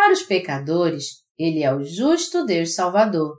Para 0.00 0.14
os 0.14 0.22
pecadores, 0.22 1.22
Ele 1.38 1.62
é 1.62 1.74
o 1.74 1.84
justo 1.84 2.46
Deus 2.46 2.74
Salvador, 2.74 3.36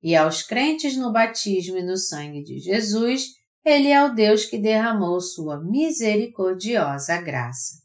e 0.00 0.14
aos 0.14 0.44
crentes 0.44 0.96
no 0.96 1.12
batismo 1.12 1.76
e 1.76 1.82
no 1.82 1.96
sangue 1.96 2.40
de 2.40 2.60
Jesus, 2.60 3.30
Ele 3.64 3.88
é 3.88 4.00
o 4.04 4.14
Deus 4.14 4.44
que 4.44 4.56
derramou 4.56 5.20
sua 5.20 5.60
misericordiosa 5.60 7.20
graça. 7.20 7.82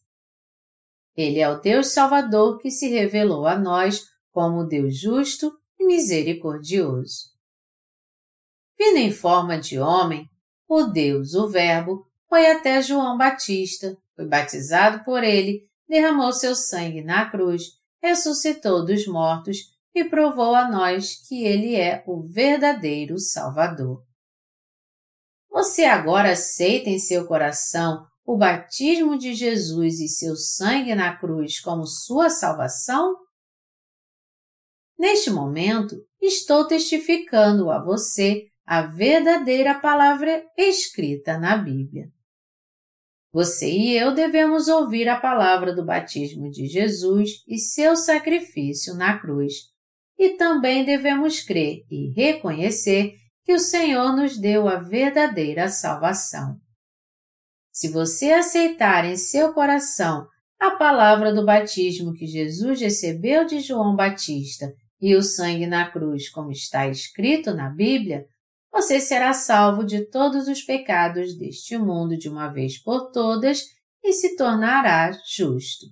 Ele 1.18 1.40
é 1.40 1.50
o 1.50 1.60
Deus 1.60 1.88
Salvador 1.88 2.60
que 2.60 2.70
se 2.70 2.88
revelou 2.88 3.48
a 3.48 3.58
nós 3.58 4.06
como 4.32 4.64
Deus 4.64 4.96
justo 4.96 5.52
e 5.80 5.88
misericordioso. 5.88 7.32
Vindo 8.78 8.98
em 8.98 9.12
forma 9.12 9.58
de 9.58 9.80
homem, 9.80 10.30
o 10.68 10.84
Deus, 10.84 11.34
o 11.34 11.48
Verbo, 11.48 12.06
foi 12.30 12.46
até 12.46 12.80
João 12.80 13.18
Batista, 13.18 13.98
foi 14.16 14.28
batizado 14.28 15.04
por 15.04 15.24
ele, 15.24 15.68
derramou 15.88 16.32
seu 16.32 16.56
sangue 16.56 17.02
na 17.02 17.28
cruz, 17.28 17.79
ressuscitou 18.02 18.86
dos 18.86 19.06
mortos 19.08 19.58
e 19.94 20.04
provou 20.04 20.56
a 20.56 20.70
nós 20.70 21.16
que 21.28 21.44
ele 21.44 21.76
é 21.76 22.04
o 22.08 22.22
verdadeiro 22.22 23.18
Salvador. 23.20 24.04
Você 25.50 25.84
agora 25.84 26.32
aceita 26.32 26.90
em 26.90 27.00
seu 27.00 27.28
coração 27.28 28.06
o 28.26 28.38
batismo 28.38 29.18
de 29.18 29.34
Jesus 29.34 30.00
e 30.00 30.08
seu 30.08 30.36
sangue 30.36 30.94
na 30.94 31.18
cruz 31.18 31.60
como 31.60 31.86
sua 31.86 32.30
salvação? 32.30 33.16
Neste 34.98 35.32
momento, 35.32 35.96
estou 36.22 36.68
testificando 36.68 37.72
a 37.72 37.84
você 37.84 38.46
a 38.66 38.84
verdadeira 38.84 39.80
palavra 39.80 40.46
escrita 40.56 41.40
na 41.40 41.58
Bíblia. 41.58 42.12
Você 43.32 43.72
e 43.72 43.96
eu 43.96 44.14
devemos 44.14 44.68
ouvir 44.68 45.08
a 45.08 45.20
palavra 45.20 45.76
do 45.76 45.86
batismo 45.86 46.50
de 46.50 46.66
Jesus 46.66 47.44
e 47.48 47.58
seu 47.58 47.96
sacrifício 47.96 48.96
na 48.96 49.20
cruz, 49.20 49.54
e 50.18 50.32
também 50.32 50.84
devemos 50.84 51.42
crer 51.42 51.86
e 51.90 52.12
reconhecer 52.12 53.14
que 53.44 53.54
o 53.54 53.60
Senhor 53.60 54.16
nos 54.16 54.38
deu 54.38 54.68
a 54.68 54.78
verdadeira 54.78 55.70
salvação. 55.70 56.58
Se 57.72 57.88
você 57.88 58.32
aceitar 58.32 59.06
em 59.06 59.16
seu 59.16 59.54
coração 59.54 60.28
a 60.60 60.72
palavra 60.72 61.34
do 61.34 61.46
batismo 61.46 62.14
que 62.14 62.28
Jesus 62.28 62.82
recebeu 62.82 63.46
de 63.46 63.60
João 63.62 63.96
Batista 63.96 64.74
e 65.00 65.16
o 65.16 65.24
sangue 65.24 65.66
na 65.66 65.90
cruz, 65.90 66.30
como 66.30 66.52
está 66.52 66.88
escrito 66.88 67.54
na 67.54 67.70
Bíblia, 67.70 68.26
você 68.72 69.00
será 69.00 69.34
salvo 69.34 69.84
de 69.84 70.06
todos 70.06 70.48
os 70.48 70.62
pecados 70.62 71.38
deste 71.38 71.78
mundo 71.78 72.18
de 72.18 72.30
uma 72.30 72.50
vez 72.50 72.82
por 72.82 73.12
todas 73.12 73.64
e 74.04 74.14
se 74.14 74.36
tornará 74.36 75.12
justo. 75.28 75.88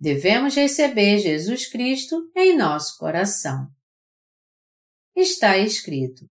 Devemos 0.00 0.54
receber 0.54 1.18
Jesus 1.18 1.66
Cristo 1.66 2.30
em 2.36 2.56
nosso 2.56 2.96
coração. 2.98 3.68
Está 5.14 5.58
escrito: 5.58 6.26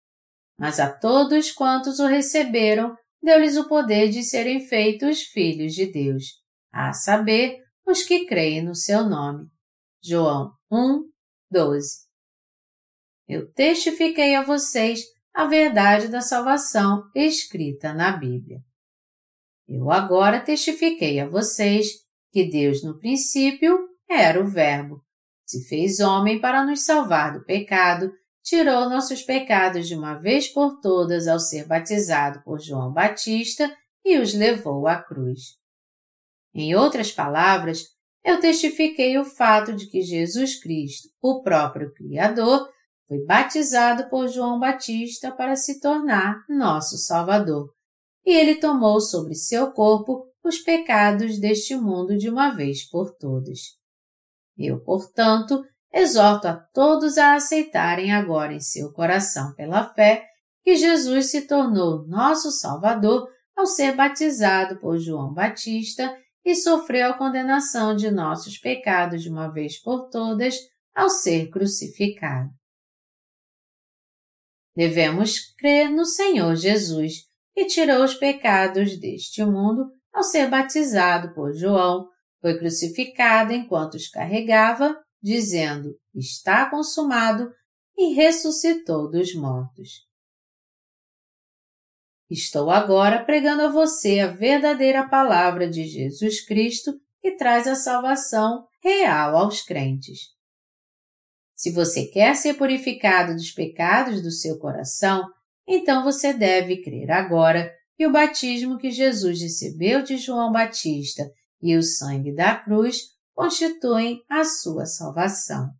Mas 0.58 0.78
a 0.78 0.92
todos 0.92 1.50
quantos 1.50 1.98
o 1.98 2.06
receberam, 2.06 2.94
deu-lhes 3.22 3.56
o 3.56 3.66
poder 3.66 4.10
de 4.10 4.22
serem 4.22 4.66
feitos 4.66 5.22
filhos 5.22 5.74
de 5.74 5.90
Deus, 5.90 6.24
a 6.72 6.92
saber, 6.92 7.62
os 7.86 8.02
que 8.02 8.26
creem 8.26 8.62
no 8.62 8.74
seu 8.74 9.08
nome. 9.08 9.46
João 10.02 10.52
1, 10.70 11.10
12 11.50 12.04
eu 13.28 13.50
testifiquei 13.52 14.34
a 14.34 14.42
vocês 14.42 15.02
a 15.32 15.46
verdade 15.46 16.08
da 16.08 16.20
salvação 16.20 17.02
escrita 17.14 17.92
na 17.92 18.16
Bíblia. 18.16 18.60
Eu 19.66 19.90
agora 19.90 20.40
testifiquei 20.40 21.20
a 21.20 21.28
vocês 21.28 21.88
que 22.30 22.48
Deus 22.48 22.82
no 22.82 22.98
princípio 22.98 23.88
era 24.08 24.40
o 24.40 24.46
Verbo, 24.46 25.04
se 25.46 25.62
fez 25.68 26.00
homem 26.00 26.40
para 26.40 26.64
nos 26.64 26.84
salvar 26.84 27.32
do 27.32 27.44
pecado, 27.44 28.10
tirou 28.42 28.88
nossos 28.88 29.22
pecados 29.22 29.86
de 29.86 29.94
uma 29.94 30.14
vez 30.14 30.48
por 30.48 30.80
todas 30.80 31.28
ao 31.28 31.38
ser 31.38 31.66
batizado 31.66 32.42
por 32.42 32.60
João 32.60 32.92
Batista 32.92 33.70
e 34.04 34.18
os 34.18 34.34
levou 34.34 34.86
à 34.86 35.02
cruz. 35.02 35.40
Em 36.54 36.74
outras 36.74 37.12
palavras, 37.12 37.84
eu 38.24 38.40
testifiquei 38.40 39.18
o 39.18 39.24
fato 39.24 39.74
de 39.74 39.86
que 39.86 40.00
Jesus 40.00 40.60
Cristo, 40.60 41.08
o 41.20 41.42
próprio 41.42 41.92
Criador, 41.92 42.68
foi 43.06 43.24
batizado 43.24 44.08
por 44.08 44.28
João 44.28 44.58
Batista 44.58 45.30
para 45.30 45.56
se 45.56 45.80
tornar 45.80 46.44
nosso 46.48 46.96
Salvador. 46.96 47.70
E 48.24 48.32
ele 48.32 48.56
tomou 48.56 49.00
sobre 49.00 49.34
seu 49.34 49.72
corpo 49.72 50.26
os 50.42 50.58
pecados 50.58 51.38
deste 51.38 51.76
mundo 51.76 52.16
de 52.16 52.28
uma 52.28 52.50
vez 52.50 52.88
por 52.88 53.14
todas. 53.16 53.58
Eu, 54.56 54.80
portanto, 54.80 55.62
exorto 55.92 56.48
a 56.48 56.54
todos 56.54 57.18
a 57.18 57.34
aceitarem 57.34 58.12
agora 58.12 58.52
em 58.52 58.60
seu 58.60 58.92
coração 58.92 59.54
pela 59.54 59.92
fé 59.94 60.24
que 60.62 60.76
Jesus 60.76 61.30
se 61.30 61.46
tornou 61.46 62.06
nosso 62.06 62.50
Salvador 62.50 63.28
ao 63.56 63.66
ser 63.66 63.94
batizado 63.94 64.78
por 64.80 64.98
João 64.98 65.32
Batista 65.32 66.16
e 66.44 66.54
sofreu 66.54 67.10
a 67.10 67.18
condenação 67.18 67.94
de 67.94 68.10
nossos 68.10 68.58
pecados 68.58 69.22
de 69.22 69.30
uma 69.30 69.48
vez 69.48 69.80
por 69.80 70.08
todas 70.08 70.56
ao 70.94 71.08
ser 71.08 71.48
crucificado. 71.50 72.50
Devemos 74.76 75.52
crer 75.56 75.90
no 75.90 76.04
Senhor 76.04 76.56
Jesus, 76.56 77.24
que 77.54 77.66
tirou 77.66 78.02
os 78.02 78.14
pecados 78.14 78.98
deste 78.98 79.44
mundo 79.44 79.90
ao 80.12 80.22
ser 80.22 80.48
batizado 80.48 81.34
por 81.34 81.52
João, 81.52 82.08
foi 82.40 82.58
crucificado 82.58 83.52
enquanto 83.52 83.94
os 83.94 84.08
carregava, 84.08 84.96
dizendo: 85.22 85.96
Está 86.14 86.68
consumado, 86.68 87.50
e 87.96 88.12
ressuscitou 88.14 89.10
dos 89.10 89.34
mortos. 89.34 90.04
Estou 92.28 92.70
agora 92.70 93.24
pregando 93.24 93.62
a 93.62 93.68
você 93.68 94.20
a 94.20 94.26
verdadeira 94.26 95.08
palavra 95.08 95.68
de 95.68 95.86
Jesus 95.86 96.44
Cristo 96.44 96.92
que 97.20 97.36
traz 97.36 97.66
a 97.66 97.76
salvação 97.76 98.66
real 98.82 99.36
aos 99.36 99.62
crentes. 99.62 100.33
Se 101.64 101.72
você 101.72 102.04
quer 102.04 102.36
ser 102.36 102.58
purificado 102.58 103.32
dos 103.32 103.50
pecados 103.50 104.20
do 104.20 104.30
seu 104.30 104.58
coração, 104.58 105.26
então 105.66 106.04
você 106.04 106.30
deve 106.30 106.82
crer 106.82 107.10
agora 107.10 107.72
que 107.96 108.06
o 108.06 108.12
batismo 108.12 108.76
que 108.76 108.90
Jesus 108.90 109.40
recebeu 109.40 110.02
de 110.02 110.18
João 110.18 110.52
Batista 110.52 111.26
e 111.62 111.74
o 111.74 111.82
sangue 111.82 112.34
da 112.34 112.54
cruz 112.54 113.04
constituem 113.32 114.22
a 114.28 114.44
sua 114.44 114.84
salvação. 114.84 115.70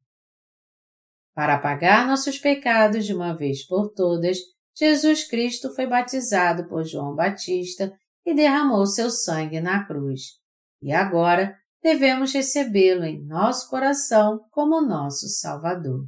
Para 1.34 1.56
apagar 1.56 2.06
nossos 2.06 2.38
pecados 2.38 3.04
de 3.04 3.12
uma 3.12 3.36
vez 3.36 3.66
por 3.66 3.92
todas, 3.92 4.38
Jesus 4.74 5.28
Cristo 5.28 5.70
foi 5.74 5.86
batizado 5.86 6.66
por 6.66 6.82
João 6.82 7.14
Batista 7.14 7.92
e 8.24 8.34
derramou 8.34 8.86
seu 8.86 9.10
sangue 9.10 9.60
na 9.60 9.84
cruz. 9.84 10.22
E 10.80 10.92
agora 10.92 11.54
devemos 11.84 12.32
recebê-lo 12.32 13.04
em 13.04 13.22
nosso 13.26 13.68
coração 13.68 14.40
como 14.50 14.80
nosso 14.80 15.28
Salvador. 15.28 16.06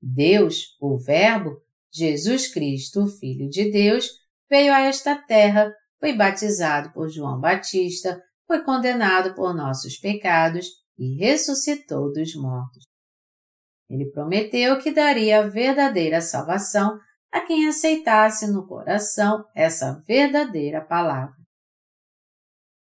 Deus, 0.00 0.76
o 0.80 0.96
Verbo, 0.96 1.60
Jesus 1.92 2.46
Cristo, 2.46 3.02
o 3.02 3.08
Filho 3.08 3.48
de 3.50 3.72
Deus, 3.72 4.08
veio 4.48 4.72
a 4.72 4.82
esta 4.82 5.16
terra, 5.16 5.74
foi 5.98 6.14
batizado 6.14 6.92
por 6.92 7.08
João 7.08 7.40
Batista, 7.40 8.22
foi 8.46 8.62
condenado 8.62 9.34
por 9.34 9.52
nossos 9.52 9.96
pecados 9.98 10.68
e 10.96 11.16
ressuscitou 11.18 12.12
dos 12.12 12.36
mortos. 12.36 12.84
Ele 13.90 14.08
prometeu 14.12 14.78
que 14.78 14.92
daria 14.92 15.40
a 15.40 15.48
verdadeira 15.48 16.20
salvação 16.20 16.96
a 17.32 17.40
quem 17.40 17.66
aceitasse 17.66 18.46
no 18.46 18.64
coração 18.64 19.44
essa 19.56 20.00
verdadeira 20.06 20.80
palavra. 20.80 21.45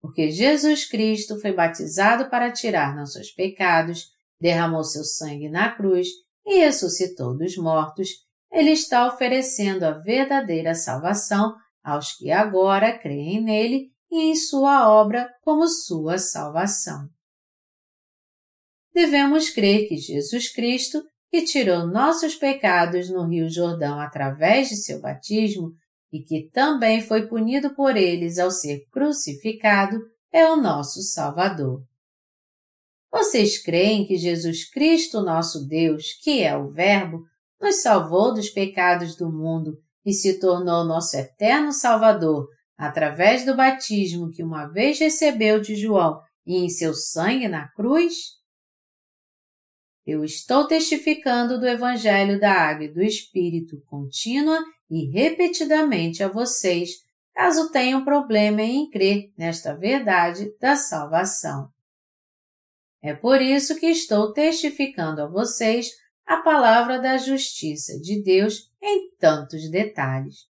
Porque 0.04 0.30
Jesus 0.30 0.84
Cristo 0.84 1.40
foi 1.40 1.54
batizado 1.54 2.30
para 2.30 2.52
tirar 2.52 2.94
nossos 2.94 3.32
pecados, 3.32 4.10
derramou 4.38 4.84
seu 4.84 5.06
sangue 5.06 5.48
na 5.48 5.74
cruz 5.74 6.10
e 6.46 6.60
ressuscitou 6.60 7.38
dos 7.38 7.56
mortos, 7.56 8.10
ele 8.52 8.72
está 8.72 9.08
oferecendo 9.08 9.84
a 9.84 9.92
verdadeira 9.92 10.76
salvação 10.76 11.56
aos 11.82 12.18
que 12.18 12.30
agora 12.32 13.00
creem 13.00 13.42
nele 13.42 13.92
e 14.12 14.30
em 14.30 14.36
sua 14.36 14.92
obra 14.92 15.34
como 15.42 15.66
sua 15.70 16.18
salvação. 16.18 17.08
Devemos 18.94 19.50
crer 19.50 19.88
que 19.88 19.96
Jesus 19.96 20.52
Cristo 20.54 21.02
que 21.32 21.46
tirou 21.46 21.88
nossos 21.88 22.36
pecados 22.36 23.10
no 23.10 23.26
Rio 23.26 23.50
Jordão 23.50 24.02
através 24.02 24.68
de 24.68 24.76
seu 24.76 25.00
batismo 25.00 25.72
e 26.14 26.24
que 26.24 26.48
também 26.54 27.02
foi 27.02 27.28
punido 27.28 27.74
por 27.74 27.98
eles 27.98 28.38
ao 28.38 28.52
ser 28.52 28.86
crucificado, 28.92 30.00
é 30.32 30.48
o 30.48 30.56
nosso 30.56 31.02
Salvador. 31.02 31.84
Vocês 33.12 33.58
creem 33.58 34.06
que 34.06 34.16
Jesus 34.16 34.70
Cristo, 34.70 35.22
nosso 35.22 35.68
Deus, 35.68 36.14
que 36.24 36.44
é 36.44 36.56
o 36.56 36.70
Verbo, 36.70 37.24
nos 37.60 37.82
salvou 37.82 38.32
dos 38.32 38.50
pecados 38.50 39.16
do 39.16 39.32
mundo 39.32 39.78
e 40.06 40.14
se 40.14 40.40
tornou 40.40 40.84
nosso 40.84 41.18
eterno 41.18 41.72
Salvador 41.72 42.48
através 42.78 43.44
do 43.44 43.56
batismo 43.56 44.30
que 44.30 44.44
uma 44.44 44.68
vez 44.68 45.00
recebeu 45.00 45.60
de 45.60 45.76
João 45.76 46.20
e 46.46 46.58
em 46.58 46.70
seu 46.70 46.94
sangue 46.94 47.48
na 47.48 47.68
cruz? 47.70 48.14
Eu 50.06 50.24
estou 50.24 50.68
testificando 50.68 51.58
do 51.58 51.66
Evangelho 51.66 52.40
da 52.40 52.52
Água 52.52 52.86
e 52.86 52.94
do 52.94 53.02
Espírito 53.02 53.82
contínua 53.86 54.60
e 54.90 55.10
repetidamente 55.10 56.22
a 56.22 56.28
vocês, 56.28 57.06
caso 57.34 57.72
tenham 57.72 58.04
problema 58.04 58.62
em 58.62 58.90
crer 58.90 59.32
nesta 59.38 59.74
verdade 59.74 60.54
da 60.60 60.76
salvação. 60.76 61.70
É 63.02 63.14
por 63.14 63.42
isso 63.42 63.80
que 63.80 63.88
estou 63.88 64.34
testificando 64.34 65.22
a 65.22 65.28
vocês 65.28 65.90
a 66.26 66.38
palavra 66.38 67.00
da 67.00 67.18
justiça 67.18 68.00
de 68.00 68.22
Deus 68.22 68.70
em 68.82 69.10
tantos 69.18 69.70
detalhes. 69.70 70.48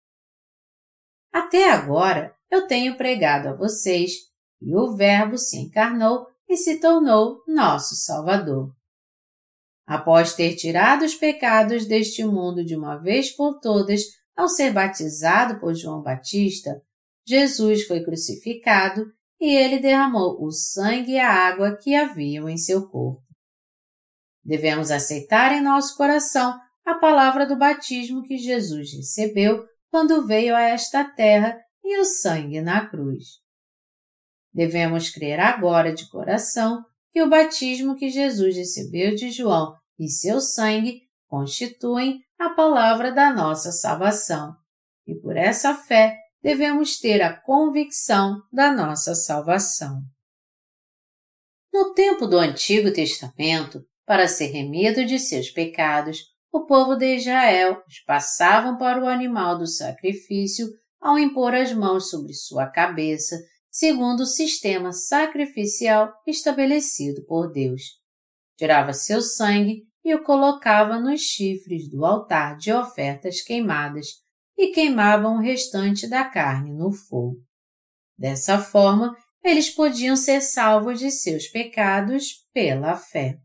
Até 1.30 1.70
agora 1.70 2.34
eu 2.50 2.66
tenho 2.66 2.96
pregado 2.96 3.48
a 3.48 3.54
vocês 3.54 4.30
e 4.60 4.74
o 4.74 4.94
Verbo 4.94 5.36
se 5.36 5.58
encarnou 5.58 6.26
e 6.48 6.56
se 6.56 6.80
tornou 6.80 7.42
nosso 7.46 7.94
Salvador. 7.96 8.74
Após 9.86 10.34
ter 10.34 10.54
tirado 10.54 11.04
os 11.04 11.14
pecados 11.14 11.86
deste 11.86 12.24
mundo 12.24 12.64
de 12.64 12.76
uma 12.76 12.96
vez 12.96 13.34
por 13.34 13.58
todas, 13.60 14.02
ao 14.36 14.48
ser 14.48 14.72
batizado 14.72 15.60
por 15.60 15.74
João 15.74 16.02
Batista, 16.02 16.80
Jesus 17.26 17.86
foi 17.86 18.02
crucificado 18.02 19.12
e 19.40 19.54
ele 19.54 19.78
derramou 19.78 20.42
o 20.42 20.50
sangue 20.50 21.12
e 21.12 21.18
a 21.18 21.30
água 21.30 21.76
que 21.76 21.94
haviam 21.94 22.48
em 22.48 22.56
seu 22.56 22.88
corpo. 22.88 23.22
Devemos 24.44 24.90
aceitar 24.90 25.52
em 25.52 25.60
nosso 25.60 25.96
coração 25.96 26.58
a 26.84 26.94
palavra 26.94 27.46
do 27.46 27.56
batismo 27.56 28.22
que 28.22 28.38
Jesus 28.38 28.92
recebeu 28.92 29.64
quando 29.90 30.26
veio 30.26 30.56
a 30.56 30.62
esta 30.62 31.04
terra 31.04 31.56
e 31.84 32.00
o 32.00 32.04
sangue 32.04 32.60
na 32.60 32.88
cruz. 32.88 33.40
Devemos 34.52 35.10
crer 35.10 35.38
agora 35.38 35.92
de 35.92 36.08
coração 36.08 36.84
que 37.12 37.22
o 37.22 37.28
batismo 37.28 37.94
que 37.94 38.08
Jesus 38.08 38.56
recebeu 38.56 39.14
de 39.14 39.30
João 39.30 39.74
e 39.98 40.08
seu 40.08 40.40
sangue 40.40 41.02
constituem 41.28 42.20
a 42.38 42.50
palavra 42.50 43.12
da 43.12 43.32
nossa 43.32 43.70
salvação. 43.70 44.54
E 45.06 45.14
por 45.14 45.36
essa 45.36 45.74
fé 45.74 46.16
devemos 46.42 46.98
ter 46.98 47.22
a 47.22 47.38
convicção 47.40 48.42
da 48.52 48.72
nossa 48.72 49.14
salvação. 49.14 50.00
No 51.72 51.94
tempo 51.94 52.26
do 52.26 52.38
Antigo 52.38 52.92
Testamento, 52.92 53.82
para 54.04 54.26
ser 54.26 54.46
remido 54.46 55.04
de 55.06 55.18
seus 55.18 55.50
pecados, 55.50 56.18
o 56.52 56.66
povo 56.66 56.96
de 56.96 57.16
Israel 57.16 57.82
os 57.86 58.00
passavam 58.04 58.76
para 58.76 59.02
o 59.02 59.08
animal 59.08 59.58
do 59.58 59.66
sacrifício 59.66 60.66
ao 61.00 61.18
impor 61.18 61.54
as 61.54 61.72
mãos 61.72 62.10
sobre 62.10 62.34
sua 62.34 62.66
cabeça, 62.66 63.36
segundo 63.72 64.20
o 64.20 64.26
sistema 64.26 64.92
sacrificial 64.92 66.12
estabelecido 66.26 67.24
por 67.24 67.50
Deus. 67.50 67.82
Tirava 68.58 68.92
seu 68.92 69.22
sangue 69.22 69.84
e 70.04 70.14
o 70.14 70.22
colocava 70.22 71.00
nos 71.00 71.22
chifres 71.22 71.88
do 71.88 72.04
altar 72.04 72.58
de 72.58 72.70
ofertas 72.70 73.40
queimadas 73.40 74.08
e 74.58 74.68
queimavam 74.68 75.36
o 75.36 75.40
restante 75.40 76.06
da 76.06 76.28
carne 76.28 76.74
no 76.74 76.92
fogo. 76.92 77.38
Dessa 78.18 78.58
forma, 78.58 79.16
eles 79.42 79.70
podiam 79.70 80.16
ser 80.16 80.42
salvos 80.42 80.98
de 80.98 81.10
seus 81.10 81.48
pecados 81.48 82.46
pela 82.52 82.94
fé. 82.94 83.38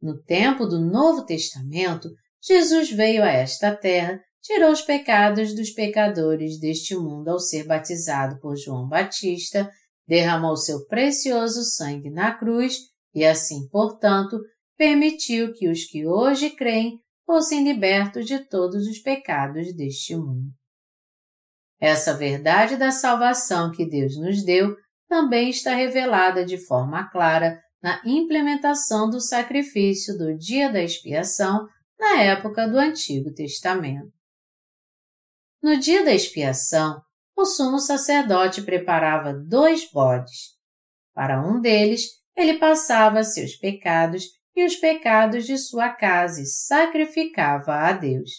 No 0.00 0.22
tempo 0.22 0.66
do 0.66 0.80
Novo 0.80 1.26
Testamento, 1.26 2.08
Jesus 2.40 2.90
veio 2.90 3.24
a 3.24 3.28
esta 3.28 3.76
terra, 3.76 4.22
tirou 4.42 4.70
os 4.72 4.82
pecados 4.82 5.54
dos 5.54 5.70
pecadores 5.70 6.58
deste 6.58 6.94
mundo 6.96 7.28
ao 7.28 7.38
ser 7.38 7.64
batizado 7.64 8.38
por 8.40 8.56
João 8.56 8.88
Batista, 8.88 9.70
derramou 10.06 10.56
seu 10.56 10.86
precioso 10.86 11.62
sangue 11.62 12.10
na 12.10 12.34
cruz 12.34 12.78
e 13.14 13.24
assim, 13.24 13.68
portanto, 13.68 14.38
permitiu 14.76 15.52
que 15.52 15.68
os 15.68 15.84
que 15.84 16.06
hoje 16.06 16.50
creem 16.50 16.98
fossem 17.26 17.62
libertos 17.62 18.26
de 18.26 18.38
todos 18.40 18.86
os 18.86 18.98
pecados 18.98 19.74
deste 19.76 20.16
mundo. 20.16 20.50
Essa 21.80 22.12
verdade 22.12 22.76
da 22.76 22.90
salvação 22.90 23.70
que 23.70 23.88
Deus 23.88 24.16
nos 24.18 24.44
deu 24.44 24.74
também 25.08 25.48
está 25.48 25.74
revelada 25.74 26.44
de 26.44 26.58
forma 26.58 27.08
clara 27.10 27.60
na 27.82 28.00
implementação 28.04 29.08
do 29.08 29.20
sacrifício 29.20 30.16
do 30.18 30.36
dia 30.36 30.70
da 30.70 30.82
expiação 30.82 31.66
na 31.98 32.22
época 32.22 32.68
do 32.68 32.78
Antigo 32.78 33.32
Testamento. 33.32 34.19
No 35.62 35.78
dia 35.78 36.02
da 36.04 36.14
expiação, 36.14 37.02
o 37.36 37.44
sumo 37.44 37.78
sacerdote 37.78 38.62
preparava 38.62 39.34
dois 39.34 39.90
bodes. 39.90 40.56
Para 41.14 41.46
um 41.46 41.60
deles, 41.60 42.02
ele 42.34 42.58
passava 42.58 43.22
seus 43.22 43.56
pecados 43.56 44.24
e 44.56 44.64
os 44.64 44.76
pecados 44.76 45.44
de 45.44 45.58
sua 45.58 45.90
casa 45.90 46.40
e 46.40 46.46
sacrificava 46.46 47.74
a 47.74 47.92
Deus. 47.92 48.30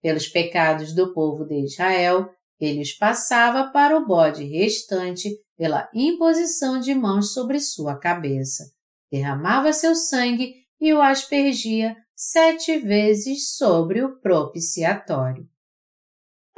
Pelos 0.00 0.28
pecados 0.28 0.94
do 0.94 1.12
povo 1.12 1.44
de 1.44 1.64
Israel, 1.64 2.30
ele 2.60 2.82
os 2.82 2.92
passava 2.92 3.72
para 3.72 3.96
o 3.96 4.06
bode 4.06 4.44
restante 4.44 5.30
pela 5.56 5.88
imposição 5.92 6.78
de 6.78 6.94
mãos 6.94 7.32
sobre 7.32 7.58
sua 7.58 7.98
cabeça, 7.98 8.64
derramava 9.10 9.72
seu 9.72 9.96
sangue 9.96 10.54
e 10.80 10.92
o 10.94 11.02
aspergia 11.02 11.96
sete 12.14 12.78
vezes 12.78 13.56
sobre 13.56 14.04
o 14.04 14.20
propiciatório. 14.20 15.48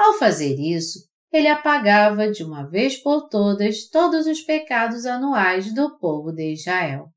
Ao 0.00 0.14
fazer 0.14 0.58
isso, 0.58 0.98
ele 1.30 1.46
apagava 1.46 2.30
de 2.30 2.42
uma 2.42 2.66
vez 2.66 2.96
por 2.96 3.28
todas 3.28 3.86
todos 3.90 4.26
os 4.26 4.40
pecados 4.40 5.04
anuais 5.04 5.74
do 5.74 5.98
povo 5.98 6.32
de 6.32 6.54
Israel. 6.54 7.08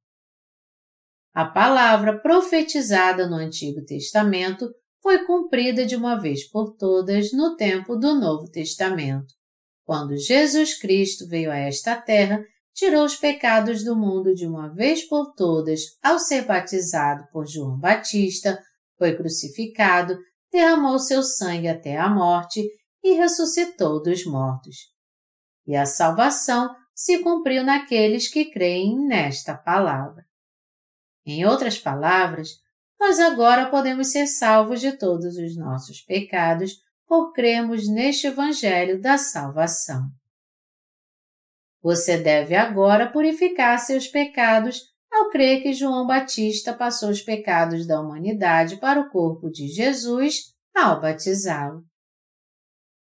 A 1.34 1.46
palavra 1.46 2.20
profetizada 2.20 3.26
no 3.26 3.38
Antigo 3.38 3.86
Testamento 3.86 4.70
foi 5.02 5.26
cumprida 5.26 5.86
de 5.86 5.96
uma 5.96 6.20
vez 6.20 6.46
por 6.50 6.76
todas 6.76 7.32
no 7.32 7.56
tempo 7.56 7.96
do 7.96 8.20
Novo 8.20 8.52
Testamento, 8.52 9.34
quando 9.86 10.18
Jesus 10.18 10.78
Cristo 10.78 11.26
veio 11.26 11.52
a 11.52 11.56
esta 11.56 11.96
terra, 11.96 12.44
tirou 12.76 13.06
os 13.06 13.16
pecados 13.16 13.82
do 13.86 13.96
mundo 13.96 14.36
de 14.36 14.46
uma 14.46 14.68
vez 14.68 15.08
por 15.08 15.34
todas 15.36 15.80
ao 16.04 16.20
ser 16.20 16.44
batizado 16.44 17.24
por 17.32 17.48
João 17.48 17.80
Batista, 17.80 18.62
foi 18.98 19.16
crucificado, 19.16 20.18
derramou 20.54 21.00
seu 21.00 21.24
sangue 21.24 21.68
até 21.68 21.98
a 21.98 22.08
morte 22.08 22.64
e 23.04 23.14
ressuscitou 23.14 24.02
dos 24.02 24.24
mortos. 24.24 24.76
E 25.66 25.76
a 25.76 25.86
salvação 25.86 26.74
se 26.94 27.24
cumpriu 27.24 27.64
naqueles 27.64 28.28
que 28.28 28.46
creem 28.46 28.96
nesta 29.08 29.56
palavra. 29.58 30.24
Em 31.26 31.44
outras 31.46 31.80
palavras, 31.80 32.50
nós 33.00 33.20
agora 33.20 33.70
podemos 33.70 34.12
ser 34.12 34.28
salvos 34.28 34.80
de 34.80 34.96
todos 34.96 35.36
os 35.36 35.58
nossos 35.58 36.02
pecados 36.02 36.78
por 37.08 37.34
crermos 37.34 37.90
neste 37.90 38.28
Evangelho 38.28 39.02
da 39.02 39.18
salvação. 39.18 40.08
Você 41.82 42.18
deve 42.18 42.56
agora 42.56 43.12
purificar 43.12 43.78
seus 43.80 44.08
pecados 44.08 44.93
crer 45.34 45.64
que 45.64 45.74
João 45.74 46.06
Batista 46.06 46.76
passou 46.76 47.10
os 47.10 47.24
pecados 47.24 47.88
da 47.88 48.00
humanidade 48.00 48.78
para 48.78 49.02
o 49.02 49.10
corpo 49.10 49.50
de 49.50 49.68
Jesus 49.68 50.54
ao 50.76 51.02
batizá-lo. 51.02 51.84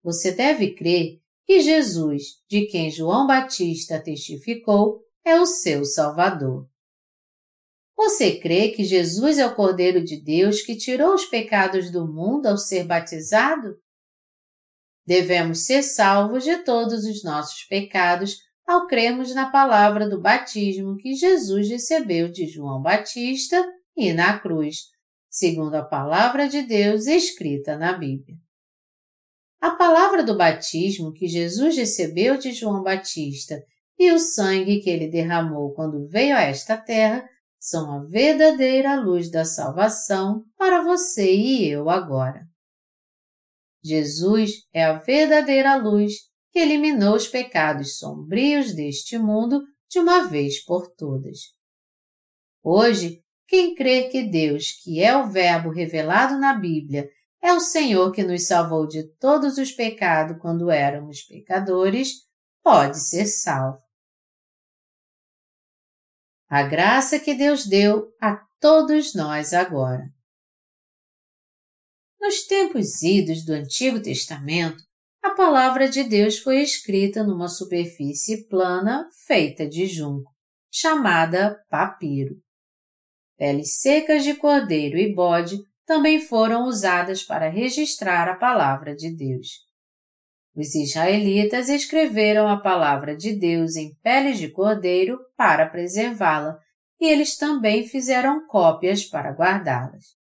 Você 0.02 0.32
deve 0.32 0.74
crer 0.74 1.20
que 1.46 1.60
Jesus, 1.60 2.42
de 2.48 2.64
quem 2.68 2.90
João 2.90 3.26
Batista 3.26 4.00
testificou, 4.02 5.04
é 5.22 5.38
o 5.38 5.44
seu 5.44 5.84
Salvador. 5.84 6.66
Você 7.94 8.40
crê 8.40 8.70
que 8.70 8.82
Jesus 8.82 9.38
é 9.38 9.46
o 9.46 9.54
Cordeiro 9.54 10.02
de 10.02 10.18
Deus 10.18 10.62
que 10.62 10.74
tirou 10.74 11.12
os 11.12 11.26
pecados 11.26 11.92
do 11.92 12.10
mundo 12.10 12.46
ao 12.46 12.56
ser 12.56 12.84
batizado? 12.84 13.76
Devemos 15.04 15.66
ser 15.66 15.82
salvos 15.82 16.44
de 16.44 16.64
todos 16.64 17.04
os 17.04 17.22
nossos 17.22 17.62
pecados 17.64 18.38
ao 18.66 18.86
crermos 18.86 19.34
na 19.34 19.50
palavra 19.50 20.08
do 20.08 20.20
batismo 20.20 20.96
que 20.96 21.14
Jesus 21.14 21.68
recebeu 21.68 22.28
de 22.28 22.46
João 22.46 22.80
Batista 22.80 23.62
e 23.96 24.12
na 24.12 24.38
cruz, 24.38 24.84
segundo 25.28 25.74
a 25.74 25.84
palavra 25.84 26.48
de 26.48 26.62
Deus 26.62 27.06
escrita 27.06 27.76
na 27.76 27.92
Bíblia. 27.92 28.36
A 29.60 29.70
palavra 29.70 30.22
do 30.22 30.36
batismo 30.36 31.12
que 31.12 31.28
Jesus 31.28 31.76
recebeu 31.76 32.36
de 32.36 32.52
João 32.52 32.82
Batista 32.82 33.62
e 33.98 34.10
o 34.10 34.18
sangue 34.18 34.80
que 34.80 34.90
ele 34.90 35.08
derramou 35.08 35.72
quando 35.74 36.08
veio 36.08 36.36
a 36.36 36.40
esta 36.40 36.76
terra 36.76 37.24
são 37.60 37.92
a 37.92 38.04
verdadeira 38.04 38.96
luz 38.96 39.30
da 39.30 39.44
salvação 39.44 40.44
para 40.58 40.82
você 40.82 41.32
e 41.32 41.68
eu 41.68 41.88
agora. 41.88 42.42
Jesus 43.84 44.50
é 44.72 44.84
a 44.84 44.98
verdadeira 44.98 45.76
luz 45.76 46.31
que 46.52 46.58
eliminou 46.58 47.16
os 47.16 47.26
pecados 47.26 47.98
sombrios 47.98 48.74
deste 48.74 49.18
mundo 49.18 49.62
de 49.88 49.98
uma 49.98 50.28
vez 50.28 50.62
por 50.64 50.86
todas. 50.94 51.38
Hoje, 52.62 53.22
quem 53.48 53.74
crê 53.74 54.08
que 54.08 54.22
Deus, 54.22 54.72
que 54.82 55.02
é 55.02 55.16
o 55.16 55.28
Verbo 55.28 55.70
revelado 55.70 56.38
na 56.38 56.54
Bíblia, 56.54 57.08
é 57.42 57.52
o 57.52 57.60
Senhor 57.60 58.12
que 58.12 58.22
nos 58.22 58.46
salvou 58.46 58.86
de 58.86 59.08
todos 59.16 59.58
os 59.58 59.72
pecados 59.72 60.36
quando 60.40 60.70
éramos 60.70 61.22
pecadores, 61.22 62.28
pode 62.62 63.00
ser 63.04 63.26
salvo 63.26 63.82
a 66.52 66.62
graça 66.64 67.18
que 67.18 67.32
Deus 67.32 67.64
deu 67.64 68.14
a 68.20 68.36
todos 68.60 69.14
nós 69.14 69.54
agora. 69.54 70.04
Nos 72.20 72.46
tempos 72.46 73.02
idos 73.02 73.42
do 73.42 73.54
Antigo 73.54 74.02
Testamento, 74.02 74.84
a 75.22 75.30
palavra 75.30 75.88
de 75.88 76.02
Deus 76.02 76.38
foi 76.38 76.60
escrita 76.60 77.22
numa 77.22 77.46
superfície 77.46 78.48
plana 78.48 79.08
feita 79.26 79.68
de 79.68 79.86
junco, 79.86 80.30
chamada 80.70 81.62
papiro. 81.70 82.34
Peles 83.38 83.80
secas 83.80 84.24
de 84.24 84.34
cordeiro 84.34 84.98
e 84.98 85.14
bode 85.14 85.58
também 85.86 86.20
foram 86.20 86.64
usadas 86.64 87.22
para 87.22 87.48
registrar 87.48 88.28
a 88.28 88.36
palavra 88.36 88.94
de 88.94 89.14
Deus. 89.14 89.48
Os 90.54 90.74
israelitas 90.74 91.68
escreveram 91.68 92.48
a 92.48 92.60
palavra 92.60 93.16
de 93.16 93.34
Deus 93.34 93.76
em 93.76 93.94
peles 94.02 94.38
de 94.38 94.50
cordeiro 94.50 95.18
para 95.36 95.68
preservá-la, 95.68 96.58
e 97.00 97.08
eles 97.08 97.36
também 97.36 97.86
fizeram 97.86 98.46
cópias 98.46 99.04
para 99.04 99.32
guardá-las. 99.32 100.21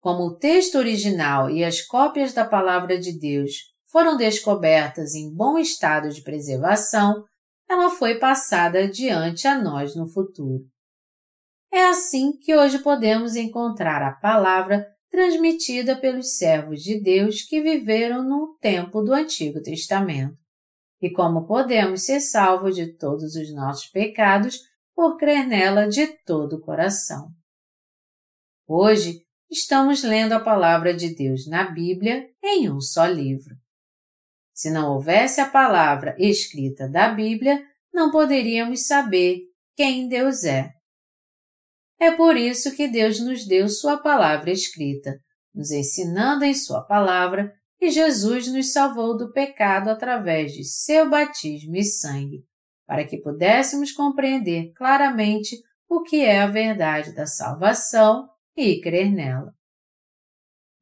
Como 0.00 0.24
o 0.24 0.36
texto 0.36 0.76
original 0.78 1.50
e 1.50 1.64
as 1.64 1.82
cópias 1.82 2.32
da 2.32 2.44
palavra 2.44 2.98
de 2.98 3.18
Deus 3.18 3.52
foram 3.90 4.16
descobertas 4.16 5.14
em 5.14 5.34
bom 5.34 5.58
estado 5.58 6.08
de 6.10 6.22
preservação, 6.22 7.24
ela 7.68 7.90
foi 7.90 8.18
passada 8.18 8.80
adiante 8.80 9.46
a 9.46 9.60
nós 9.60 9.96
no 9.96 10.08
futuro. 10.08 10.64
É 11.70 11.84
assim 11.86 12.32
que 12.38 12.56
hoje 12.56 12.78
podemos 12.78 13.36
encontrar 13.36 14.02
a 14.02 14.12
palavra 14.12 14.86
transmitida 15.10 15.96
pelos 15.96 16.36
servos 16.36 16.82
de 16.82 17.00
Deus 17.00 17.42
que 17.42 17.60
viveram 17.60 18.22
no 18.22 18.56
tempo 18.60 19.02
do 19.02 19.12
Antigo 19.12 19.60
Testamento, 19.60 20.36
e 21.00 21.10
como 21.10 21.46
podemos 21.46 22.04
ser 22.04 22.20
salvos 22.20 22.74
de 22.74 22.96
todos 22.96 23.34
os 23.34 23.52
nossos 23.54 23.86
pecados 23.90 24.60
por 24.94 25.16
crer 25.16 25.46
nela 25.46 25.86
de 25.86 26.06
todo 26.24 26.56
o 26.56 26.60
coração. 26.60 27.30
Hoje, 28.66 29.22
estamos 29.50 30.02
lendo 30.02 30.32
a 30.32 30.40
palavra 30.40 30.94
de 30.94 31.14
Deus 31.14 31.46
na 31.46 31.64
Bíblia 31.70 32.28
em 32.42 32.70
um 32.70 32.80
só 32.80 33.06
livro. 33.06 33.54
Se 34.52 34.70
não 34.70 34.92
houvesse 34.92 35.40
a 35.40 35.48
palavra 35.48 36.16
escrita 36.18 36.88
da 36.88 37.08
Bíblia, 37.08 37.62
não 37.92 38.10
poderíamos 38.10 38.86
saber 38.86 39.42
quem 39.76 40.08
Deus 40.08 40.44
é 40.44 40.72
é 42.00 42.12
por 42.12 42.36
isso 42.36 42.76
que 42.76 42.86
Deus 42.86 43.18
nos 43.18 43.44
deu 43.44 43.68
Sua 43.68 43.98
palavra 43.98 44.52
escrita, 44.52 45.18
nos 45.52 45.72
ensinando 45.72 46.44
em 46.44 46.54
Sua 46.54 46.82
palavra, 46.82 47.52
e 47.80 47.90
Jesus 47.90 48.46
nos 48.48 48.72
salvou 48.72 49.16
do 49.16 49.32
pecado 49.32 49.90
através 49.90 50.52
de 50.52 50.64
seu 50.64 51.10
batismo 51.10 51.76
e 51.76 51.84
sangue, 51.84 52.44
para 52.86 53.04
que 53.04 53.18
pudéssemos 53.18 53.90
compreender 53.90 54.72
claramente 54.74 55.56
o 55.88 56.02
que 56.02 56.20
é 56.20 56.40
a 56.40 56.46
verdade 56.46 57.12
da 57.12 57.26
salvação 57.26 58.28
e 58.60 58.80
crer 58.80 59.12
nela. 59.12 59.52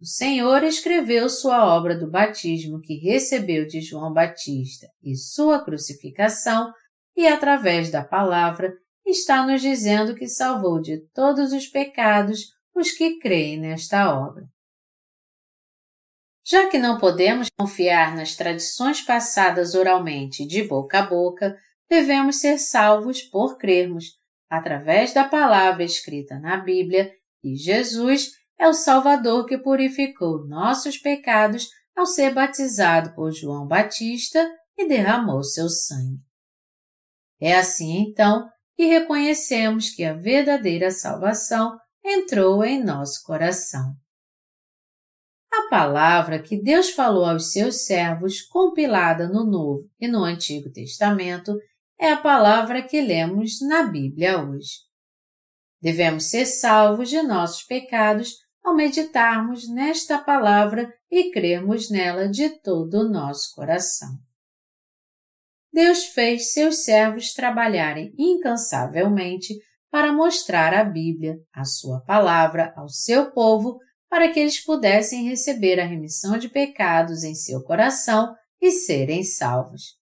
O 0.01 0.07
Senhor 0.07 0.63
escreveu 0.63 1.29
sua 1.29 1.75
obra 1.75 1.99
do 1.99 2.11
batismo 2.11 2.81
que 2.81 2.95
recebeu 2.95 3.67
de 3.67 3.81
João 3.81 4.13
Batista 4.13 4.87
e 5.03 5.15
sua 5.15 5.63
crucificação, 5.65 6.73
e 7.15 7.27
através 7.27 7.91
da 7.91 8.05
palavra 8.05 8.73
está 9.07 9.47
nos 9.47 9.63
dizendo 9.63 10.15
que 10.15 10.27
salvou 10.27 10.81
de 10.81 11.01
todos 11.15 11.53
os 11.53 11.67
pecados 11.67 12.47
os 12.75 12.93
que 12.93 13.19
creem 13.19 13.59
nesta 13.59 14.15
obra. 14.15 14.45
Já 16.45 16.69
que 16.69 16.79
não 16.79 16.99
podemos 16.99 17.49
confiar 17.59 18.15
nas 18.15 18.37
tradições 18.37 19.03
passadas 19.03 19.75
oralmente 19.75 20.47
de 20.47 20.63
boca 20.63 21.01
a 21.01 21.07
boca, 21.07 21.59
devemos 21.89 22.37
ser 22.37 22.59
salvos 22.59 23.23
por 23.23 23.57
crermos, 23.57 24.13
através 24.49 25.13
da 25.13 25.27
palavra 25.27 25.83
escrita 25.83 26.39
na 26.39 26.59
Bíblia, 26.59 27.11
e 27.53 27.57
Jesus 27.57 28.31
é 28.59 28.69
o 28.69 28.73
Salvador 28.75 29.47
que 29.47 29.59
purificou 29.59 30.47
nossos 30.47 30.97
pecados 30.99 31.69
ao 31.95 32.07
ser 32.07 32.33
batizado 32.33 33.15
por 33.15 33.33
João 33.33 33.67
Batista 33.67 34.51
e 34.77 34.87
derramou 34.87 35.43
seu 35.43 35.69
sangue. 35.69 36.21
É 37.41 37.57
assim 37.57 37.99
então 37.99 38.49
e 38.79 38.87
reconhecemos 38.87 39.91
que 39.91 40.05
a 40.05 40.15
verdadeira 40.15 40.91
salvação 40.91 41.79
entrou 42.05 42.63
em 42.65 42.83
nosso 42.83 43.23
coração. 43.25 43.95
A 45.53 45.69
palavra 45.71 46.43
que 46.43 46.61
Deus 46.61 46.91
falou 46.91 47.25
aos 47.25 47.51
seus 47.51 47.87
servos, 47.87 48.43
compilada 48.43 49.27
no 49.27 49.45
Novo 49.45 49.89
e 49.99 50.07
no 50.07 50.23
Antigo 50.23 50.71
Testamento, 50.71 51.57
é 51.99 52.13
a 52.13 52.17
palavra 52.17 52.83
que 52.83 53.01
lemos 53.01 53.61
na 53.67 53.85
Bíblia 53.85 54.39
hoje. 54.39 54.87
Devemos 55.87 56.31
ser 56.31 56.47
salvos 56.47 57.09
de 57.09 57.23
nossos 57.23 57.63
pecados 57.63 58.39
ao 58.61 58.75
meditarmos 58.75 59.73
nesta 59.73 60.19
palavra 60.19 60.93
e 61.09 61.31
crermos 61.31 61.89
nela 61.89 62.29
de 62.29 62.61
todo 62.61 63.03
o 63.03 63.09
nosso 63.09 63.55
coração. 63.55 64.09
Deus 65.73 66.07
fez 66.07 66.53
seus 66.53 66.83
servos 66.83 67.33
trabalharem 67.33 68.13
incansavelmente 68.19 69.55
para 69.89 70.13
mostrar 70.13 70.75
a 70.75 70.83
Bíblia, 70.83 71.37
a 71.55 71.65
sua 71.65 72.01
palavra, 72.01 72.75
ao 72.77 72.89
seu 72.89 73.31
povo, 73.31 73.79
para 74.11 74.29
que 74.33 74.41
eles 74.41 74.59
pudessem 74.59 75.29
receber 75.29 75.79
a 75.79 75.87
remissão 75.87 76.37
de 76.37 76.49
pecados 76.49 77.23
em 77.23 77.37
seu 77.37 77.63
coração 77.63 78.35
e 78.61 78.73
serem 78.73 79.23
salvos. 79.23 79.95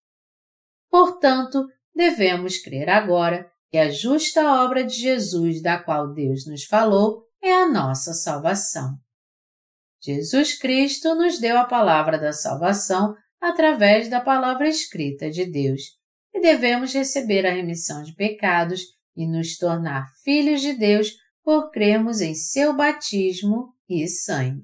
Portanto, 0.91 1.63
devemos 1.95 2.57
crer 2.57 2.89
agora 2.89 3.53
que 3.75 3.79
a 3.79 3.91
justa 3.91 4.63
obra 4.63 4.85
de 4.85 4.95
Jesus 4.95 5.61
da 5.61 5.83
qual 5.83 6.13
Deus 6.13 6.47
nos 6.47 6.63
falou 6.63 7.25
é 7.43 7.53
a 7.53 7.69
nossa 7.69 8.13
salvação. 8.13 8.97
Jesus 10.01 10.57
Cristo 10.57 11.13
nos 11.17 11.41
deu 11.41 11.59
a 11.59 11.65
palavra 11.65 12.17
da 12.17 12.33
salvação 12.33 13.17
através 13.41 14.09
da 14.09 14.21
palavra 14.21 14.69
escrita 14.69 15.29
de 15.29 15.45
Deus 15.45 15.81
e 16.33 16.41
devemos 16.41 16.95
receber 16.95 17.45
a 17.45 17.51
remissão 17.51 18.05
de 18.05 18.15
pecados 18.15 18.81
e 19.17 19.27
nos 19.27 19.59
tornar 19.59 20.07
filhos 20.23 20.61
de 20.61 20.75
Deus 20.75 21.11
por 21.43 21.73
crermos 21.73 22.21
em 22.21 22.33
seu 22.33 22.77
batismo 22.77 23.75
e 23.89 24.07
sangue. 24.07 24.63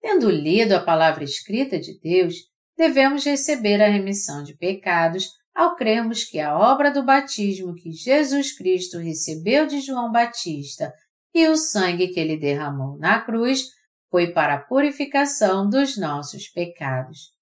Tendo 0.00 0.30
lido 0.30 0.72
a 0.72 0.82
palavra 0.82 1.24
escrita 1.24 1.78
de 1.78 2.00
Deus, 2.00 2.36
devemos 2.74 3.26
receber 3.26 3.82
a 3.82 3.88
remissão 3.88 4.42
de 4.42 4.56
pecados 4.56 5.41
ao 5.54 5.76
crermos 5.76 6.24
que 6.24 6.40
a 6.40 6.56
obra 6.56 6.90
do 6.90 7.04
batismo 7.04 7.74
que 7.74 7.92
Jesus 7.92 8.56
Cristo 8.56 8.98
recebeu 8.98 9.66
de 9.66 9.80
João 9.80 10.10
Batista 10.10 10.92
e 11.34 11.46
o 11.48 11.56
sangue 11.56 12.08
que 12.08 12.20
ele 12.20 12.36
derramou 12.36 12.98
na 12.98 13.20
cruz 13.20 13.64
foi 14.10 14.32
para 14.32 14.54
a 14.54 14.62
purificação 14.62 15.68
dos 15.68 15.96
nossos 15.96 16.48
pecados. 16.48 17.32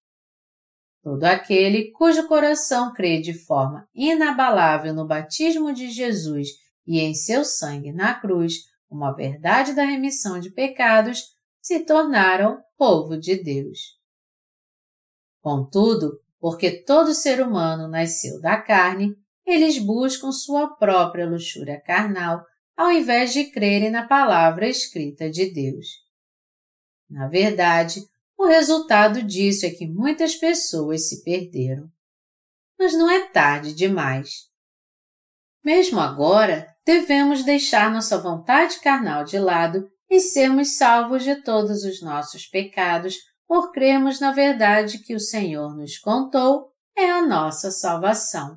Todo 1.02 1.24
aquele 1.24 1.90
cujo 1.92 2.28
coração 2.28 2.92
crê 2.92 3.20
de 3.20 3.32
forma 3.32 3.88
inabalável 3.94 4.94
no 4.94 5.06
batismo 5.06 5.72
de 5.72 5.90
Jesus 5.90 6.48
e 6.86 7.00
em 7.00 7.14
seu 7.14 7.44
sangue 7.44 7.92
na 7.92 8.14
cruz, 8.14 8.54
uma 8.88 9.12
verdade 9.12 9.74
da 9.74 9.84
remissão 9.84 10.38
de 10.38 10.50
pecados, 10.52 11.22
se 11.62 11.84
tornaram 11.84 12.62
povo 12.76 13.18
de 13.18 13.42
Deus. 13.42 13.98
Contudo, 15.40 16.20
porque 16.40 16.82
todo 16.82 17.14
ser 17.14 17.40
humano 17.40 17.86
nasceu 17.86 18.40
da 18.40 18.56
carne, 18.56 19.14
eles 19.46 19.78
buscam 19.78 20.32
sua 20.32 20.68
própria 20.76 21.28
luxúria 21.28 21.80
carnal 21.80 22.42
ao 22.76 22.90
invés 22.90 23.32
de 23.32 23.44
crerem 23.50 23.90
na 23.90 24.06
palavra 24.06 24.66
escrita 24.66 25.28
de 25.28 25.52
Deus. 25.52 25.86
Na 27.10 27.28
verdade, 27.28 28.00
o 28.38 28.46
resultado 28.46 29.22
disso 29.22 29.66
é 29.66 29.70
que 29.70 29.86
muitas 29.86 30.34
pessoas 30.34 31.08
se 31.08 31.22
perderam. 31.22 31.90
Mas 32.78 32.94
não 32.94 33.10
é 33.10 33.28
tarde 33.28 33.74
demais. 33.74 34.48
Mesmo 35.62 36.00
agora, 36.00 36.66
devemos 36.86 37.44
deixar 37.44 37.92
nossa 37.92 38.16
vontade 38.16 38.80
carnal 38.80 39.24
de 39.24 39.38
lado 39.38 39.86
e 40.08 40.18
sermos 40.18 40.78
salvos 40.78 41.22
de 41.22 41.42
todos 41.42 41.84
os 41.84 42.00
nossos 42.00 42.46
pecados 42.46 43.16
por 43.50 43.72
crermos 43.72 44.20
na 44.20 44.30
verdade 44.30 45.00
que 45.00 45.12
o 45.12 45.18
Senhor 45.18 45.76
nos 45.76 45.98
contou 45.98 46.72
é 46.96 47.10
a 47.10 47.26
nossa 47.26 47.72
salvação. 47.72 48.56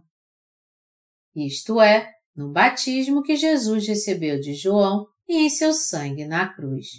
Isto 1.35 1.81
é, 1.81 2.13
no 2.35 2.51
batismo 2.51 3.23
que 3.23 3.35
Jesus 3.35 3.87
recebeu 3.87 4.39
de 4.39 4.53
João 4.53 5.07
e 5.27 5.47
em 5.47 5.49
seu 5.49 5.73
sangue 5.73 6.25
na 6.25 6.47
cruz. 6.47 6.89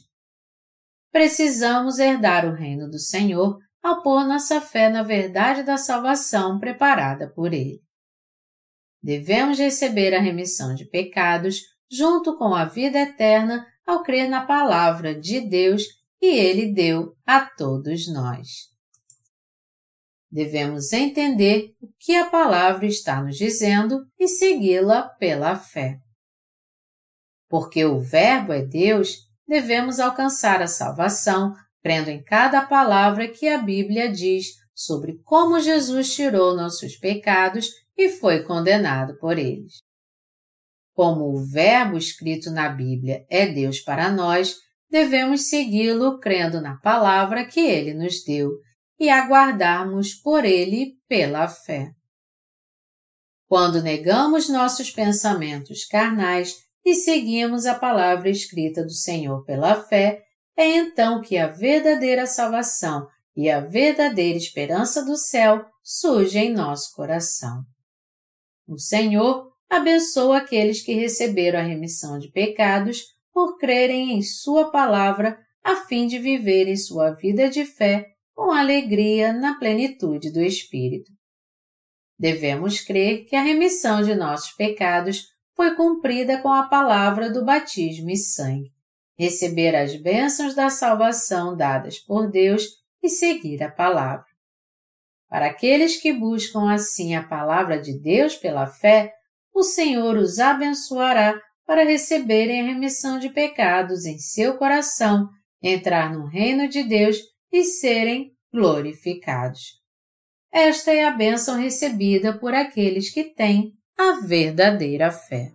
Precisamos 1.13 2.01
herdar 2.01 2.45
o 2.45 2.53
reino 2.53 2.91
do 2.91 2.99
Senhor 2.99 3.61
ao 3.81 4.03
pôr 4.03 4.27
nossa 4.27 4.61
fé 4.61 4.91
na 4.91 5.05
verdade 5.05 5.63
da 5.63 5.77
salvação 5.77 6.59
preparada 6.59 7.31
por 7.33 7.55
Ele. 7.55 7.81
Devemos 9.01 9.57
receber 9.57 10.17
a 10.17 10.21
remissão 10.21 10.75
de 10.75 10.85
pecados 10.85 11.61
junto 11.89 12.37
com 12.37 12.57
a 12.57 12.65
vida 12.65 12.99
eterna 12.99 13.65
ao 13.87 14.03
crer 14.03 14.29
na 14.29 14.45
palavra 14.45 15.15
de 15.15 15.41
Deus 15.41 16.03
que 16.25 16.39
Ele 16.39 16.73
deu 16.73 17.15
a 17.27 17.45
todos 17.45 18.11
nós. 18.11 18.71
Devemos 20.31 20.91
entender 20.91 21.75
o 21.79 21.89
que 21.99 22.17
a 22.17 22.31
palavra 22.31 22.87
está 22.87 23.23
nos 23.23 23.37
dizendo 23.37 24.07
e 24.19 24.27
segui-la 24.27 25.03
pela 25.03 25.55
fé. 25.55 25.99
Porque 27.47 27.85
o 27.85 28.01
Verbo 28.01 28.55
é 28.55 28.63
Deus, 28.63 29.19
devemos 29.47 30.01
alcançar 30.01 30.63
a 30.63 30.67
salvação 30.67 31.55
crendo 31.83 32.09
em 32.09 32.25
cada 32.25 32.65
palavra 32.65 33.29
que 33.29 33.47
a 33.47 33.59
Bíblia 33.59 34.11
diz 34.11 34.47
sobre 34.75 35.21
como 35.25 35.61
Jesus 35.61 36.15
tirou 36.15 36.57
nossos 36.57 36.97
pecados 36.97 37.69
e 37.95 38.09
foi 38.09 38.45
condenado 38.45 39.19
por 39.19 39.39
eles. 39.39 39.75
Como 40.95 41.35
o 41.35 41.45
Verbo 41.45 41.99
escrito 41.99 42.51
na 42.51 42.71
Bíblia 42.71 43.27
é 43.29 43.47
Deus 43.47 43.79
para 43.81 44.11
nós, 44.11 44.64
devemos 44.95 45.49
segui-lo 45.49 46.21
crendo 46.21 46.61
na 46.61 46.77
palavra 46.77 47.45
que 47.45 47.59
ele 47.59 47.93
nos 47.93 48.23
deu 48.23 48.53
e 48.97 49.11
aguardarmos 49.11 50.15
por 50.15 50.45
ele 50.45 50.93
pela 51.09 51.49
fé. 51.49 51.91
Quando 53.49 53.83
negamos 53.83 54.49
nossos 54.49 54.93
pensamentos 54.93 55.85
carnais 55.85 56.55
e 56.85 56.95
seguimos 56.95 57.67
a 57.67 57.75
palavra 57.75 58.31
escrita 58.31 58.85
do 58.85 58.93
Senhor 58.93 59.45
pela 59.45 59.83
fé, 59.83 60.23
é 60.57 60.65
então 60.77 61.21
que 61.21 61.39
a 61.39 61.49
verdadeira 61.49 62.25
salvação 62.25 63.05
e 63.37 63.51
a 63.51 63.59
verdadeira 63.59 64.39
esperança 64.39 65.05
do 65.05 65.17
céu 65.17 65.67
surgem 65.83 66.53
em 66.53 66.55
nosso 66.55 66.95
coração. 66.95 67.65
O 68.65 68.79
Senhor 68.79 69.51
abençoa 69.69 70.39
aqueles 70.39 70.85
que 70.85 70.95
receberam 70.95 71.59
a 71.59 71.65
remissão 71.65 72.17
de 72.17 72.31
pecados 72.31 73.14
por 73.35 73.59
crerem 73.59 74.13
em 74.13 74.23
Sua 74.23 74.71
palavra 74.71 75.37
a 75.65 75.77
fim 75.77 76.07
de 76.07 76.19
viverem 76.19 76.77
sua 76.77 77.11
vida 77.11 77.49
de 77.49 77.65
fé 77.65 78.07
com 78.35 78.53
alegria 78.53 79.33
na 79.33 79.59
plenitude 79.59 80.31
do 80.31 80.43
Espírito. 80.43 81.11
Devemos 82.19 82.81
crer 82.81 83.25
que 83.25 83.35
a 83.35 83.43
remissão 83.43 84.03
de 84.03 84.15
nossos 84.15 84.53
pecados 84.53 85.25
foi 85.57 85.75
cumprida 85.75 86.41
com 86.43 86.53
a 86.53 86.69
palavra 86.69 87.31
do 87.31 87.45
batismo 87.45 88.11
e 88.11 88.17
sangue, 88.17 88.71
receber 89.19 89.75
as 89.75 89.97
bênçãos 89.97 90.55
da 90.55 90.69
salvação 90.69 91.57
dadas 91.57 91.99
por 91.99 92.31
Deus 92.31 92.65
e 93.03 93.09
seguir 93.09 93.63
a 93.63 93.71
palavra. 93.71 94.27
Para 95.29 95.47
aqueles 95.47 96.01
que 96.01 96.13
buscam 96.13 96.71
assim 96.71 97.15
a 97.15 97.23
palavra 97.23 97.81
de 97.81 97.99
Deus 97.99 98.37
pela 98.37 98.67
fé, 98.67 99.13
o 99.53 99.63
Senhor 99.63 100.17
os 100.17 100.39
abençoará 100.39 101.41
para 101.67 101.85
receberem 101.85 102.61
a 102.61 102.65
remissão 102.65 103.19
de 103.19 103.31
pecados 103.31 104.05
em 104.05 104.19
seu 104.19 104.57
coração, 104.57 105.29
entrar 105.63 106.13
no 106.13 106.27
reino 106.27 106.69
de 106.69 106.83
Deus 106.83 107.19
e 107.51 107.65
serem 107.65 108.33
glorificados. 108.53 109.83
Esta 110.53 110.93
é 110.93 111.05
a 111.05 111.11
bênção 111.11 111.59
recebida 111.59 112.39
por 112.39 112.55
aqueles 112.55 113.13
que 113.13 113.25
têm 113.25 113.73
a 113.99 114.21
verdadeira 114.27 115.11
fé. 115.11 115.53